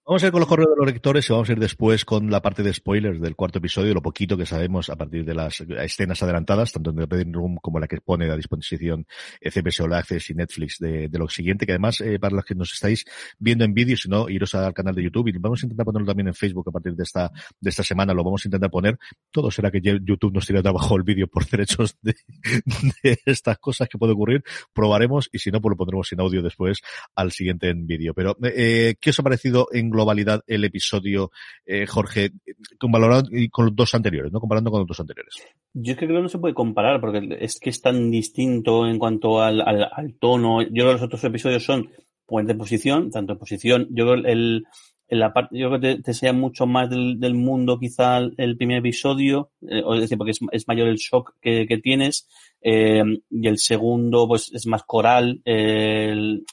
Vamos 0.07 0.23
a 0.23 0.27
ir 0.27 0.31
con 0.31 0.39
los 0.39 0.47
correos 0.47 0.69
de 0.69 0.77
los 0.77 0.85
lectores 0.85 1.29
y 1.29 1.33
vamos 1.33 1.49
a 1.49 1.51
ir 1.51 1.59
después 1.59 2.05
con 2.05 2.31
la 2.31 2.41
parte 2.41 2.63
de 2.63 2.73
spoilers 2.73 3.19
del 3.19 3.35
cuarto 3.35 3.57
episodio, 3.57 3.93
lo 3.93 4.01
poquito 4.01 4.37
que 4.37 4.45
sabemos 4.45 4.89
a 4.89 4.95
partir 4.95 5.25
de 5.25 5.35
las 5.35 5.59
escenas 5.59 6.23
adelantadas, 6.23 6.71
tanto 6.71 6.91
en 6.91 6.95
The 6.95 7.05
Bedroom 7.07 7.33
Room 7.33 7.57
como 7.61 7.77
la 7.77 7.89
que 7.89 7.99
pone 7.99 8.31
a 8.31 8.37
disposición 8.37 9.05
CBS 9.41 9.83
All 9.83 9.91
Access 9.91 10.29
y 10.29 10.33
Netflix 10.35 10.77
de, 10.79 11.09
lo 11.11 11.27
siguiente, 11.27 11.65
que 11.65 11.73
además, 11.73 11.99
eh, 11.99 12.19
para 12.19 12.37
los 12.37 12.45
que 12.45 12.55
nos 12.55 12.71
estáis 12.71 13.03
viendo 13.37 13.65
en 13.65 13.73
vídeo, 13.73 13.97
si 13.97 14.07
no, 14.07 14.29
iros 14.29 14.55
al 14.55 14.73
canal 14.73 14.95
de 14.95 15.03
YouTube 15.03 15.27
y 15.27 15.37
vamos 15.39 15.61
a 15.61 15.65
intentar 15.65 15.83
ponerlo 15.83 16.07
también 16.07 16.29
en 16.29 16.33
Facebook 16.33 16.69
a 16.69 16.71
partir 16.71 16.95
de 16.95 17.03
esta, 17.03 17.29
de 17.59 17.69
esta 17.69 17.83
semana, 17.83 18.13
lo 18.13 18.23
vamos 18.23 18.45
a 18.45 18.47
intentar 18.47 18.71
poner. 18.71 18.97
Todo 19.29 19.51
será 19.51 19.69
que 19.71 19.81
YouTube 19.81 20.31
nos 20.31 20.47
tire 20.47 20.59
abajo 20.59 20.95
el 20.95 21.03
vídeo 21.03 21.27
por 21.27 21.45
derechos 21.49 21.97
de, 22.01 22.15
estas 23.25 23.57
cosas 23.57 23.89
que 23.89 23.97
puede 23.97 24.13
ocurrir. 24.13 24.41
Probaremos 24.71 25.27
y 25.33 25.39
si 25.39 25.51
no, 25.51 25.59
pues 25.59 25.71
lo 25.71 25.75
pondremos 25.75 26.07
sin 26.07 26.21
audio 26.21 26.41
después 26.41 26.79
al 27.13 27.33
siguiente 27.33 27.67
en 27.67 27.85
vídeo. 27.85 28.13
Pero, 28.13 28.37
eh, 28.43 28.95
¿qué 29.01 29.09
os 29.09 29.19
ha 29.19 29.23
parecido 29.23 29.67
en 29.73 29.96
globalidad 29.97 30.41
el 30.47 30.63
episodio, 30.63 31.31
eh, 31.65 31.85
Jorge, 31.85 32.31
comparado 32.79 33.23
con 33.51 33.65
los 33.65 33.75
dos 33.75 33.93
anteriores, 33.95 34.31
¿no? 34.31 34.39
Comparando 34.39 34.71
con 34.71 34.81
los 34.81 34.87
dos 34.87 34.99
anteriores. 34.99 35.33
Yo 35.73 35.95
creo 35.95 36.09
que 36.09 36.21
no 36.21 36.29
se 36.29 36.39
puede 36.39 36.53
comparar 36.53 37.01
porque 37.01 37.37
es 37.39 37.59
que 37.59 37.69
es 37.69 37.81
tan 37.81 38.09
distinto 38.09 38.87
en 38.87 38.99
cuanto 38.99 39.41
al, 39.41 39.61
al, 39.61 40.15
tono. 40.19 40.61
Yo 40.61 40.69
creo 40.69 40.87
que 40.87 40.93
los 40.93 41.03
otros 41.03 41.23
episodios 41.23 41.63
son 41.63 41.89
pues, 42.25 42.47
de 42.47 42.55
posición, 42.55 43.11
tanto 43.11 43.33
en 43.33 43.39
posición. 43.39 43.87
Yo 43.91 44.05
creo 44.05 44.25
el, 44.25 44.65
en 45.09 45.19
la 45.19 45.33
parte, 45.33 45.57
yo 45.57 45.69
creo 45.69 45.79
que 45.79 46.01
te, 46.01 46.11
enseña 46.11 46.33
mucho 46.33 46.65
más 46.65 46.89
del, 46.89 47.33
mundo 47.33 47.79
quizá 47.79 48.17
el 48.17 48.57
primer 48.57 48.79
episodio, 48.79 49.51
eh, 49.61 49.81
es 49.93 50.01
decir, 50.01 50.17
porque 50.17 50.31
es, 50.31 50.39
es, 50.51 50.67
mayor 50.67 50.87
el 50.89 50.97
shock 50.97 51.35
que, 51.41 51.65
que 51.65 51.77
tienes, 51.77 52.27
eh, 52.61 53.03
y 53.29 53.47
el 53.47 53.57
segundo 53.57 54.27
pues 54.27 54.51
es 54.53 54.67
más 54.67 54.83
coral, 54.83 55.41
el, 55.45 56.43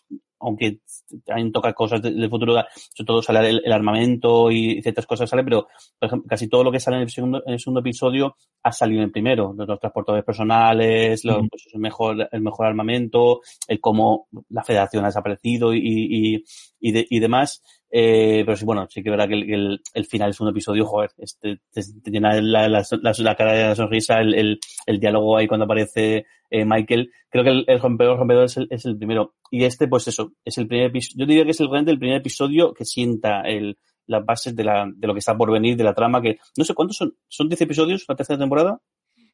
aunque 0.45 0.81
también 1.25 1.53
toca 1.53 1.73
cosas 1.73 2.03
del 2.03 2.31
futuro, 2.31 2.55
sobre 2.55 3.07
todo 3.07 3.23
sale 3.23 3.49
el, 3.49 3.63
el, 3.65 3.73
armamento 3.73 4.51
y 4.51 4.81
ciertas 4.83 5.07
cosas 5.07 5.29
sale, 5.29 5.45
pero 5.45 5.69
por 5.99 6.07
ejemplo, 6.07 6.29
casi 6.29 6.49
todo 6.49 6.65
lo 6.65 6.73
que 6.73 6.81
sale 6.81 6.97
en 6.99 7.03
el 7.03 7.11
segundo, 7.11 7.43
en 7.47 7.55
el 7.55 7.61
segundo 7.61 7.81
episodio 7.81 8.37
ha 8.63 8.73
salido 8.73 9.01
en 9.01 9.07
el 9.07 9.13
primero, 9.13 9.55
los 9.57 9.81
transportadores 9.81 10.25
personales, 10.25 11.25
los, 11.25 11.49
pues, 11.51 11.67
el 11.73 11.81
mejor, 11.81 12.29
el 12.31 12.41
mejor 12.41 12.67
armamento, 12.67 13.41
el 13.69 13.81
cómo 13.81 14.29
la 14.49 14.65
federación 14.65 15.05
ha 15.05 15.09
desaparecido 15.09 15.75
y, 15.75 15.81
y, 15.85 16.45
y, 16.81 16.93
de, 16.93 17.07
y 17.09 17.19
demás. 17.19 17.63
Eh, 17.97 18.43
pero 18.45 18.57
sí, 18.57 18.65
bueno, 18.65 18.89
sí 18.91 19.05
que 19.05 19.11
verá 19.11 19.29
que 19.29 19.35
el, 19.35 19.81
el, 19.95 20.05
final 20.07 20.27
del 20.27 20.35
segundo 20.35 20.51
episodio, 20.51 20.85
joder, 20.85 21.13
este, 21.17 21.61
te, 21.71 21.81
te 22.03 22.11
llena 22.11 22.41
la, 22.41 22.69
la, 22.69 22.83
la, 22.91 23.35
cara 23.37 23.53
de 23.53 23.63
la 23.69 23.77
sonrisa, 23.77 24.19
el, 24.19 24.59
el, 24.87 24.99
diálogo 24.99 25.37
ahí 25.37 25.47
cuando 25.47 25.65
aparece 25.65 26.27
eh, 26.51 26.65
Michael. 26.65 27.13
Creo 27.31 27.45
que 27.45 27.51
el, 27.51 27.81
rompedor, 27.81 28.19
rompedor 28.19 28.47
es 28.47 28.57
el, 28.57 28.67
es 28.69 28.85
el 28.85 28.99
primero. 28.99 29.35
Y 29.49 29.63
este, 29.63 29.87
pues 29.87 30.09
eso, 30.09 30.33
es 30.45 30.59
el 30.59 30.67
primer 30.67 30.87
episodio. 30.87 31.21
Yo 31.21 31.27
diría 31.29 31.45
que 31.45 31.53
es 31.53 31.61
el 31.61 31.69
el 31.73 31.99
primer 32.01 32.17
episodio 32.17 32.75
que 32.75 32.85
sienta 32.85 33.43
el, 33.43 33.79
las 34.09 34.25
bases 34.25 34.57
de, 34.57 34.65
la, 34.65 34.91
de 34.93 35.07
lo 35.07 35.15
que 35.15 35.21
está 35.21 35.37
por 35.37 35.53
venir, 35.53 35.77
de 35.77 35.85
la 35.85 35.95
trama, 35.95 36.21
que 36.21 36.39
no 36.57 36.65
sé 36.65 36.75
cuántos 36.75 36.97
son, 36.97 37.15
¿son 37.29 37.49
10 37.49 37.61
episodios 37.61 38.05
la 38.09 38.17
tercera 38.17 38.41
temporada? 38.41 38.81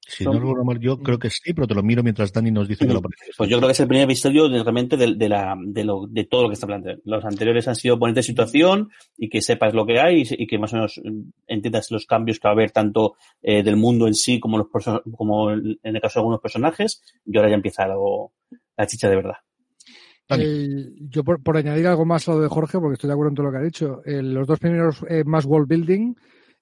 Si 0.06 0.24
no 0.24 0.32
recuerdo 0.32 0.64
mal, 0.64 0.80
yo 0.80 0.98
creo 0.98 1.18
que 1.18 1.30
sí, 1.30 1.52
pero 1.54 1.66
te 1.66 1.74
lo 1.74 1.82
miro 1.82 2.02
mientras 2.02 2.32
Dani 2.32 2.50
nos 2.50 2.66
dice 2.66 2.86
que 2.86 2.92
lo 2.92 3.00
parece. 3.00 3.30
Pues 3.36 3.48
yo 3.48 3.58
creo 3.58 3.68
que 3.68 3.72
es 3.72 3.80
el 3.80 3.86
primer 3.86 4.04
episodio 4.04 4.48
de, 4.48 4.62
realmente 4.62 4.96
de, 4.96 5.14
de, 5.14 5.28
la, 5.28 5.56
de, 5.64 5.84
lo, 5.84 6.06
de 6.08 6.24
todo 6.24 6.42
lo 6.42 6.48
que 6.48 6.54
está 6.54 6.66
planteando. 6.66 7.00
Los 7.04 7.24
anteriores 7.24 7.68
han 7.68 7.76
sido 7.76 7.98
ponerte 7.98 8.18
de 8.18 8.24
situación 8.24 8.90
y 9.16 9.28
que 9.28 9.40
sepas 9.40 9.72
lo 9.72 9.86
que 9.86 10.00
hay 10.00 10.22
y, 10.22 10.42
y, 10.42 10.46
que 10.46 10.58
más 10.58 10.72
o 10.72 10.76
menos 10.76 11.00
entiendas 11.46 11.90
los 11.90 12.06
cambios 12.06 12.40
que 12.40 12.48
va 12.48 12.52
a 12.52 12.54
haber 12.54 12.72
tanto 12.72 13.14
eh, 13.42 13.62
del 13.62 13.76
mundo 13.76 14.06
en 14.06 14.14
sí 14.14 14.40
como, 14.40 14.58
los 14.58 14.66
como 15.16 15.52
en 15.52 15.78
el 15.82 16.00
caso 16.00 16.18
de 16.18 16.22
algunos 16.22 16.40
personajes. 16.40 17.02
Y 17.24 17.36
ahora 17.36 17.50
ya 17.50 17.56
empieza 17.56 17.86
lo, 17.86 18.32
la 18.76 18.86
chicha 18.86 19.08
de 19.08 19.16
verdad. 19.16 19.36
Eh, 20.38 20.92
yo 21.08 21.24
por, 21.24 21.42
por, 21.42 21.56
añadir 21.56 21.86
algo 21.86 22.04
más 22.04 22.28
a 22.28 22.32
lo 22.32 22.40
de 22.40 22.48
Jorge, 22.48 22.78
porque 22.78 22.94
estoy 22.94 23.08
de 23.08 23.14
acuerdo 23.14 23.30
en 23.30 23.34
todo 23.34 23.46
lo 23.46 23.52
que 23.52 23.58
ha 23.58 23.62
dicho, 23.62 24.02
eh, 24.04 24.22
los 24.22 24.46
dos 24.46 24.60
primeros 24.60 25.04
eh, 25.08 25.24
más 25.24 25.44
world 25.44 25.68
building 25.68 26.14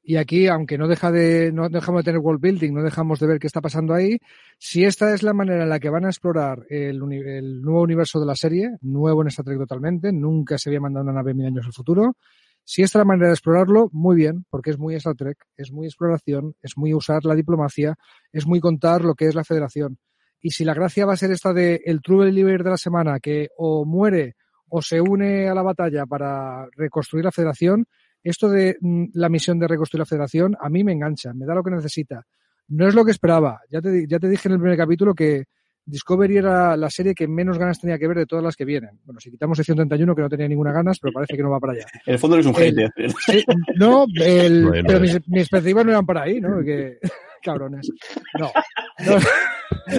y 0.08 0.16
aquí, 0.16 0.46
aunque 0.46 0.78
no 0.78 0.88
deja 0.88 1.12
de, 1.12 1.52
no 1.52 1.68
dejamos 1.68 2.00
de 2.00 2.04
tener 2.04 2.20
world 2.22 2.40
building, 2.40 2.72
no 2.72 2.82
dejamos 2.82 3.20
de 3.20 3.26
ver 3.26 3.38
qué 3.38 3.46
está 3.46 3.60
pasando 3.60 3.92
ahí, 3.92 4.16
si 4.56 4.86
esta 4.86 5.12
es 5.12 5.22
la 5.22 5.34
manera 5.34 5.64
en 5.64 5.68
la 5.68 5.78
que 5.78 5.90
van 5.90 6.06
a 6.06 6.08
explorar 6.08 6.64
el, 6.70 7.02
el 7.12 7.60
nuevo 7.60 7.82
universo 7.82 8.18
de 8.18 8.24
la 8.24 8.34
serie, 8.34 8.70
nuevo 8.80 9.20
en 9.20 9.28
Star 9.28 9.44
Trek 9.44 9.58
totalmente, 9.58 10.10
nunca 10.10 10.56
se 10.56 10.70
había 10.70 10.80
mandado 10.80 11.04
una 11.04 11.12
nave 11.12 11.34
mil 11.34 11.44
años 11.44 11.66
al 11.66 11.74
futuro, 11.74 12.16
si 12.64 12.80
esta 12.80 12.98
es 12.98 13.00
la 13.00 13.04
manera 13.04 13.26
de 13.26 13.34
explorarlo, 13.34 13.90
muy 13.92 14.16
bien, 14.16 14.46
porque 14.48 14.70
es 14.70 14.78
muy 14.78 14.94
Star 14.94 15.14
Trek, 15.14 15.44
es 15.58 15.70
muy 15.72 15.86
exploración, 15.86 16.54
es 16.62 16.78
muy 16.78 16.94
usar 16.94 17.26
la 17.26 17.34
diplomacia, 17.34 17.94
es 18.32 18.46
muy 18.46 18.60
contar 18.60 19.04
lo 19.04 19.14
que 19.14 19.26
es 19.26 19.34
la 19.34 19.44
federación. 19.44 19.98
Y 20.40 20.52
si 20.52 20.64
la 20.64 20.72
gracia 20.72 21.04
va 21.04 21.12
a 21.12 21.18
ser 21.18 21.32
esta 21.32 21.52
de 21.52 21.82
el 21.84 22.00
true 22.00 22.24
believer 22.24 22.64
de 22.64 22.70
la 22.70 22.78
semana, 22.78 23.20
que 23.20 23.48
o 23.58 23.84
muere 23.84 24.36
o 24.70 24.80
se 24.80 25.02
une 25.02 25.48
a 25.48 25.54
la 25.54 25.62
batalla 25.62 26.06
para 26.06 26.66
reconstruir 26.76 27.26
la 27.26 27.32
federación, 27.32 27.84
esto 28.22 28.48
de 28.48 28.76
mm, 28.80 29.06
la 29.14 29.28
misión 29.28 29.58
de 29.58 29.68
reconstruir 29.68 30.00
la 30.00 30.06
federación 30.06 30.56
a 30.60 30.68
mí 30.68 30.84
me 30.84 30.92
engancha, 30.92 31.32
me 31.34 31.46
da 31.46 31.54
lo 31.54 31.62
que 31.62 31.70
necesita. 31.70 32.24
No 32.68 32.86
es 32.86 32.94
lo 32.94 33.04
que 33.04 33.12
esperaba. 33.12 33.60
Ya 33.70 33.80
te, 33.80 34.06
ya 34.06 34.18
te 34.18 34.28
dije 34.28 34.48
en 34.48 34.52
el 34.52 34.60
primer 34.60 34.76
capítulo 34.76 35.14
que 35.14 35.44
Discovery 35.88 36.36
era 36.36 36.76
la 36.76 36.90
serie 36.90 37.14
que 37.14 37.26
menos 37.26 37.58
ganas 37.58 37.80
tenía 37.80 37.98
que 37.98 38.06
ver 38.06 38.18
de 38.18 38.26
todas 38.26 38.44
las 38.44 38.56
que 38.56 38.66
vienen. 38.66 39.00
Bueno, 39.04 39.20
si 39.20 39.30
quitamos 39.30 39.56
sección 39.56 39.76
31, 39.76 40.14
que 40.14 40.22
no 40.22 40.28
tenía 40.28 40.46
ninguna 40.46 40.70
ganas, 40.70 40.98
pero 41.00 41.12
parece 41.12 41.34
que 41.34 41.42
no 41.42 41.50
va 41.50 41.58
para 41.58 41.72
allá. 41.72 41.86
En 42.06 42.12
el 42.12 42.18
fondo 42.18 42.36
eres 42.36 42.46
un 42.46 42.54
hater. 42.54 42.90
Sí, 43.26 43.42
no, 43.76 44.06
el, 44.16 44.66
bueno, 44.66 44.84
pero 44.86 45.00
mis, 45.00 45.14
mis, 45.28 45.42
expectativas 45.42 45.84
no 45.86 45.92
eran 45.92 46.06
para 46.06 46.22
ahí, 46.22 46.40
¿no? 46.40 46.58
cabrones. 47.42 47.90
No. 48.38 48.50
no. 49.06 49.18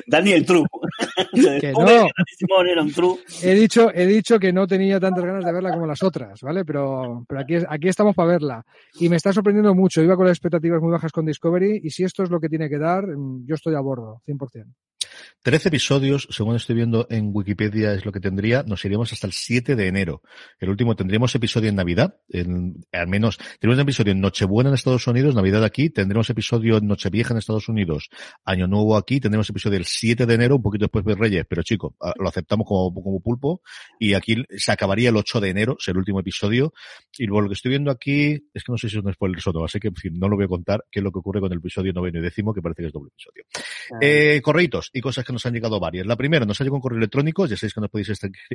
Daniel 0.07 0.45
True. 0.45 0.65
que 1.59 1.71
no. 1.77 2.07
Era 2.65 2.81
un 2.81 2.91
true. 2.91 3.17
He 3.41 3.53
dicho, 3.53 3.91
he 3.93 4.05
dicho 4.05 4.39
que 4.39 4.53
no 4.53 4.67
tenía 4.67 4.99
tantas 4.99 5.23
ganas 5.23 5.45
de 5.45 5.51
verla 5.51 5.71
como 5.71 5.87
las 5.87 6.03
otras, 6.03 6.41
¿vale? 6.41 6.65
Pero, 6.65 7.25
pero 7.27 7.41
aquí, 7.41 7.55
aquí 7.67 7.87
estamos 7.87 8.15
para 8.15 8.29
verla. 8.29 8.65
Y 8.99 9.09
me 9.09 9.15
está 9.15 9.33
sorprendiendo 9.33 9.73
mucho. 9.73 10.01
Iba 10.01 10.15
con 10.15 10.25
las 10.25 10.37
expectativas 10.37 10.81
muy 10.81 10.91
bajas 10.91 11.11
con 11.11 11.25
Discovery 11.25 11.81
y 11.83 11.89
si 11.89 12.03
esto 12.03 12.23
es 12.23 12.29
lo 12.29 12.39
que 12.39 12.49
tiene 12.49 12.69
que 12.69 12.77
dar, 12.77 13.05
yo 13.45 13.55
estoy 13.55 13.75
a 13.75 13.79
bordo, 13.79 14.21
100%. 14.27 14.65
Trece 15.41 15.70
episodios, 15.70 16.28
según 16.32 16.55
estoy 16.55 16.76
viendo 16.76 17.07
en 17.09 17.32
Wikipedia, 17.34 17.93
es 17.93 18.05
lo 18.05 18.11
que 18.11 18.20
tendría. 18.20 18.63
Nos 18.63 18.84
iríamos 18.86 19.11
hasta 19.13 19.28
el 19.28 19.34
7 19.34 19.76
de 19.76 19.88
enero. 19.88 20.22
El 20.59 20.70
último 20.70 20.95
tendríamos 20.95 21.34
episodio 21.36 21.70
en 21.70 21.76
Navidad. 21.76 22.15
En, 22.28 22.86
al 22.91 23.07
menos 23.07 23.38
tenemos 23.59 23.78
un 23.78 23.84
episodio 23.84 24.11
en 24.11 24.22
Nochebuena 24.22 24.70
en 24.70 24.76
Estados 24.76 25.07
Unidos, 25.07 25.36
Navidad 25.36 25.63
aquí. 25.63 25.89
Tendremos 25.89 26.30
episodio 26.30 26.78
en 26.78 26.88
Nochevieja 26.88 27.34
en 27.34 27.38
Estados 27.38 27.70
Unidos, 27.70 28.09
Año 28.43 28.67
Nuevo 28.67 28.97
aquí. 28.97 29.20
Tendremos 29.20 29.49
episodio 29.49 29.78
el 29.78 29.86
7 29.86 30.26
de 30.26 30.34
enero, 30.34 30.57
un 30.57 30.61
poquito 30.61 30.86
después 30.86 31.05
de 31.05 31.15
Reyes, 31.15 31.45
pero 31.47 31.63
chico, 31.63 31.95
lo 32.17 32.28
aceptamos 32.28 32.67
como, 32.67 32.93
como 32.93 33.22
pulpo. 33.22 33.61
Y 33.99 34.13
aquí 34.13 34.43
se 34.57 34.72
acabaría 34.72 35.09
el 35.09 35.17
8 35.17 35.39
de 35.39 35.49
enero, 35.49 35.78
es 35.80 35.88
el 35.88 35.97
último 35.97 36.20
episodio. 36.20 36.74
Y 37.17 37.28
por 37.28 37.43
lo 37.43 37.49
que 37.49 37.53
estoy 37.53 37.70
viendo 37.70 37.91
aquí, 37.91 38.34
es 38.53 38.63
que 38.63 38.72
no 38.72 38.78
sé 38.78 38.89
si 38.89 38.97
es 38.97 39.03
un 39.03 39.13
spoiler 39.13 39.39
o 39.45 39.51
no, 39.53 39.65
así 39.65 39.80
que 39.80 39.89
en 39.89 39.95
fin, 39.95 40.13
no 40.20 40.28
lo 40.28 40.36
voy 40.36 40.45
a 40.45 40.47
contar 40.47 40.86
qué 40.91 40.99
es 40.99 41.03
lo 41.03 41.11
que 41.11 41.20
ocurre 41.20 41.39
con 41.39 41.51
el 41.51 41.59
episodio 41.59 41.93
noveno 41.93 42.20
y 42.20 42.22
décimo, 42.22 42.53
que 42.53 42.61
parece 42.61 42.84
que 42.84 42.88
es 42.88 42.93
doble 42.93 43.09
episodio. 43.13 43.43
Ah. 43.93 43.97
Eh, 44.01 44.41
correitos 44.41 44.89
y 44.93 45.01
cosas 45.10 45.26
que 45.26 45.34
nos 45.34 45.43
han 45.47 45.53
llegado 45.53 45.80
varias. 45.80 46.05
La 46.05 46.16
primera, 46.16 46.45
nos 46.45 46.62
ha 46.62 46.64
llegado 46.64 46.76
un 46.76 46.82
correo 46.82 46.99
electrónico, 46.99 47.47
ya 47.47 47.57
sabéis 47.57 47.74
que 47.74 47.82
nos 47.82 47.89
podéis 47.89 48.12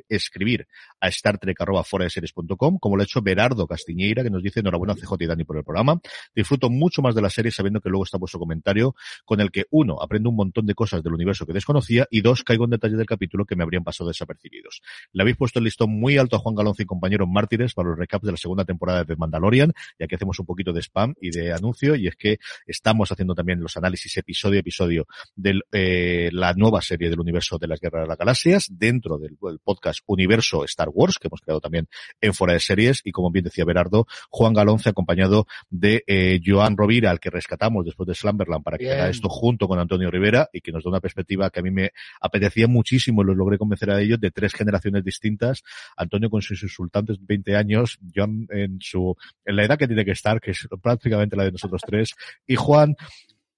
escribir 0.09 0.69
a 1.01 1.11
startrek.com, 1.11 2.79
como 2.79 2.97
lo 2.97 3.03
ha 3.03 3.05
hecho 3.05 3.23
Berardo 3.23 3.67
Castiñeira, 3.67 4.23
que 4.23 4.31
nos 4.31 4.41
dice 4.41 4.61
enhorabuena 4.61 4.95
CJ 4.95 5.15
y 5.19 5.27
Dani 5.27 5.43
por 5.43 5.57
el 5.57 5.65
programa. 5.65 6.01
Disfruto 6.33 6.71
mucho 6.71 7.03
más 7.03 7.17
de 7.17 7.23
la 7.23 7.29
serie 7.29 7.51
sabiendo 7.51 7.81
que 7.81 7.89
luego 7.89 8.05
está 8.05 8.19
vuestro 8.19 8.39
comentario, 8.39 8.95
con 9.25 9.41
el 9.41 9.51
que 9.51 9.65
uno, 9.71 10.01
aprendo 10.01 10.31
un 10.31 10.37
montón 10.37 10.65
de 10.65 10.77
cosas 10.77 11.03
del 11.03 11.13
universo 11.13 11.45
que 11.45 11.53
desconocía, 11.53 12.07
y 12.09 12.21
dos, 12.21 12.45
caigo 12.45 12.67
en 12.67 12.71
detalles 12.71 12.99
del 12.99 13.07
capítulo 13.07 13.47
que 13.47 13.57
me 13.57 13.65
habrían 13.65 13.83
pasado 13.83 14.07
desapercibidos. 14.07 14.81
Le 15.13 15.23
habéis 15.23 15.37
puesto 15.37 15.59
el 15.59 15.65
listón 15.65 15.91
muy 15.91 16.19
alto 16.19 16.37
a 16.37 16.39
Juan 16.39 16.55
Galonce 16.55 16.85
y 16.85 16.87
compañeros 16.87 17.27
mártires 17.29 17.75
para 17.75 17.89
los 17.89 17.99
recaps 17.99 18.27
de 18.27 18.31
la 18.31 18.39
segunda 18.39 18.65
temporada 18.65 19.03
de 19.03 19.17
Mandalorian, 19.17 19.73
ya 19.99 20.07
que 20.07 20.15
hacemos 20.15 20.39
un 20.39 20.47
poquito 20.47 20.73
de 20.73 20.83
spam 20.83 21.15
y 21.21 21.31
de 21.31 21.53
anuncio, 21.53 21.97
y 21.97 22.07
es 22.07 22.15
que 22.15 22.39
estamos 22.65 23.11
haciendo 23.11 23.35
también 23.35 23.61
los 23.61 23.77
análisis 23.77 24.17
episodio 24.19 24.59
a 24.59 24.61
episodio 24.61 25.09
de 25.35 25.61
eh, 25.73 26.31
la 26.35 26.53
nueva 26.53 26.83
serie 26.83 27.09
del 27.09 27.21
universo 27.21 27.59
de 27.59 27.69
las 27.69 27.81
Guerras 27.81 28.03
de 28.03 28.09
las 28.09 28.19
Galaxias, 28.19 28.67
dentro 28.69 29.19
del, 29.19 29.39
del, 29.41 29.61
podcast 29.61 30.01
Universo 30.07 30.65
Star 30.65 30.89
Wars, 30.93 31.19
que 31.19 31.29
hemos 31.29 31.41
creado 31.41 31.61
también 31.61 31.87
en 32.21 32.35
Fuera 32.35 32.55
de 32.55 32.61
Series, 32.61 33.03
y 33.05 33.13
como 33.13 33.31
bien 33.31 33.45
decía 33.45 33.65
Berardo, 33.65 34.07
Juan 34.31 34.53
Galonce 34.53 34.91
acompañado 34.91 35.47
de 35.71 36.03
eh, 36.09 36.41
Joan 36.45 36.77
Rovira, 36.77 37.11
al 37.11 37.21
que 37.21 37.31
rescatamos 37.31 37.85
después 37.85 38.09
de 38.09 38.15
Slumberland 38.15 38.65
para 38.65 38.79
que 38.79 38.85
bien. 38.85 38.97
haga 38.97 39.11
esto 39.11 39.29
junto 39.29 39.69
con 39.69 39.79
Antonio 39.79 40.11
Rivera 40.11 40.49
y 40.53 40.61
que 40.61 40.73
nos 40.73 40.83
da 40.83 40.91
una 40.91 41.01
perspectiva 41.01 41.51
que 41.51 41.61
a 41.61 41.63
mí 41.63 41.71
me 41.71 41.93
apetecía 42.21 42.67
muchísimo 42.67 43.23
y 43.23 43.27
los 43.27 43.37
logré 43.37 43.57
convencer 43.57 43.91
a 43.91 44.01
ellos 44.01 44.19
de 44.19 44.33
tres 44.33 44.55
generaciones 44.55 45.05
distintas. 45.05 45.63
Antonio 45.97 46.31
con 46.31 46.43
sus 46.43 46.61
insultantes 46.65 47.19
20 47.21 47.55
años, 47.55 48.01
Joan 48.13 48.49
en 48.51 48.79
su, 48.81 49.17
en 49.45 49.55
la 49.55 49.65
edad 49.65 49.79
que 49.79 49.87
tiene 49.87 50.05
que 50.05 50.13
estar, 50.13 50.41
que 50.41 50.51
es 50.51 50.67
prácticamente 50.83 51.37
la 51.37 51.45
de 51.45 51.53
nosotros 51.53 51.81
tres, 51.87 52.15
y 52.45 52.57
Juan 52.57 52.97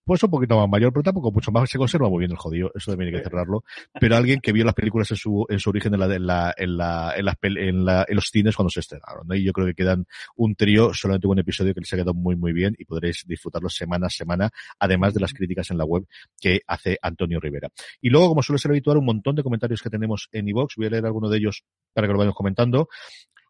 pues 0.07 0.23
un 0.23 0.31
poquito 0.31 0.57
más 0.57 0.69
mayor, 0.69 0.93
pero 0.93 1.03
tampoco 1.03 1.33
mucho 1.33 1.51
más, 1.51 1.69
se 1.69 1.79
conserva 1.79 2.09
muy 2.09 2.21
bien 2.21 2.31
el 2.31 2.37
jodido, 2.37 2.71
eso 2.77 2.93
también 2.93 3.13
hay 3.13 3.21
que 3.21 3.29
cerrarlo, 3.29 3.65
pero 4.01 4.17
alguien 4.17 4.41
que 4.41 4.53
vio 4.53 4.65
las 4.65 4.75
películas 4.75 5.11
en 5.11 5.17
su, 5.17 5.45
en 5.49 5.59
su 5.59 5.71
origen 5.71 5.93
en 5.95 6.01
la, 6.01 6.15
en 6.15 6.27
la, 6.27 6.55
en 6.57 6.77
la, 6.77 7.15
en, 7.17 7.59
en, 7.59 7.85
la, 7.85 8.07
en 8.07 8.15
los 8.15 8.29
cines 8.29 8.55
cuando 8.55 8.71
se 8.71 8.79
estrenaron, 8.79 9.27
¿no? 9.27 9.35
Y 9.35 9.45
yo 9.45 9.53
creo 9.53 9.67
que 9.67 9.75
quedan 9.75 10.07
un 10.37 10.55
trío, 10.55 10.95
solamente 10.95 11.27
un 11.27 11.41
episodio 11.41 11.75
que 11.75 11.81
les 11.81 11.93
ha 11.93 11.97
quedado 11.97 12.15
muy, 12.15 12.37
muy 12.37 12.53
bien 12.53 12.77
y 12.79 12.85
podréis 12.85 13.25
disfrutarlo 13.27 13.69
semana 13.69 14.07
a 14.07 14.11
semana, 14.11 14.51
además 14.79 15.13
de 15.13 15.21
las 15.21 15.35
críticas 15.35 15.73
en 15.73 15.79
la 15.79 15.85
web 15.85 16.07
que 16.41 16.61
hace 16.69 16.99
Antonio 17.03 17.41
Rivera. 17.41 17.69
Y 18.01 18.11
luego, 18.11 18.29
como 18.29 18.45
suele 18.45 18.61
ser 18.61 18.71
habitual, 18.71 18.99
un 18.99 19.07
montón 19.07 19.35
de 19.35 19.43
comentarios 19.43 19.83
que 19.83 19.91
tenemos 19.91 20.29
en 20.31 20.47
iVox, 20.49 20.77
voy 20.77 20.87
a 20.87 20.91
leer 20.91 21.07
alguno 21.07 21.29
de 21.29 21.39
ellos 21.39 21.65
para 21.93 22.07
que 22.07 22.13
lo 22.13 22.19
vayamos 22.19 22.37
comentando 22.37 22.89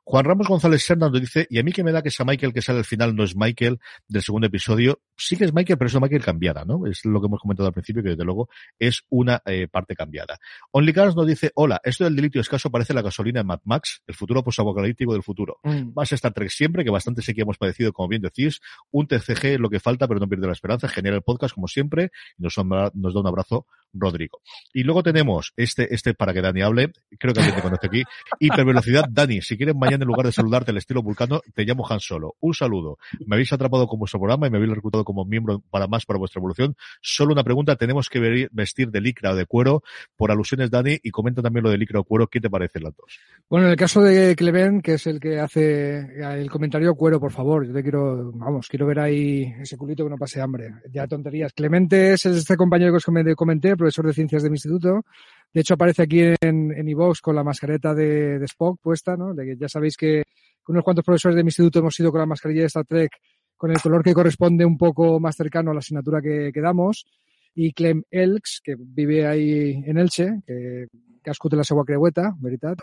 Juan 0.09 0.25
Ramos 0.25 0.47
González 0.47 0.85
Serna 0.85 1.09
nos 1.09 1.21
dice, 1.21 1.49
y 1.51 1.59
a 1.59 1.65
mí 1.65 1.73
que 1.73 1.83
me 1.83 1.91
da 1.91 2.01
que 2.01 2.11
esa 2.11 2.25
Michael 2.25 2.53
que 2.53 2.63
sale 2.63 2.79
al 2.79 2.85
final 2.85 3.17
no 3.17 3.25
es 3.25 3.35
Michael 3.35 3.81
del 4.07 4.23
segundo 4.23 4.47
episodio, 4.47 5.01
sí 5.17 5.37
que 5.37 5.45
es 5.45 5.53
Michael, 5.53 5.77
pero 5.77 5.89
es 5.89 5.95
una 5.95 6.03
Michael 6.03 6.23
cambiada, 6.23 6.65
¿no? 6.65 6.87
Es 6.87 7.05
lo 7.05 7.21
que 7.21 7.27
hemos 7.27 7.41
comentado 7.41 7.67
al 7.67 7.73
principio, 7.73 8.05
que 8.05 8.11
desde 8.11 8.23
luego 8.23 8.49
es 8.79 9.03
una 9.09 9.43
eh, 9.45 9.67
parte 9.67 9.97
cambiada. 9.97 10.39
Only 10.71 10.93
Cars 10.93 11.17
nos 11.17 11.27
dice, 11.27 11.51
hola, 11.57 11.81
esto 11.83 12.05
del 12.05 12.15
delito 12.15 12.39
escaso 12.39 12.71
parece 12.71 12.95
la 12.95 13.03
gasolina 13.03 13.41
en 13.41 13.49
Mad 13.49 13.63
Max, 13.65 14.05
el 14.07 14.15
futuro 14.15 14.45
posapocalíptico 14.45 15.13
del 15.13 15.25
futuro. 15.25 15.59
Mm. 15.65 15.95
Más 15.97 16.13
Star 16.13 16.33
Trek 16.33 16.51
siempre, 16.51 16.85
que 16.85 16.91
bastante 16.91 17.21
sé 17.21 17.35
que 17.35 17.43
hemos 17.43 17.59
padecido, 17.59 17.93
como 17.93 18.07
bien 18.07 18.23
decís, 18.23 18.61
un 18.93 19.09
TCG 19.09 19.45
es 19.47 19.59
lo 19.59 19.69
que 19.69 19.81
falta, 19.81 20.07
pero 20.07 20.21
no 20.21 20.29
pierde 20.29 20.47
la 20.47 20.53
esperanza, 20.53 20.87
genera 20.87 21.17
el 21.17 21.23
podcast 21.23 21.53
como 21.53 21.67
siempre, 21.67 22.13
y 22.39 22.45
nos, 22.45 22.57
nos 22.57 23.13
da 23.13 23.21
un 23.21 23.27
abrazo 23.27 23.67
Rodrigo. 24.01 24.41
Y 24.73 24.83
luego 24.83 25.03
tenemos 25.03 25.53
este, 25.57 25.95
este 25.95 26.15
para 26.15 26.33
que 26.33 26.41
Dani 26.41 26.63
hable, 26.63 26.93
creo 27.19 27.33
que 27.33 27.41
alguien 27.41 27.57
te 27.57 27.63
conoce 27.63 27.87
aquí, 27.87 28.03
hipervelocidad. 28.41 29.05
Dani, 29.11 29.43
si 29.43 29.57
quieres 29.57 29.75
mañana 29.75 30.03
en 30.03 30.09
lugar 30.09 30.27
de 30.27 30.33
saludarte 30.33 30.71
al 30.71 30.77
estilo 30.77 31.03
vulcano, 31.03 31.41
te 31.55 31.65
llamo 31.65 31.87
Han 31.89 32.01
Solo. 32.01 32.35
Un 32.41 32.55
saludo. 32.55 32.99
Me 33.27 33.37
habéis 33.37 33.53
atrapado 33.53 33.87
con 33.87 33.99
vuestro 33.99 34.21
programa 34.21 34.47
y 34.47 34.51
me 34.51 34.59
habéis 34.59 34.75
reclutado 34.75 35.05
como 35.05 35.25
miembro 35.25 35.63
para 35.71 35.87
más 35.87 36.05
para 36.05 36.19
vuestra 36.19 36.41
evolución. 36.41 36.77
Solo 37.01 37.33
una 37.33 37.45
pregunta, 37.45 37.77
¿tenemos 37.77 38.09
que 38.09 38.49
vestir 38.51 38.91
de 38.91 39.01
licra 39.01 39.33
o 39.33 39.37
de 39.37 39.47
cuero? 39.47 39.83
Por 40.17 40.31
alusiones, 40.31 40.71
Dani, 40.71 40.99
y 41.03 41.11
comenta 41.11 41.43
también 41.43 41.65
lo 41.65 41.71
de 41.71 41.79
licra 41.79 42.01
o 42.01 42.05
cuero, 42.05 42.27
¿qué 42.27 42.41
te 42.41 42.51
parecen 42.51 42.85
las 42.85 42.97
dos? 42.97 43.19
Bueno, 43.49 43.67
en 43.67 43.73
el 43.73 43.77
caso 43.77 44.03
de 44.03 44.35
Clemen, 44.35 44.81
que 44.81 44.95
es 44.95 45.07
el 45.07 45.21
que 45.21 45.39
hace 45.39 45.99
el 46.21 46.51
comentario 46.51 46.95
cuero, 46.95 47.21
por 47.21 47.33
favor, 47.33 47.67
yo 47.67 47.73
te 47.73 47.83
quiero, 47.83 48.33
vamos, 48.33 48.69
quiero 48.69 48.87
ver 48.87 48.99
ahí 48.99 49.55
ese 49.61 49.77
culito 49.77 50.05
que 50.05 50.11
no 50.11 50.17
pase 50.17 50.41
hambre. 50.41 50.75
Ya 50.91 51.07
tonterías. 51.07 51.53
Clemente 51.53 52.13
es 52.13 52.27
este 52.27 52.57
compañero 52.57 52.93
que 52.93 52.97
os 52.97 53.37
comenté, 53.37 53.77
profesor 53.87 54.07
de 54.07 54.13
ciencias 54.13 54.43
de 54.43 54.51
mi 54.51 54.55
instituto. 54.55 55.05
De 55.53 55.61
hecho, 55.61 55.75
aparece 55.75 56.03
aquí 56.03 56.21
en, 56.21 56.73
en 56.73 56.89
iVox 56.89 57.21
con 57.21 57.37
la 57.37 57.45
mascareta 57.45 57.95
de, 57.95 58.45
Spock 58.45 58.81
puesta, 58.83 59.17
¿no? 59.17 59.33
De 59.33 59.45
que 59.45 59.57
ya 59.57 59.69
sabéis 59.69 59.97
que 59.97 60.25
unos 60.69 60.83
cuantos 60.83 61.05
profesores 61.05 61.37
de 61.37 61.45
mi 61.45 61.49
instituto 61.49 61.79
hemos 61.79 61.99
ido 62.01 62.11
con 62.11 62.21
la 62.21 62.27
mascarilla 62.27 62.63
de 62.63 62.67
Star 62.67 62.85
Trek 62.85 63.11
con 63.57 63.71
el 63.71 63.81
color 63.81 64.03
que 64.03 64.13
corresponde 64.13 64.65
un 64.65 64.77
poco 64.77 65.19
más 65.19 65.37
cercano 65.37 65.71
a 65.71 65.75
la 65.75 65.79
asignatura 65.79 66.21
que, 66.21 66.51
que 66.53 66.61
damos. 66.61 67.07
Y 67.55 67.73
Clem 67.73 68.03
Elks, 68.11 68.61
que 68.63 68.75
vive 68.79 69.27
ahí 69.27 69.83
en 69.87 69.97
Elche, 69.97 70.43
que 70.47 70.89
cascute 71.23 71.57
la 71.57 71.65
segua 71.65 71.85
creueta, 71.85 72.35
veritat. 72.39 72.79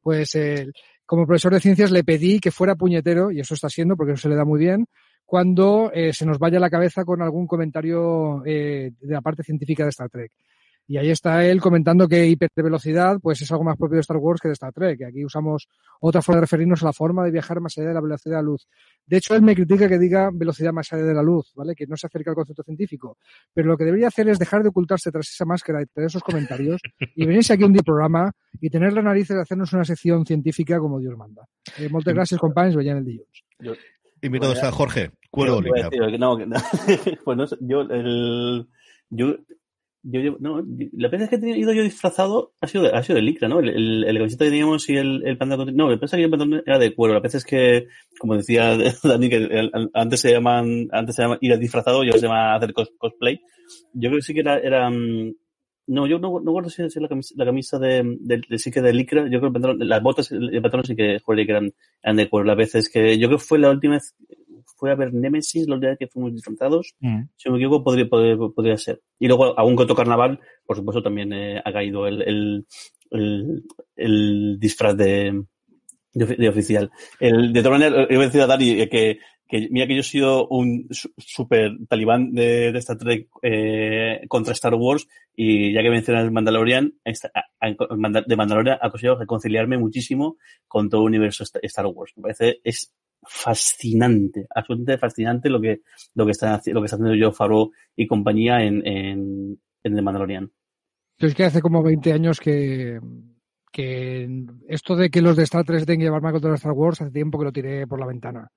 Pues 0.00 0.34
eh, 0.34 0.66
como 1.06 1.26
profesor 1.26 1.54
de 1.54 1.60
ciencias 1.60 1.90
le 1.90 2.04
pedí 2.04 2.40
que 2.40 2.50
fuera 2.50 2.74
puñetero, 2.74 3.30
y 3.30 3.40
eso 3.40 3.54
está 3.54 3.68
siendo 3.68 3.96
porque 3.96 4.12
eso 4.12 4.22
se 4.22 4.28
le 4.28 4.34
da 4.34 4.44
muy 4.44 4.58
bien, 4.58 4.86
cuando 5.26 5.90
eh, 5.92 6.12
se 6.12 6.24
nos 6.24 6.38
vaya 6.38 6.60
la 6.60 6.70
cabeza 6.70 7.04
con 7.04 7.20
algún 7.20 7.46
comentario 7.46 8.42
eh, 8.46 8.92
de 8.98 9.12
la 9.12 9.20
parte 9.20 9.42
científica 9.42 9.82
de 9.82 9.90
Star 9.90 10.08
Trek. 10.08 10.32
Y 10.88 10.98
ahí 10.98 11.10
está 11.10 11.44
él 11.44 11.60
comentando 11.60 12.06
que 12.06 12.28
hipervelocidad 12.28 13.18
pues 13.20 13.42
es 13.42 13.50
algo 13.50 13.64
más 13.64 13.76
propio 13.76 13.96
de 13.96 14.02
Star 14.02 14.18
Wars 14.18 14.40
que 14.40 14.46
de 14.46 14.52
Star 14.52 14.72
Trek. 14.72 15.02
Aquí 15.02 15.24
usamos 15.24 15.68
otra 16.00 16.22
forma 16.22 16.36
de 16.36 16.40
referirnos 16.42 16.80
a 16.82 16.86
la 16.86 16.92
forma 16.92 17.24
de 17.24 17.32
viajar 17.32 17.60
más 17.60 17.76
allá 17.76 17.88
de 17.88 17.94
la 17.94 18.00
velocidad 18.00 18.36
de 18.36 18.42
la 18.42 18.42
luz. 18.42 18.68
De 19.04 19.16
hecho, 19.16 19.34
él 19.34 19.42
me 19.42 19.56
critica 19.56 19.88
que 19.88 19.98
diga 19.98 20.30
velocidad 20.32 20.72
más 20.72 20.92
allá 20.92 21.02
de 21.02 21.14
la 21.14 21.24
luz, 21.24 21.52
¿vale? 21.56 21.74
Que 21.74 21.88
no 21.88 21.96
se 21.96 22.06
acerca 22.06 22.30
al 22.30 22.36
concepto 22.36 22.62
científico. 22.62 23.18
Pero 23.52 23.66
lo 23.66 23.76
que 23.76 23.84
debería 23.84 24.08
hacer 24.08 24.28
es 24.28 24.38
dejar 24.38 24.62
de 24.62 24.68
ocultarse 24.68 25.10
tras 25.10 25.28
esa 25.28 25.44
máscara 25.44 25.82
y 25.82 25.86
tras 25.86 26.06
esos 26.06 26.22
comentarios 26.22 26.80
y 27.16 27.26
venirse 27.26 27.52
aquí 27.52 27.64
un 27.64 27.72
día 27.72 27.82
programa 27.82 28.30
y 28.60 28.70
tener 28.70 28.92
la 28.92 29.02
nariz 29.02 29.26
de 29.26 29.40
hacernos 29.40 29.72
una 29.72 29.84
sección 29.84 30.24
científica 30.24 30.78
como 30.78 31.00
Dios 31.00 31.16
manda. 31.16 31.48
Eh, 31.78 31.88
muchas 31.88 32.14
gracias, 32.14 32.40
compañeros. 32.40 32.84
El 32.86 33.04
día. 33.04 33.22
Invitado 34.22 34.52
está 34.52 34.72
Jorge, 34.72 35.10
cuero 35.30 35.60
no, 35.60 36.38
no, 36.38 36.56
pues 37.24 37.36
no, 37.36 37.44
yo, 37.60 37.82
el, 37.82 38.66
yo, 39.10 39.36
yo, 40.02 40.36
no, 40.38 40.62
la 40.92 41.08
vez 41.08 41.28
que 41.28 41.36
he 41.36 41.58
ido 41.58 41.72
yo 41.72 41.82
disfrazado 41.82 42.52
ha 42.60 42.66
sido 42.66 42.84
de, 42.84 42.90
ha 42.90 43.02
sido 43.02 43.16
de 43.16 43.22
licra, 43.22 43.48
¿no? 43.48 43.60
El, 43.60 43.68
el, 43.70 44.04
el 44.04 44.16
camiseta 44.18 44.44
que 44.44 44.50
teníamos 44.50 44.88
y 44.88 44.96
el, 44.96 45.26
el 45.26 45.36
panda, 45.36 45.56
no, 45.56 45.88
me 45.88 45.98
pensaba 45.98 46.18
que 46.18 46.24
el 46.24 46.30
pantalón 46.30 46.62
era 46.64 46.78
de 46.78 46.94
cuero. 46.94 47.14
La 47.14 47.20
vez 47.20 47.34
es 47.34 47.44
que, 47.44 47.88
como 48.18 48.36
decía 48.36 48.76
Dani, 49.02 49.28
que 49.28 49.70
antes 49.94 50.20
se 50.20 50.32
llaman, 50.32 50.88
antes 50.92 51.16
se 51.16 51.22
llama 51.22 51.38
ir 51.40 51.58
disfrazado, 51.58 52.04
yo 52.04 52.12
se 52.12 52.20
llama 52.20 52.54
hacer 52.54 52.72
cosplay. 52.72 53.40
Yo 53.92 54.10
creo 54.10 54.18
que 54.18 54.22
sí 54.22 54.32
que 54.32 54.40
era, 54.40 54.58
era, 54.58 54.88
mm, 54.88 55.34
no, 55.86 56.06
yo 56.06 56.18
no, 56.18 56.40
no 56.40 56.52
guardo 56.52 56.68
si 56.68 56.82
es 56.82 56.96
la 56.96 57.08
camisa, 57.08 57.34
la 57.36 57.44
camisa 57.44 57.78
de, 57.78 58.16
de, 58.20 58.58
sí 58.58 58.70
que 58.70 58.82
de 58.82 58.92
licra. 58.92 59.22
Yo 59.24 59.38
creo 59.38 59.40
que 59.40 59.46
el 59.46 59.52
pantalón, 59.52 59.88
las 59.88 60.02
botas, 60.02 60.32
el 60.32 60.60
pantalón 60.62 60.84
sí 60.84 60.96
que, 60.96 61.18
joder, 61.20 61.46
que 61.46 61.52
eran, 61.52 61.72
eran 62.02 62.16
de 62.16 62.28
cuero. 62.28 62.46
La 62.46 62.54
vez 62.54 62.74
es 62.74 62.90
que, 62.90 63.18
yo 63.18 63.28
creo 63.28 63.38
que 63.38 63.44
fue 63.44 63.58
la 63.58 63.70
última 63.70 63.94
vez, 63.94 64.14
fue 64.76 64.90
a 64.90 64.94
ver 64.94 65.14
Nemesis, 65.14 65.68
la 65.68 65.74
última 65.74 65.90
vez 65.90 65.98
que 65.98 66.08
fuimos 66.08 66.34
disfrazados. 66.34 66.94
Mm. 67.00 67.22
Si 67.36 67.48
no 67.48 67.54
me 67.54 67.58
equivoco, 67.58 67.84
podría, 67.84 68.08
podría, 68.08 68.36
podría, 68.36 68.76
ser. 68.76 69.00
Y 69.18 69.28
luego, 69.28 69.58
aún 69.58 69.76
con 69.76 69.86
Carnaval, 69.86 70.40
por 70.64 70.76
supuesto, 70.76 71.02
también 71.02 71.32
eh, 71.32 71.62
ha 71.64 71.72
caído 71.72 72.06
el, 72.06 72.22
el, 72.22 72.66
el, 73.10 73.64
el 73.94 74.56
disfraz 74.58 74.96
de, 74.96 75.44
de, 76.12 76.48
oficial. 76.48 76.90
El, 77.20 77.52
de 77.52 77.62
todas 77.62 77.78
maneras, 77.78 78.06
iba 78.10 78.22
a 78.22 78.26
decir 78.26 78.40
a 78.40 78.46
Dani 78.46 78.88
que, 78.88 79.18
que 79.48 79.68
mira 79.70 79.86
que 79.86 79.94
yo 79.94 80.00
he 80.00 80.04
sido 80.04 80.48
un 80.48 80.88
super 80.90 81.72
talibán 81.88 82.32
de, 82.32 82.68
Star 82.78 82.98
Trek 82.98 83.28
eh, 83.42 84.22
contra 84.28 84.52
Star 84.52 84.74
Wars 84.74 85.06
y 85.34 85.72
ya 85.72 85.82
que 85.82 85.90
mencionas 85.90 86.24
el 86.24 86.32
Mandalorian, 86.32 86.94
de 87.04 88.36
Mandalorian 88.36 88.78
ha 88.80 88.90
conseguido 88.90 89.18
reconciliarme 89.18 89.78
muchísimo 89.78 90.36
con 90.66 90.88
todo 90.88 91.02
el 91.02 91.08
universo 91.08 91.44
Star 91.62 91.86
Wars. 91.86 92.12
Me 92.16 92.22
parece, 92.22 92.60
es 92.64 92.92
fascinante, 93.22 94.46
absolutamente 94.54 94.98
fascinante 94.98 95.50
lo 95.50 95.60
que, 95.60 95.80
lo 96.14 96.24
que 96.24 96.32
está, 96.32 96.60
lo 96.66 96.80
que 96.80 96.86
está 96.86 96.96
haciendo 96.96 97.26
Joe 97.26 97.34
Faro 97.34 97.70
y 97.94 98.06
compañía 98.06 98.62
en, 98.62 98.86
en, 98.86 99.60
en 99.82 99.94
The 99.94 100.02
Mandalorian. 100.02 100.50
Es 101.18 101.34
que 101.34 101.44
hace 101.44 101.62
como 101.62 101.82
20 101.82 102.12
años 102.12 102.40
que, 102.40 103.00
que 103.72 104.28
esto 104.68 104.96
de 104.96 105.08
que 105.08 105.22
los 105.22 105.36
de 105.36 105.44
Star 105.44 105.64
Trek 105.64 105.86
tengan 105.86 105.98
que 105.98 106.04
llevar 106.04 106.22
más 106.22 106.32
contra 106.32 106.54
Star 106.54 106.72
Wars, 106.72 107.00
hace 107.00 107.10
tiempo 107.10 107.38
que 107.38 107.44
lo 107.44 107.52
tiré 107.52 107.86
por 107.86 108.00
la 108.00 108.06
ventana. 108.06 108.50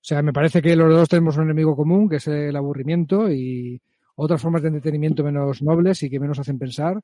O 0.00 0.04
sea, 0.08 0.22
me 0.22 0.32
parece 0.32 0.62
que 0.62 0.76
los 0.76 0.92
dos 0.94 1.08
tenemos 1.08 1.36
un 1.36 1.44
enemigo 1.44 1.76
común, 1.76 2.08
que 2.08 2.16
es 2.16 2.26
el 2.28 2.56
aburrimiento 2.56 3.30
y 3.30 3.80
otras 4.16 4.40
formas 4.40 4.62
de 4.62 4.68
entretenimiento 4.68 5.22
menos 5.24 5.62
nobles 5.62 6.02
y 6.02 6.10
que 6.10 6.20
menos 6.20 6.38
hacen 6.38 6.58
pensar. 6.58 7.00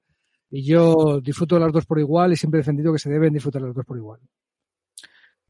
Y 0.50 0.64
yo 0.64 1.20
disfruto 1.20 1.58
las 1.58 1.72
dos 1.72 1.86
por 1.86 1.98
igual 1.98 2.32
y 2.32 2.36
siempre 2.36 2.58
he 2.58 2.62
defendido 2.62 2.92
que 2.92 2.98
se 2.98 3.10
deben 3.10 3.32
disfrutar 3.32 3.62
las 3.62 3.74
dos 3.74 3.84
por 3.84 3.96
igual. 3.96 4.20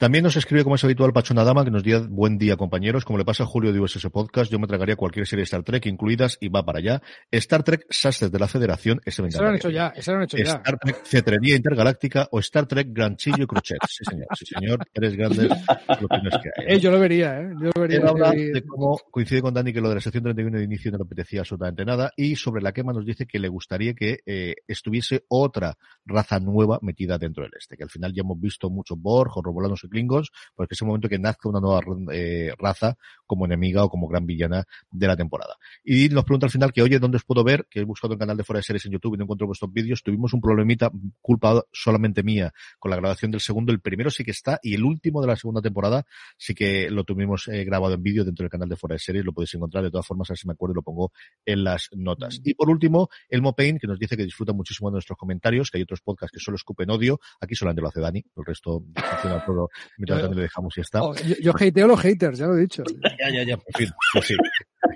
También 0.04 0.22
nos 0.22 0.36
escribe, 0.36 0.64
como 0.64 0.74
es 0.74 0.84
habitual, 0.84 1.14
Pachona 1.14 1.44
Dama, 1.44 1.64
que 1.64 1.70
nos 1.70 1.82
diga 1.82 2.06
buen 2.06 2.36
día, 2.36 2.58
compañeros. 2.58 3.06
Como 3.06 3.16
le 3.16 3.24
pasa 3.24 3.44
a 3.44 3.46
Julio 3.46 3.72
de 3.72 3.80
USS 3.80 4.10
Podcast, 4.10 4.52
yo 4.52 4.58
me 4.58 4.66
tragaría 4.66 4.96
cualquier 4.96 5.26
serie 5.26 5.40
de 5.40 5.44
Star 5.44 5.62
Trek, 5.62 5.86
incluidas, 5.86 6.36
y 6.42 6.48
va 6.50 6.62
para 6.62 6.80
allá. 6.80 7.00
Star 7.30 7.62
Trek 7.62 7.86
Sastres 7.88 8.30
de 8.30 8.38
la 8.38 8.46
Federación, 8.46 9.00
ese 9.06 9.22
me 9.22 9.28
Eso 9.28 9.42
lo 9.42 9.48
han 9.48 9.54
hecho 9.54 9.70
ya, 9.70 9.94
eso 9.96 10.12
lo 10.12 10.18
han 10.18 10.24
hecho 10.24 10.36
ya. 10.36 10.56
Star 10.56 10.78
Trek 10.78 11.04
Cetrería 11.04 11.56
Intergaláctica 11.56 12.28
o 12.32 12.38
Star 12.40 12.66
Trek 12.66 12.88
Granchillo 12.90 13.46
Cruchet. 13.46 13.78
Sí, 13.88 14.04
señor, 14.04 14.26
sí, 14.36 14.44
señor, 14.44 14.80
eres 14.92 15.16
grande, 15.16 15.48
lo 15.48 16.08
que 16.08 16.18
no 16.18 16.30
hay. 16.30 16.50
Eh, 16.74 16.78
yo 16.78 16.90
lo 16.90 17.00
vería, 17.00 17.40
¿eh? 17.40 17.54
Yo 17.58 17.70
lo 17.74 17.80
vería. 17.80 18.00
de 18.00 18.62
cómo 18.66 18.98
coincide 19.10 19.40
con 19.40 19.54
Dani 19.54 19.72
que 19.72 19.80
lo 19.80 19.88
de 19.88 19.94
la 19.94 20.00
sección 20.02 20.24
31 20.24 20.58
de 20.58 20.64
inicio 20.64 20.90
no 20.90 20.98
le 20.98 21.04
apetecía 21.04 21.40
absolutamente 21.40 21.82
nada, 21.86 22.12
y 22.14 22.36
sobre 22.36 22.60
la 22.60 22.72
quema 22.72 22.92
nos 22.92 23.06
dice 23.06 23.24
que 23.24 23.38
le 23.38 23.48
gustaría 23.48 23.94
que 23.94 24.18
eh, 24.26 24.54
estuviese 24.68 25.24
otra 25.28 25.78
raza 26.04 26.40
nueva 26.40 26.78
metida 26.82 27.16
dentro 27.16 27.44
del 27.44 27.52
este, 27.58 27.78
que 27.78 27.84
al 27.84 27.90
final 27.90 28.12
ya 28.12 28.20
hemos 28.20 28.38
visto 28.38 28.68
muchos 28.68 29.00
Borg 29.00 29.30
o 29.38 29.42
Robolanos 29.42 29.82
y 29.84 29.93
Klingons, 29.94 30.30
porque 30.54 30.74
es 30.74 30.82
el 30.82 30.88
momento 30.88 31.08
que 31.08 31.18
nazca 31.18 31.48
una 31.48 31.60
nueva 31.60 31.80
eh, 32.12 32.52
raza 32.58 32.96
como 33.26 33.46
enemiga 33.46 33.84
o 33.84 33.88
como 33.88 34.08
gran 34.08 34.26
villana 34.26 34.64
de 34.90 35.06
la 35.06 35.16
temporada. 35.16 35.56
Y 35.84 36.08
nos 36.08 36.24
pregunta 36.24 36.46
al 36.46 36.50
final 36.50 36.72
que, 36.72 36.82
oye, 36.82 36.98
¿dónde 36.98 37.16
os 37.16 37.24
puedo 37.24 37.44
ver? 37.44 37.66
Que 37.70 37.80
he 37.80 37.84
buscado 37.84 38.14
un 38.14 38.18
canal 38.18 38.36
de 38.36 38.44
fuera 38.44 38.58
de 38.58 38.64
series 38.64 38.84
en 38.86 38.92
YouTube 38.92 39.14
y 39.14 39.18
no 39.18 39.24
encuentro 39.24 39.46
vuestros 39.46 39.72
vídeos. 39.72 40.02
Tuvimos 40.02 40.32
un 40.34 40.40
problemita, 40.40 40.90
culpa 41.20 41.62
solamente 41.72 42.22
mía, 42.22 42.52
con 42.78 42.90
la 42.90 42.96
grabación 42.96 43.30
del 43.30 43.40
segundo. 43.40 43.72
El 43.72 43.80
primero 43.80 44.10
sí 44.10 44.24
que 44.24 44.32
está 44.32 44.58
y 44.62 44.74
el 44.74 44.84
último 44.84 45.20
de 45.20 45.28
la 45.28 45.36
segunda 45.36 45.62
temporada 45.62 46.04
sí 46.36 46.54
que 46.54 46.90
lo 46.90 47.04
tuvimos 47.04 47.48
eh, 47.48 47.64
grabado 47.64 47.94
en 47.94 48.02
vídeo 48.02 48.24
dentro 48.24 48.44
del 48.44 48.50
canal 48.50 48.68
de 48.68 48.76
fuera 48.76 48.94
de 48.94 48.98
series. 48.98 49.24
Lo 49.24 49.32
podéis 49.32 49.54
encontrar 49.54 49.84
de 49.84 49.90
todas 49.90 50.06
formas, 50.06 50.30
a 50.30 50.32
ver 50.32 50.38
si 50.38 50.46
me 50.46 50.52
acuerdo 50.52 50.74
y 50.74 50.76
lo 50.76 50.82
pongo 50.82 51.12
en 51.44 51.64
las 51.64 51.88
notas. 51.92 52.40
Y 52.42 52.54
por 52.54 52.68
último, 52.68 53.08
Elmo 53.28 53.54
Payne, 53.54 53.78
que 53.78 53.86
nos 53.86 53.98
dice 53.98 54.16
que 54.16 54.24
disfruta 54.24 54.52
muchísimo 54.52 54.90
de 54.90 54.94
nuestros 54.94 55.18
comentarios, 55.18 55.70
que 55.70 55.78
hay 55.78 55.82
otros 55.82 56.00
podcasts 56.00 56.32
que 56.32 56.40
solo 56.40 56.56
escupen 56.56 56.90
odio. 56.90 57.20
Aquí 57.40 57.54
solamente 57.54 57.82
lo 57.82 57.88
hace 57.88 58.00
Dani, 58.00 58.24
el 58.36 58.44
resto 58.44 58.84
funciona 58.94 59.44
todo 59.44 59.68
mientras 59.96 60.20
también 60.20 60.36
le 60.36 60.42
dejamos 60.42 60.76
y 60.76 60.80
está. 60.80 61.02
Oh, 61.02 61.14
yo, 61.14 61.36
yo 61.40 61.52
hateo 61.58 61.84
a 61.84 61.88
los 61.88 62.00
haters, 62.00 62.38
ya 62.38 62.46
lo 62.46 62.56
he 62.56 62.60
dicho. 62.60 62.82
Ya, 63.18 63.30
ya, 63.30 63.42
ya, 63.44 63.56
por 63.56 63.76
fin. 63.76 63.88
Pues 64.12 64.26
sí. 64.26 64.36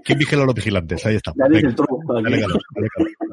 ¿Quién 0.05 0.18
vigila 0.18 0.43
a 0.43 0.47
los 0.47 0.55
vigilantes? 0.55 1.07
Ahí 1.07 1.16
está. 1.16 1.33
Dale 1.35 1.62
calor, 1.62 2.01
dale 2.22 2.41
calor, 2.41 2.62
dale 2.74 2.89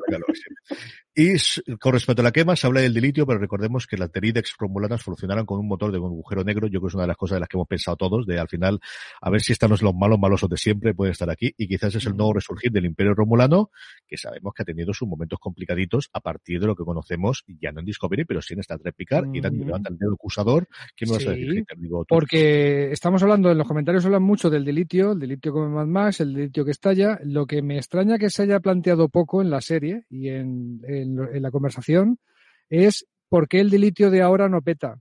calor, 0.09 0.25
sí. 0.33 0.75
Y 1.17 1.35
con 1.79 1.93
respecto 1.93 2.21
a 2.21 2.23
la 2.23 2.31
quema, 2.31 2.57
se 2.57 2.67
habla 2.67 2.81
del 2.81 2.93
dilitio, 2.93 3.25
pero 3.25 3.39
recordemos 3.39 3.87
que 3.87 3.97
las 3.97 4.11
Teridex 4.11 4.55
romulanas 4.59 5.01
funcionaron 5.01 5.45
con 5.45 5.59
un 5.59 5.67
motor 5.67 5.91
de 5.91 5.97
un 5.97 6.07
agujero 6.07 6.43
negro. 6.43 6.67
Yo 6.67 6.79
creo 6.79 6.81
que 6.81 6.87
es 6.89 6.93
una 6.95 7.03
de 7.03 7.07
las 7.07 7.17
cosas 7.17 7.37
de 7.37 7.39
las 7.39 7.49
que 7.49 7.57
hemos 7.57 7.67
pensado 7.67 7.95
todos, 7.95 8.25
de 8.25 8.37
al 8.37 8.49
final, 8.49 8.81
a 9.21 9.29
ver 9.29 9.41
si 9.41 9.53
están 9.53 9.69
los 9.69 9.81
malos 9.81 10.19
malosos 10.19 10.49
de 10.49 10.57
siempre 10.57 10.93
pueden 10.93 11.13
estar 11.13 11.29
aquí. 11.29 11.53
Y 11.57 11.67
quizás 11.67 11.95
es 11.95 12.05
el 12.05 12.17
nuevo 12.17 12.33
resurgir 12.33 12.71
del 12.71 12.85
Imperio 12.85 13.13
Romulano, 13.13 13.71
que 14.07 14.17
sabemos 14.17 14.53
que 14.53 14.63
ha 14.63 14.65
tenido 14.65 14.93
sus 14.93 15.07
momentos 15.07 15.39
complicaditos 15.39 16.09
a 16.11 16.19
partir 16.19 16.59
de 16.59 16.67
lo 16.67 16.75
que 16.75 16.83
conocemos, 16.83 17.45
ya 17.61 17.71
no 17.71 17.79
en 17.79 17.85
Discovery, 17.85 18.25
pero 18.25 18.41
sí 18.41 18.53
en 18.53 18.61
Trek 18.61 18.95
Picard. 18.95 19.33
Y 19.33 19.41
levanta 19.41 19.89
el 19.89 19.97
dedo 19.97 20.13
acusador. 20.13 20.67
¿Qué 20.95 21.05
me 21.05 21.13
vas 21.13 21.27
a 21.27 21.31
decir, 21.31 21.65
Digo, 21.77 22.05
porque 22.07 22.91
estamos 22.91 23.21
hablando, 23.23 23.51
en 23.51 23.57
los 23.57 23.67
comentarios 23.67 24.05
hablan 24.05 24.23
mucho 24.23 24.49
del 24.49 24.65
dilitio, 24.65 25.13
el 25.13 25.19
dilitio 25.19 25.53
como 25.53 25.69
Mad 25.69 25.87
Max, 25.87 26.19
el 26.19 26.33
dilitio 26.33 26.65
que 26.65 26.71
estalla. 26.71 27.19
Lo 27.23 27.45
que 27.45 27.61
me 27.61 27.77
extraña 27.77 28.17
que 28.17 28.29
se 28.29 28.43
haya 28.43 28.59
planteado 28.59 29.09
poco 29.09 29.41
en 29.41 29.49
la 29.49 29.61
serie 29.61 30.03
y 30.09 30.29
en, 30.29 30.81
en, 30.87 31.04
en 31.05 31.41
la 31.41 31.51
conversación 31.51 32.17
es 32.69 33.05
por 33.29 33.47
qué 33.47 33.59
el 33.59 33.69
dilitio 33.69 34.09
de 34.11 34.21
ahora 34.21 34.49
no 34.49 34.61
peta. 34.61 34.97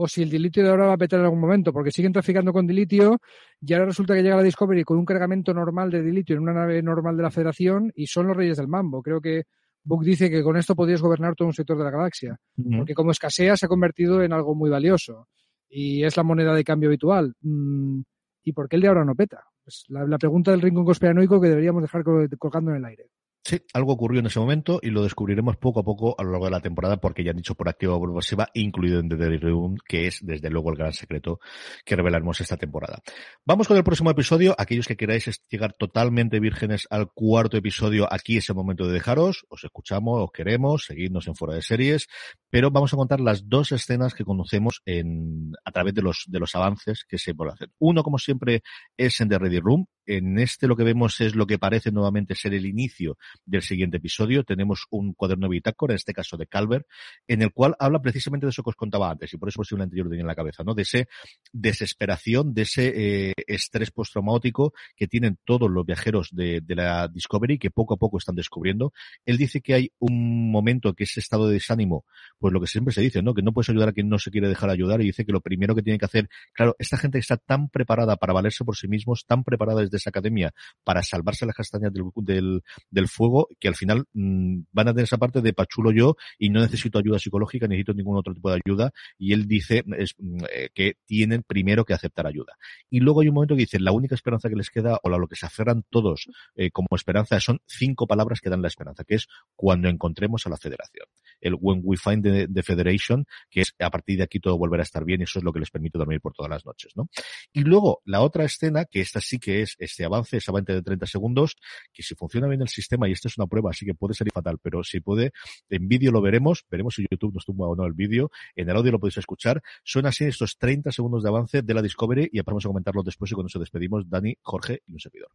o 0.00 0.06
si 0.06 0.22
el 0.22 0.30
dilitio 0.30 0.62
de 0.62 0.70
ahora 0.70 0.86
va 0.86 0.92
a 0.94 0.96
petar 0.98 1.18
en 1.18 1.24
algún 1.24 1.40
momento, 1.40 1.72
porque 1.72 1.90
siguen 1.90 2.12
traficando 2.12 2.52
con 2.52 2.66
dilitio 2.68 3.18
y 3.60 3.72
ahora 3.72 3.86
resulta 3.86 4.14
que 4.14 4.22
llega 4.22 4.36
la 4.36 4.44
Discovery 4.44 4.84
con 4.84 4.96
un 4.96 5.04
cargamento 5.04 5.52
normal 5.52 5.90
de 5.90 6.02
dilitio 6.02 6.36
en 6.36 6.42
una 6.42 6.52
nave 6.52 6.80
normal 6.82 7.16
de 7.16 7.22
la 7.24 7.30
Federación 7.32 7.90
y 7.96 8.06
son 8.06 8.28
los 8.28 8.36
reyes 8.36 8.56
del 8.58 8.68
mambo. 8.68 9.02
Creo 9.02 9.20
que 9.20 9.42
Book 9.82 10.04
dice 10.04 10.30
que 10.30 10.42
con 10.42 10.56
esto 10.56 10.76
podrías 10.76 11.00
gobernar 11.02 11.34
todo 11.34 11.48
un 11.48 11.54
sector 11.54 11.76
de 11.76 11.82
la 11.84 11.90
galaxia, 11.90 12.38
porque 12.76 12.94
como 12.94 13.10
escasea 13.10 13.56
se 13.56 13.66
ha 13.66 13.68
convertido 13.68 14.22
en 14.22 14.32
algo 14.32 14.54
muy 14.54 14.70
valioso 14.70 15.26
y 15.68 16.04
es 16.04 16.16
la 16.16 16.22
moneda 16.22 16.54
de 16.54 16.62
cambio 16.62 16.90
habitual. 16.90 17.34
Mm, 17.40 18.00
¿Y 18.44 18.52
por 18.52 18.68
qué 18.68 18.76
el 18.76 18.82
de 18.82 18.88
ahora 18.88 19.04
no 19.04 19.14
peta? 19.16 19.42
Pues 19.64 19.84
la, 19.88 20.06
la 20.06 20.18
pregunta 20.18 20.52
del 20.52 20.60
rincón 20.60 20.84
conspiranoico 20.84 21.40
que 21.40 21.48
deberíamos 21.48 21.82
dejar 21.82 22.04
colgando 22.38 22.70
en 22.70 22.76
el 22.76 22.84
aire. 22.84 23.10
Sí, 23.44 23.60
algo 23.72 23.92
ocurrió 23.92 24.20
en 24.20 24.26
ese 24.26 24.40
momento 24.40 24.78
y 24.82 24.90
lo 24.90 25.02
descubriremos 25.02 25.56
poco 25.56 25.80
a 25.80 25.82
poco 25.82 26.14
a 26.18 26.22
lo 26.22 26.32
largo 26.32 26.46
de 26.46 26.50
la 26.50 26.60
temporada 26.60 26.98
porque 26.98 27.24
ya 27.24 27.30
han 27.30 27.36
dicho 27.36 27.54
por 27.54 27.68
activa 27.68 27.94
o 27.94 27.98
por 27.98 28.14
pasiva, 28.14 28.48
incluido 28.52 29.00
en 29.00 29.08
The 29.08 29.16
Daily 29.16 29.38
Room, 29.38 29.76
que 29.86 30.06
es 30.06 30.18
desde 30.22 30.50
luego 30.50 30.70
el 30.70 30.76
gran 30.76 30.92
secreto 30.92 31.40
que 31.84 31.96
revelaremos 31.96 32.40
esta 32.40 32.56
temporada. 32.56 33.00
Vamos 33.46 33.66
con 33.66 33.76
el 33.76 33.84
próximo 33.84 34.10
episodio. 34.10 34.54
Aquellos 34.58 34.86
que 34.86 34.96
queráis 34.96 35.40
llegar 35.48 35.72
totalmente 35.72 36.40
vírgenes 36.40 36.86
al 36.90 37.10
cuarto 37.12 37.56
episodio, 37.56 38.06
aquí 38.12 38.36
es 38.36 38.48
el 38.50 38.56
momento 38.56 38.86
de 38.86 38.92
dejaros. 38.92 39.46
Os 39.48 39.64
escuchamos, 39.64 40.22
os 40.22 40.30
queremos, 40.30 40.84
seguidnos 40.84 41.26
en 41.26 41.34
fuera 41.34 41.54
de 41.54 41.62
series, 41.62 42.06
pero 42.50 42.70
vamos 42.70 42.92
a 42.92 42.96
contar 42.96 43.20
las 43.20 43.48
dos 43.48 43.72
escenas 43.72 44.14
que 44.14 44.24
conocemos 44.24 44.82
en, 44.84 45.52
a 45.64 45.70
través 45.70 45.94
de 45.94 46.02
los, 46.02 46.24
de 46.26 46.38
los 46.38 46.54
avances 46.54 47.04
que 47.08 47.16
se 47.16 47.34
pueden 47.34 47.54
hacer. 47.54 47.70
Uno, 47.78 48.02
como 48.02 48.18
siempre, 48.18 48.62
es 48.96 49.20
en 49.20 49.30
The 49.30 49.38
Ready 49.38 49.60
Room, 49.60 49.86
en 50.08 50.38
este 50.38 50.66
lo 50.66 50.76
que 50.76 50.84
vemos 50.84 51.20
es 51.20 51.34
lo 51.34 51.46
que 51.46 51.58
parece 51.58 51.92
nuevamente 51.92 52.34
ser 52.34 52.54
el 52.54 52.66
inicio 52.66 53.16
del 53.44 53.62
siguiente 53.62 53.98
episodio. 53.98 54.44
Tenemos 54.44 54.86
un 54.90 55.12
cuaderno 55.14 55.48
bitácora, 55.48 55.92
en 55.92 55.96
este 55.96 56.12
caso 56.12 56.36
de 56.36 56.46
Calvert, 56.46 56.86
en 57.26 57.42
el 57.42 57.52
cual 57.52 57.74
habla 57.78 58.00
precisamente 58.00 58.46
de 58.46 58.50
eso 58.50 58.62
que 58.62 58.70
os 58.70 58.76
contaba 58.76 59.10
antes, 59.10 59.32
y 59.32 59.36
por 59.36 59.48
eso 59.48 59.62
el 59.70 59.82
anterior 59.82 60.06
lo 60.06 60.10
tenía 60.10 60.22
en 60.22 60.28
la 60.28 60.34
cabeza, 60.34 60.64
¿no? 60.64 60.74
De 60.74 60.82
ese 60.82 61.08
desesperación, 61.52 62.54
de 62.54 62.62
ese 62.62 62.92
eh, 63.30 63.32
estrés 63.46 63.90
postraumático 63.90 64.72
que 64.96 65.06
tienen 65.06 65.38
todos 65.44 65.70
los 65.70 65.84
viajeros 65.84 66.28
de, 66.32 66.60
de, 66.60 66.74
la 66.74 67.08
Discovery, 67.08 67.58
que 67.58 67.70
poco 67.70 67.94
a 67.94 67.96
poco 67.96 68.18
están 68.18 68.34
descubriendo. 68.34 68.92
Él 69.24 69.36
dice 69.36 69.60
que 69.60 69.74
hay 69.74 69.92
un 69.98 70.50
momento 70.50 70.94
que 70.94 71.04
ese 71.04 71.20
estado 71.20 71.48
de 71.48 71.54
desánimo, 71.54 72.04
pues 72.38 72.52
lo 72.52 72.60
que 72.60 72.66
siempre 72.66 72.94
se 72.94 73.00
dice, 73.00 73.22
¿no? 73.22 73.34
Que 73.34 73.42
no 73.42 73.52
puedes 73.52 73.68
ayudar 73.68 73.90
a 73.90 73.92
quien 73.92 74.08
no 74.08 74.18
se 74.18 74.30
quiere 74.30 74.48
dejar 74.48 74.70
ayudar, 74.70 75.00
y 75.00 75.04
dice 75.04 75.24
que 75.24 75.32
lo 75.32 75.40
primero 75.40 75.74
que 75.74 75.82
tiene 75.82 75.98
que 75.98 76.04
hacer, 76.04 76.28
claro, 76.52 76.76
esta 76.78 76.96
gente 76.96 77.18
está 77.18 77.36
tan 77.36 77.68
preparada 77.68 78.16
para 78.16 78.32
valerse 78.32 78.64
por 78.64 78.76
sí 78.76 78.88
mismos, 78.88 79.24
tan 79.26 79.44
preparada 79.44 79.82
desde 79.82 79.96
esa 79.96 80.10
academia 80.10 80.52
para 80.84 81.02
salvarse 81.02 81.46
las 81.46 81.54
castañas 81.54 81.92
del, 81.92 82.04
del, 82.16 82.62
del 82.90 83.08
fuego, 83.18 83.48
que 83.58 83.68
al 83.68 83.74
final 83.74 84.04
mmm, 84.12 84.60
van 84.72 84.88
a 84.88 84.92
tener 84.92 85.04
esa 85.04 85.18
parte 85.18 85.40
de 85.42 85.52
pachulo 85.52 85.90
yo 85.90 86.16
y 86.38 86.50
no 86.50 86.60
necesito 86.60 86.98
ayuda 86.98 87.18
psicológica, 87.18 87.66
necesito 87.66 87.92
ningún 87.92 88.16
otro 88.16 88.32
tipo 88.32 88.50
de 88.50 88.60
ayuda. 88.64 88.92
Y 89.18 89.32
él 89.32 89.46
dice 89.46 89.84
es, 89.98 90.14
eh, 90.54 90.70
que 90.72 90.94
tienen 91.04 91.42
primero 91.42 91.84
que 91.84 91.94
aceptar 91.94 92.26
ayuda. 92.26 92.54
Y 92.88 93.00
luego 93.00 93.20
hay 93.20 93.28
un 93.28 93.34
momento 93.34 93.54
que 93.54 93.62
dice, 93.62 93.80
la 93.80 93.92
única 93.92 94.14
esperanza 94.14 94.48
que 94.48 94.56
les 94.56 94.70
queda, 94.70 95.00
o 95.02 95.08
a 95.12 95.18
lo 95.18 95.26
que 95.26 95.36
se 95.36 95.46
aferran 95.46 95.84
todos 95.90 96.28
eh, 96.54 96.70
como 96.70 96.88
esperanza, 96.94 97.40
son 97.40 97.60
cinco 97.66 98.06
palabras 98.06 98.40
que 98.40 98.50
dan 98.50 98.62
la 98.62 98.68
esperanza, 98.68 99.04
que 99.04 99.16
es 99.16 99.26
cuando 99.56 99.88
encontremos 99.88 100.46
a 100.46 100.50
la 100.50 100.56
federación. 100.56 101.06
El 101.40 101.56
When 101.58 101.80
We 101.82 101.96
Find 101.96 102.22
the, 102.22 102.62
Federation, 102.62 103.24
que 103.50 103.62
es 103.62 103.74
a 103.78 103.90
partir 103.90 104.18
de 104.18 104.24
aquí 104.24 104.40
todo 104.40 104.58
volverá 104.58 104.82
a 104.82 104.84
estar 104.84 105.04
bien 105.04 105.20
y 105.20 105.24
eso 105.24 105.38
es 105.38 105.44
lo 105.44 105.52
que 105.52 105.60
les 105.60 105.70
permite 105.70 105.98
dormir 105.98 106.20
por 106.20 106.32
todas 106.32 106.50
las 106.50 106.66
noches, 106.66 106.92
¿no? 106.96 107.08
Y 107.52 107.62
luego 107.62 108.02
la 108.04 108.20
otra 108.20 108.44
escena, 108.44 108.84
que 108.84 109.00
esta 109.00 109.20
sí 109.20 109.38
que 109.38 109.62
es 109.62 109.76
este 109.78 110.04
avance, 110.04 110.36
ese 110.36 110.50
avance 110.50 110.72
de 110.72 110.82
30 110.82 111.06
segundos, 111.06 111.56
que 111.92 112.02
si 112.02 112.14
funciona 112.14 112.48
bien 112.48 112.62
el 112.62 112.68
sistema, 112.68 113.08
y 113.08 113.12
esta 113.12 113.28
es 113.28 113.38
una 113.38 113.46
prueba, 113.46 113.70
así 113.70 113.86
que 113.86 113.94
puede 113.94 114.14
salir 114.14 114.32
fatal, 114.32 114.58
pero 114.62 114.82
si 114.82 115.00
puede, 115.00 115.32
en 115.70 115.88
vídeo 115.88 116.12
lo 116.12 116.20
veremos, 116.20 116.64
veremos 116.70 116.94
si 116.94 117.06
YouTube 117.10 117.34
nos 117.34 117.44
tumba 117.44 117.66
o 117.66 117.76
no 117.76 117.84
el 117.86 117.92
vídeo, 117.92 118.30
en 118.56 118.68
el 118.68 118.76
audio 118.76 118.92
lo 118.92 119.00
podéis 119.00 119.18
escuchar, 119.18 119.62
son 119.84 120.06
así 120.06 120.24
estos 120.24 120.58
30 120.58 120.92
segundos 120.92 121.22
de 121.22 121.28
avance 121.28 121.62
de 121.62 121.74
la 121.74 121.82
Discovery 121.82 122.28
y 122.32 122.40
vamos 122.40 122.64
a 122.64 122.68
comentarlo 122.68 123.02
después 123.02 123.30
y 123.30 123.34
cuando 123.34 123.50
nos 123.52 123.60
despedimos, 123.60 124.08
Dani, 124.08 124.36
Jorge 124.42 124.82
y 124.86 124.92
un 124.92 125.00
servidor. 125.00 125.30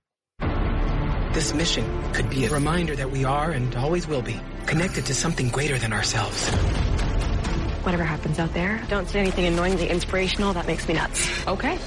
This 1.34 1.52
mission 1.52 2.14
could 2.14 2.30
be 2.30 2.46
a 2.46 2.50
reminder 2.52 2.96
that 2.96 3.10
we 3.10 3.26
are 3.26 3.50
and 3.50 3.76
always 3.76 4.08
will 4.08 4.22
be 4.22 4.40
connected 4.68 5.08
to 5.08 5.16
something 5.16 5.50
greater 5.50 5.80
than 5.80 5.92
ourselves. 5.92 6.48
Whatever 7.82 8.04
happens 8.04 8.38
out 8.38 8.54
there, 8.54 8.80
don't 8.88 9.10
say 9.10 9.20
anything 9.20 9.46
annoyingly 9.46 9.90
inspirational. 9.90 10.54
That 10.54 10.68
makes 10.68 10.88
me 10.88 10.94
nuts. 10.94 11.48
Okay? 11.48 11.80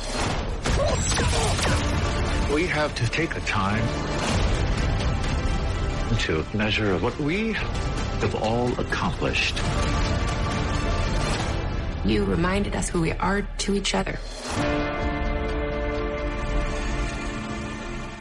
We 2.52 2.66
have 2.66 2.92
to 2.96 3.08
take 3.08 3.36
a 3.36 3.40
time 3.40 3.86
to 6.22 6.44
measure 6.52 6.98
what 6.98 7.16
we 7.20 7.52
have 7.52 8.34
all 8.42 8.72
accomplished. 8.80 9.56
You 12.04 12.24
reminded 12.24 12.74
us 12.74 12.88
who 12.88 13.00
we 13.00 13.12
are 13.12 13.42
to 13.42 13.74
each 13.76 13.94
other. 13.94 14.18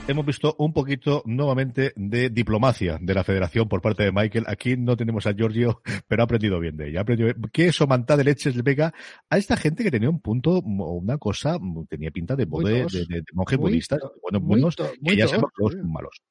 Hemos 0.08 0.26
visto 0.26 0.56
un 0.60 0.74
poquito 0.74 1.24
nuevamente 1.26 1.94
de 1.96 2.30
diplomacia 2.30 2.98
de 3.02 3.14
la 3.14 3.24
federación 3.24 3.68
por 3.68 3.82
parte 3.82 4.04
de 4.04 4.12
Michael. 4.12 4.46
Aquí 4.48 4.78
no 4.78 4.96
tenemos 4.96 5.26
a 5.26 5.34
Giorgio, 5.34 5.82
pero 6.08 6.24
ha 6.24 6.26
aprendido 6.26 6.60
bien 6.60 6.78
de 6.78 6.90
ella. 6.90 7.00
Ha 7.00 7.02
aprendido 7.04 7.28
bien. 7.34 7.50
¿Qué 7.52 7.72
somantá 7.72 8.16
de 8.18 8.24
leches 8.24 8.56
le 8.56 8.64
pega 8.64 8.94
a 9.30 9.38
esta 9.38 9.58
gente 9.58 9.84
que 9.84 9.92
tenía 9.92 10.10
un 10.10 10.20
punto 10.20 10.58
o 10.58 10.94
una 10.94 11.18
cosa, 11.18 11.58
tenía 11.90 12.12
pinta 12.12 12.36
de, 12.36 12.46
de, 12.46 12.86
de, 12.86 13.06
de 13.08 13.24
monjes 13.34 13.58
budistas, 13.58 14.00
buenos 14.42 14.76
que 14.76 15.16
ya 15.16 15.28
sabemos 15.28 15.52
los 15.58 15.76
malos. 15.84 16.22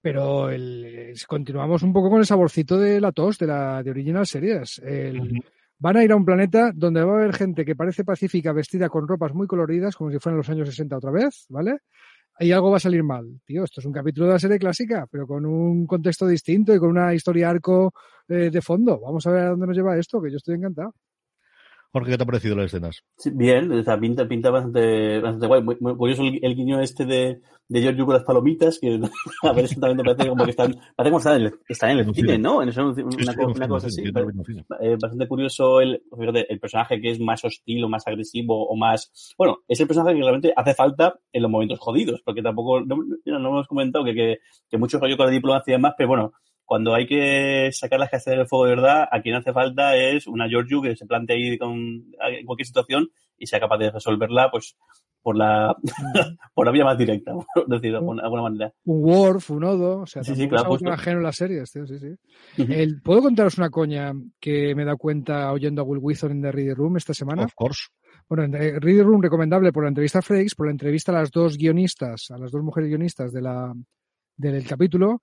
Pero 0.00 0.50
el, 0.50 1.14
continuamos 1.26 1.82
un 1.82 1.92
poco 1.92 2.10
con 2.10 2.20
el 2.20 2.26
saborcito 2.26 2.78
de 2.78 3.00
la 3.00 3.12
tos 3.12 3.38
de 3.38 3.46
la 3.46 3.82
de 3.82 3.90
Original 3.90 4.26
Series. 4.26 4.78
El, 4.84 5.20
uh 5.20 5.24
-huh. 5.24 5.44
Van 5.78 5.96
a 5.96 6.02
ir 6.02 6.10
a 6.10 6.16
un 6.16 6.24
planeta 6.24 6.72
donde 6.74 7.04
va 7.04 7.12
a 7.12 7.16
haber 7.16 7.34
gente 7.34 7.64
que 7.64 7.76
parece 7.76 8.02
pacífica 8.02 8.52
vestida 8.52 8.88
con 8.88 9.06
ropas 9.06 9.34
muy 9.34 9.46
coloridas, 9.46 9.94
como 9.94 10.10
si 10.10 10.18
fueran 10.18 10.38
los 10.38 10.48
años 10.48 10.68
60 10.70 10.96
otra 10.96 11.10
vez, 11.10 11.44
¿vale? 11.50 11.80
Y 12.38 12.52
algo 12.52 12.70
va 12.70 12.76
a 12.76 12.80
salir 12.80 13.02
mal. 13.02 13.40
Tío, 13.44 13.64
esto 13.64 13.80
es 13.80 13.86
un 13.86 13.92
capítulo 13.92 14.26
de 14.26 14.34
la 14.34 14.38
serie 14.38 14.58
clásica, 14.58 15.06
pero 15.10 15.26
con 15.26 15.46
un 15.46 15.86
contexto 15.86 16.26
distinto 16.26 16.74
y 16.74 16.78
con 16.78 16.90
una 16.90 17.14
historia 17.14 17.50
arco 17.50 17.92
eh, 18.28 18.50
de 18.50 18.62
fondo. 18.62 19.00
Vamos 19.00 19.26
a 19.26 19.30
ver 19.30 19.42
a 19.44 19.50
dónde 19.50 19.66
nos 19.66 19.76
lleva 19.76 19.96
esto, 19.98 20.20
que 20.20 20.30
yo 20.30 20.36
estoy 20.36 20.56
encantado. 20.56 20.94
Jorge, 21.96 22.10
¿qué 22.10 22.18
te 22.18 22.24
ha 22.24 22.26
parecido 22.26 22.56
las 22.56 22.66
escenas? 22.66 23.02
Sí, 23.16 23.30
bien, 23.32 23.72
o 23.72 23.82
sea, 23.82 23.98
pinta, 23.98 24.28
pinta 24.28 24.50
bastante, 24.50 25.18
bastante 25.18 25.46
guay. 25.46 25.62
Muy, 25.62 25.78
muy 25.80 25.96
curioso 25.96 26.24
el, 26.24 26.38
el, 26.42 26.54
guiño 26.54 26.78
este 26.78 27.06
de, 27.06 27.40
de 27.68 27.80
Giorgio 27.80 28.04
con 28.04 28.12
las 28.12 28.24
palomitas, 28.24 28.78
que 28.78 29.00
a 29.42 29.52
ver, 29.54 29.64
exactamente 29.64 30.04
parece 30.04 30.28
como 30.28 30.44
que 30.44 30.50
están, 30.50 30.76
parece 30.94 31.10
como 31.10 31.18
están 31.18 31.40
en 31.40 31.46
el, 31.46 31.54
están 31.66 31.90
en 31.92 31.98
el 32.00 32.14
cine, 32.14 32.36
¿no? 32.36 32.62
En 32.62 32.68
eso, 32.68 32.86
una, 32.86 33.02
una, 33.02 33.46
una 33.46 33.68
cosa 33.68 33.86
así. 33.86 34.02
Eh, 34.02 34.96
bastante 35.00 35.26
curioso 35.26 35.80
el, 35.80 36.02
fíjate, 36.14 36.52
el 36.52 36.60
personaje 36.60 37.00
que 37.00 37.12
es 37.12 37.18
más 37.18 37.42
hostil 37.46 37.82
o 37.84 37.88
más 37.88 38.06
agresivo 38.06 38.68
o 38.68 38.76
más, 38.76 39.34
bueno, 39.38 39.60
es 39.66 39.80
el 39.80 39.86
personaje 39.86 40.16
que 40.16 40.20
realmente 40.20 40.52
hace 40.54 40.74
falta 40.74 41.18
en 41.32 41.40
los 41.40 41.50
momentos 41.50 41.78
jodidos, 41.78 42.20
porque 42.22 42.42
tampoco, 42.42 42.82
no, 42.82 42.98
no 43.24 43.48
hemos 43.48 43.68
comentado 43.68 44.04
que, 44.04 44.12
que, 44.12 44.38
que 44.68 44.76
mucho 44.76 44.98
rollo 44.98 45.16
con 45.16 45.24
la 45.24 45.32
diplomacia 45.32 45.72
y 45.72 45.76
demás, 45.76 45.94
pero 45.96 46.08
bueno, 46.10 46.34
cuando 46.66 46.94
hay 46.94 47.06
que 47.06 47.70
sacar 47.72 47.98
las 48.00 48.10
castañas 48.10 48.40
del 48.40 48.48
fuego 48.48 48.66
de 48.66 48.74
verdad, 48.74 49.08
a 49.10 49.22
quien 49.22 49.36
hace 49.36 49.52
falta 49.52 49.96
es 49.96 50.26
una 50.26 50.48
Giorgio 50.48 50.82
que 50.82 50.96
se 50.96 51.06
plante 51.06 51.32
ahí 51.32 51.56
con, 51.56 51.78
en 51.78 52.44
cualquier 52.44 52.66
situación 52.66 53.08
y 53.38 53.46
sea 53.46 53.60
capaz 53.60 53.78
de 53.78 53.90
resolverla, 53.92 54.50
pues, 54.50 54.76
por 55.22 55.36
la, 55.36 55.76
por 56.54 56.66
la 56.66 56.72
vía 56.72 56.84
más 56.84 56.98
directa, 56.98 57.32
por 57.54 57.68
decirlo 57.68 58.00
de 58.00 58.20
alguna 58.20 58.42
manera. 58.42 58.72
Un 58.84 59.04
Worf, 59.04 59.50
un 59.50 59.64
Odo, 59.64 60.00
o 60.00 60.06
sea, 60.06 60.24
sí, 60.24 60.34
sí, 60.34 60.48
claro, 60.48 60.74
es 60.74 60.82
algo 60.82 60.92
ajeno 60.92 61.18
en 61.18 61.22
las 61.22 61.36
series, 61.36 61.70
tío, 61.70 61.86
sí, 61.86 61.98
sí. 61.98 62.08
Uh 62.08 62.64
-huh. 62.64 62.74
El, 62.74 63.00
¿Puedo 63.00 63.22
contaros 63.22 63.58
una 63.58 63.70
coña 63.70 64.12
que 64.40 64.74
me 64.74 64.84
da 64.84 64.96
cuenta 64.96 65.52
oyendo 65.52 65.82
a 65.82 65.84
Will 65.84 66.00
Withon 66.02 66.32
en 66.32 66.42
The 66.42 66.52
Reader 66.52 66.76
Room 66.76 66.96
esta 66.96 67.14
semana? 67.14 67.44
Of 67.44 67.54
course. 67.54 67.88
Bueno, 68.28 68.44
en 68.44 68.52
The 68.52 68.80
Reader 68.80 69.04
Room 69.04 69.22
recomendable 69.22 69.72
por 69.72 69.84
la 69.84 69.88
entrevista 69.88 70.18
a 70.18 70.22
Frakes, 70.22 70.56
por 70.56 70.66
la 70.66 70.72
entrevista 70.72 71.12
a 71.12 71.16
las 71.16 71.30
dos 71.30 71.56
guionistas, 71.56 72.30
a 72.30 72.38
las 72.38 72.50
dos 72.50 72.62
mujeres 72.62 72.88
guionistas 72.88 73.32
de 73.32 73.42
la, 73.42 73.72
del 74.36 74.66
capítulo, 74.66 75.22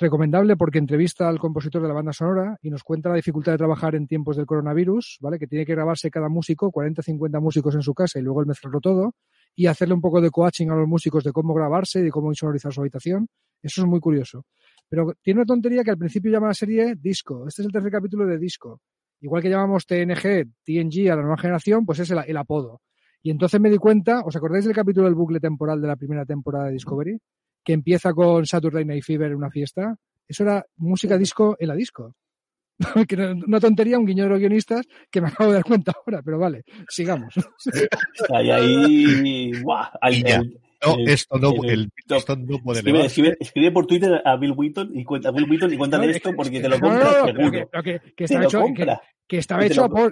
recomendable 0.00 0.56
porque 0.56 0.78
entrevista 0.78 1.28
al 1.28 1.38
compositor 1.38 1.82
de 1.82 1.88
la 1.88 1.94
banda 1.94 2.12
sonora 2.12 2.56
y 2.62 2.70
nos 2.70 2.82
cuenta 2.82 3.10
la 3.10 3.16
dificultad 3.16 3.52
de 3.52 3.58
trabajar 3.58 3.94
en 3.94 4.06
tiempos 4.06 4.36
del 4.36 4.46
coronavirus, 4.46 5.18
¿vale? 5.20 5.38
Que 5.38 5.46
tiene 5.46 5.66
que 5.66 5.74
grabarse 5.74 6.10
cada 6.10 6.28
músico, 6.28 6.70
40, 6.70 7.02
50 7.02 7.40
músicos 7.40 7.74
en 7.74 7.82
su 7.82 7.94
casa 7.94 8.18
y 8.18 8.22
luego 8.22 8.40
el 8.40 8.46
mezclarlo 8.46 8.80
todo 8.80 9.14
y 9.54 9.66
hacerle 9.66 9.94
un 9.94 10.00
poco 10.00 10.20
de 10.20 10.30
coaching 10.30 10.68
a 10.70 10.74
los 10.74 10.88
músicos 10.88 11.22
de 11.22 11.32
cómo 11.32 11.54
grabarse 11.54 12.00
y 12.00 12.02
de 12.02 12.10
cómo 12.10 12.30
insonorizar 12.30 12.72
su 12.72 12.80
habitación. 12.80 13.28
Eso 13.62 13.82
es 13.82 13.86
muy 13.86 14.00
curioso. 14.00 14.46
Pero 14.88 15.12
tiene 15.22 15.40
una 15.40 15.46
tontería 15.46 15.84
que 15.84 15.90
al 15.90 15.98
principio 15.98 16.32
llama 16.32 16.48
la 16.48 16.54
serie 16.54 16.94
Disco. 16.96 17.46
Este 17.46 17.62
es 17.62 17.66
el 17.66 17.72
tercer 17.72 17.92
capítulo 17.92 18.26
de 18.26 18.38
Disco. 18.38 18.80
Igual 19.20 19.42
que 19.42 19.50
llamamos 19.50 19.86
TNG, 19.86 20.48
TNG 20.64 21.10
a 21.10 21.16
la 21.16 21.22
nueva 21.22 21.36
generación, 21.36 21.84
pues 21.84 21.98
es 21.98 22.10
el, 22.10 22.18
el 22.26 22.36
apodo. 22.36 22.80
Y 23.22 23.30
entonces 23.30 23.60
me 23.60 23.68
di 23.68 23.76
cuenta, 23.76 24.22
¿os 24.24 24.34
acordáis 24.34 24.64
del 24.64 24.74
capítulo 24.74 25.06
del 25.06 25.14
bucle 25.14 25.40
temporal 25.40 25.82
de 25.82 25.88
la 25.88 25.96
primera 25.96 26.24
temporada 26.24 26.66
de 26.66 26.72
Discovery? 26.72 27.18
Que 27.64 27.72
empieza 27.72 28.12
con 28.12 28.46
Saturday 28.46 28.84
Night 28.84 29.04
Fever 29.04 29.30
en 29.30 29.36
una 29.36 29.50
fiesta, 29.50 29.96
eso 30.26 30.42
era 30.44 30.64
música 30.76 31.16
disco 31.18 31.56
en 31.58 31.68
la 31.68 31.74
disco. 31.74 32.14
una 33.46 33.60
tontería, 33.60 33.98
un 33.98 34.06
guiño 34.06 34.24
de 34.24 34.30
los 34.30 34.38
guionistas 34.38 34.86
que 35.10 35.20
me 35.20 35.28
acabo 35.28 35.50
de 35.50 35.56
dar 35.56 35.64
cuenta 35.64 35.92
ahora, 35.94 36.22
pero 36.22 36.38
vale, 36.38 36.62
sigamos. 36.88 37.34
Ahí, 38.34 38.50
ahí, 38.50 39.52
¡buah! 39.62 39.90
El, 40.02 40.56
No, 40.86 40.94
el- 40.96 41.08
esto 41.10 41.38
no, 41.38 41.50
el- 41.64 41.68
el, 41.70 41.90
esto 42.16 42.36
no 42.36 42.58
puede 42.62 42.78
Escribe, 42.78 43.04
escribe, 43.04 43.36
escribe 43.38 43.70
por 43.70 43.86
Twitter 43.86 44.22
a 44.24 44.36
Bill 44.36 44.52
Wheaton 44.56 44.90
y 44.98 45.04
cuenta, 45.04 45.28
a 45.28 45.32
Bill 45.32 45.50
Wheaton 45.50 45.74
y 45.74 45.76
cuéntale 45.76 46.06
No, 46.06 46.12
esto 46.12 46.30
que- 46.30 46.36
porque 46.36 46.50
que- 46.52 46.60
te 46.60 46.68
lo 46.70 46.78
no, 46.78 46.86
no, 46.86 46.90
compras 46.92 47.34
no, 47.34 47.82
que, 47.82 48.00
que- 48.16 48.24
estaba 48.24 48.44
hecho, 48.46 48.60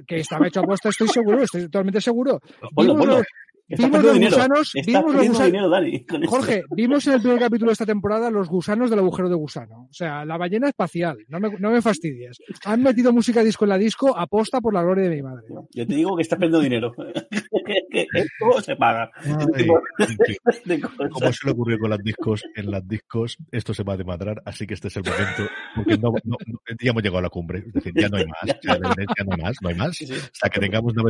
que, 0.06 0.16
estaba 0.18 0.46
hecho 0.46 0.60
a 0.60 0.62
posta, 0.64 0.90
estoy 0.90 1.08
seguro, 1.08 1.42
estoy 1.42 1.62
totalmente 1.70 2.02
seguro. 2.02 2.38
Ponlo, 2.74 2.96
ponlo. 2.98 3.22
Estás 3.68 3.86
vimos 3.90 4.02
los 4.04 4.14
dinero. 4.14 4.36
gusanos, 4.36 4.70
Estás 4.74 4.86
vimos 4.86 5.14
los 5.14 5.26
gusanos- 5.28 5.46
dinero, 5.46 5.68
Dani. 5.68 5.94
esto. 5.96 6.18
Jorge, 6.26 6.62
vimos 6.74 7.06
en 7.06 7.12
el 7.14 7.20
primer 7.20 7.38
capítulo 7.38 7.68
de 7.68 7.72
esta 7.74 7.86
temporada 7.86 8.30
los 8.30 8.48
gusanos 8.48 8.88
del 8.90 8.98
agujero 9.00 9.28
de 9.28 9.34
gusano. 9.34 9.88
O 9.90 9.92
sea, 9.92 10.24
la 10.24 10.36
ballena 10.38 10.68
espacial. 10.68 11.18
No 11.28 11.38
me, 11.38 11.50
no 11.58 11.70
me 11.70 11.82
fastidies. 11.82 12.38
Han 12.64 12.82
metido 12.82 13.12
música 13.12 13.42
disco 13.44 13.64
en 13.64 13.68
la 13.70 13.78
disco 13.78 14.16
aposta 14.16 14.60
por 14.60 14.72
la 14.72 14.82
gloria 14.82 15.04
de 15.08 15.16
mi 15.16 15.22
madre. 15.22 15.44
Yo 15.72 15.86
te 15.86 15.94
digo 15.94 16.16
que 16.16 16.22
estás 16.22 16.38
perdiendo 16.38 16.60
dinero. 16.60 16.92
esto 17.92 18.62
se 18.62 18.76
paga. 18.76 19.10
Ay, 19.16 19.66
cosas. 20.80 21.10
Como 21.12 21.32
se 21.32 21.46
le 21.46 21.52
ocurrió 21.52 21.78
con 21.78 21.90
las 21.90 22.02
discos, 22.02 22.42
en 22.54 22.70
las 22.70 22.86
discos 22.88 23.36
esto 23.52 23.74
se 23.74 23.82
va 23.82 23.94
a 23.94 23.96
demadrar, 23.96 24.42
así 24.46 24.66
que 24.66 24.74
este 24.74 24.88
es 24.88 24.96
el 24.96 25.02
momento, 25.04 25.42
porque 25.74 25.98
no, 25.98 26.10
no- 26.24 26.36
no- 26.46 26.58
ya 26.80 26.90
hemos 26.90 27.02
llegado 27.02 27.18
a 27.18 27.22
la 27.22 27.28
cumbre, 27.28 27.64
es 27.66 27.72
decir, 27.72 27.92
ya 27.94 28.08
no 28.08 28.16
hay 28.18 28.24
más, 28.26 28.36
ya, 28.46 28.58
ya 28.62 28.78
no 28.78 29.32
hay 29.34 29.42
más, 29.42 29.56
no 29.60 29.68
hay 29.68 29.74
más. 29.74 29.96
Sí, 29.96 30.06
sí. 30.06 30.14
Hasta 30.14 30.48
que 30.50 30.60
tengamos 30.60 30.92
una 30.92 31.02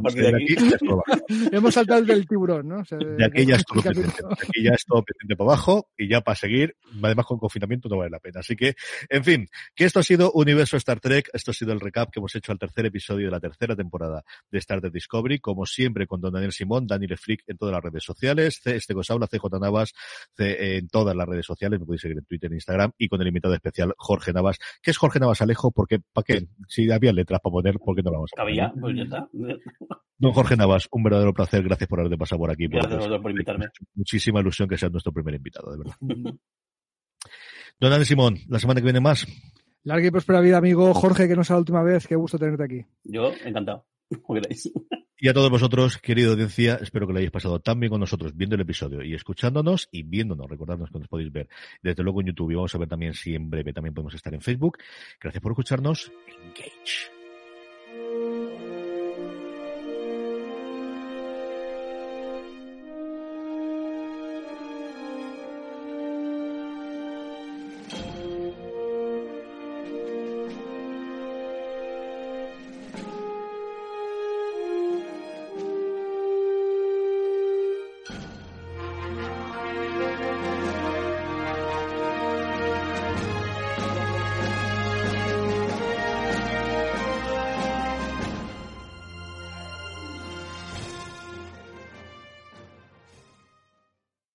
partir 0.00 0.22
de. 0.32 1.56
Hemos 1.56 1.75
saltado 1.76 2.00
el 2.00 2.06
del 2.06 2.26
tiburón, 2.26 2.68
¿no? 2.68 2.78
O 2.80 2.84
sea, 2.84 2.98
De 2.98 3.24
aquí 3.24 3.46
ya 3.46 3.56
es 3.56 3.64
todo 3.64 3.82
pendiente, 3.82 4.22
de 4.22 4.34
aquí 4.48 4.62
ya 4.64 4.70
es 4.72 4.84
todo 4.84 5.02
pendiente 5.02 5.36
para 5.36 5.50
abajo 5.50 5.88
y 5.96 6.08
ya 6.08 6.20
para 6.20 6.34
seguir, 6.34 6.74
además 7.02 7.26
con 7.26 7.38
confinamiento 7.38 7.88
no 7.88 7.98
vale 7.98 8.10
la 8.10 8.18
pena. 8.18 8.40
Así 8.40 8.56
que, 8.56 8.74
en 9.08 9.24
fin, 9.24 9.46
que 9.74 9.84
esto 9.84 10.00
ha 10.00 10.02
sido 10.02 10.32
Universo 10.32 10.76
Star 10.76 11.00
Trek, 11.00 11.28
esto 11.32 11.50
ha 11.50 11.54
sido 11.54 11.72
el 11.72 11.80
recap 11.80 12.10
que 12.10 12.20
hemos 12.20 12.34
hecho 12.34 12.52
al 12.52 12.58
tercer 12.58 12.86
episodio 12.86 13.26
de 13.26 13.30
la 13.32 13.40
tercera 13.40 13.76
temporada 13.76 14.22
de 14.50 14.58
Star 14.58 14.80
Trek 14.80 14.92
Discovery, 14.92 15.38
como 15.38 15.66
siempre 15.66 16.06
con 16.06 16.20
Don 16.20 16.32
Daniel 16.32 16.52
Simón, 16.52 16.86
Daniel 16.86 17.16
Freak 17.18 17.42
en 17.46 17.56
todas 17.56 17.72
las 17.74 17.82
redes 17.84 18.02
sociales, 18.04 18.60
C- 18.62 18.76
este 18.76 18.94
Cosaula, 18.94 19.26
CJ 19.26 19.58
Navas, 19.60 19.92
C- 20.36 20.76
en 20.78 20.88
todas 20.88 21.14
las 21.14 21.26
redes 21.26 21.46
sociales, 21.46 21.78
me 21.80 21.86
podéis 21.86 22.02
seguir 22.02 22.18
en 22.18 22.24
Twitter, 22.24 22.50
en 22.50 22.54
Instagram 22.56 22.92
y 22.98 23.08
con 23.08 23.20
el 23.20 23.28
invitado 23.28 23.54
especial 23.54 23.94
Jorge 23.98 24.32
Navas, 24.32 24.58
que 24.82 24.90
es 24.90 24.96
Jorge 24.98 25.18
Navas 25.20 25.42
Alejo, 25.42 25.70
porque, 25.70 25.98
¿para 26.12 26.24
qué? 26.24 26.46
Si 26.68 26.90
había 26.90 27.12
letras 27.12 27.40
para 27.42 27.52
poner, 27.52 27.78
¿por 27.78 27.94
qué 27.96 28.02
no 28.02 28.10
lo 28.10 28.16
vamos 28.18 28.30
a 28.36 28.42
poner? 28.42 28.60
Había, 28.60 28.72
pues 28.80 28.96
ya 28.96 29.02
está. 29.02 29.28
Don 30.18 30.32
Jorge 30.32 30.56
Navas, 30.56 30.88
un 30.92 31.02
verdadero 31.02 31.34
placer, 31.34 31.62
gracias 31.66 31.88
por 31.88 32.00
haberte 32.00 32.16
pasado 32.18 32.38
por 32.40 32.50
aquí. 32.50 32.66
Gracias 32.66 33.04
a 33.04 33.08
por, 33.08 33.22
por 33.22 33.30
invitarme. 33.30 33.66
Muchísima 33.94 34.40
ilusión 34.40 34.68
que 34.68 34.78
seas 34.78 34.92
nuestro 34.92 35.12
primer 35.12 35.34
invitado, 35.34 35.72
de 35.72 35.78
verdad. 35.78 35.94
Don 37.78 37.90
Daniel 37.90 38.06
Simón, 38.06 38.38
la 38.48 38.58
semana 38.58 38.80
que 38.80 38.84
viene 38.84 39.00
más. 39.00 39.26
Larga 39.82 40.06
y 40.06 40.10
próspera 40.10 40.40
vida, 40.40 40.56
amigo 40.56 40.92
Jorge, 40.94 41.28
que 41.28 41.36
no 41.36 41.44
sea 41.44 41.54
la 41.54 41.60
última 41.60 41.82
vez. 41.82 42.06
Qué 42.06 42.16
gusto 42.16 42.38
tenerte 42.38 42.64
aquí. 42.64 42.84
Yo, 43.04 43.32
encantado. 43.44 43.86
Y 45.18 45.28
a 45.28 45.32
todos 45.32 45.48
vosotros, 45.48 45.96
querida 45.96 46.30
audiencia, 46.30 46.74
espero 46.74 47.06
que 47.06 47.14
lo 47.14 47.18
hayáis 47.18 47.30
pasado 47.30 47.58
tan 47.58 47.80
bien 47.80 47.90
con 47.90 48.00
nosotros 48.00 48.36
viendo 48.36 48.54
el 48.54 48.60
episodio 48.60 49.02
y 49.02 49.14
escuchándonos 49.14 49.88
y 49.90 50.02
viéndonos. 50.02 50.46
Recordadnos 50.46 50.90
que 50.90 50.98
nos 50.98 51.08
podéis 51.08 51.32
ver 51.32 51.48
desde 51.82 52.02
luego 52.02 52.20
en 52.20 52.26
YouTube 52.26 52.50
y 52.50 52.54
vamos 52.56 52.74
a 52.74 52.78
ver 52.78 52.88
también 52.88 53.14
si 53.14 53.34
en 53.34 53.48
breve 53.48 53.72
también 53.72 53.94
podemos 53.94 54.14
estar 54.14 54.34
en 54.34 54.42
Facebook. 54.42 54.76
Gracias 55.18 55.42
por 55.42 55.52
escucharnos. 55.52 56.12
Engage. 56.28 57.15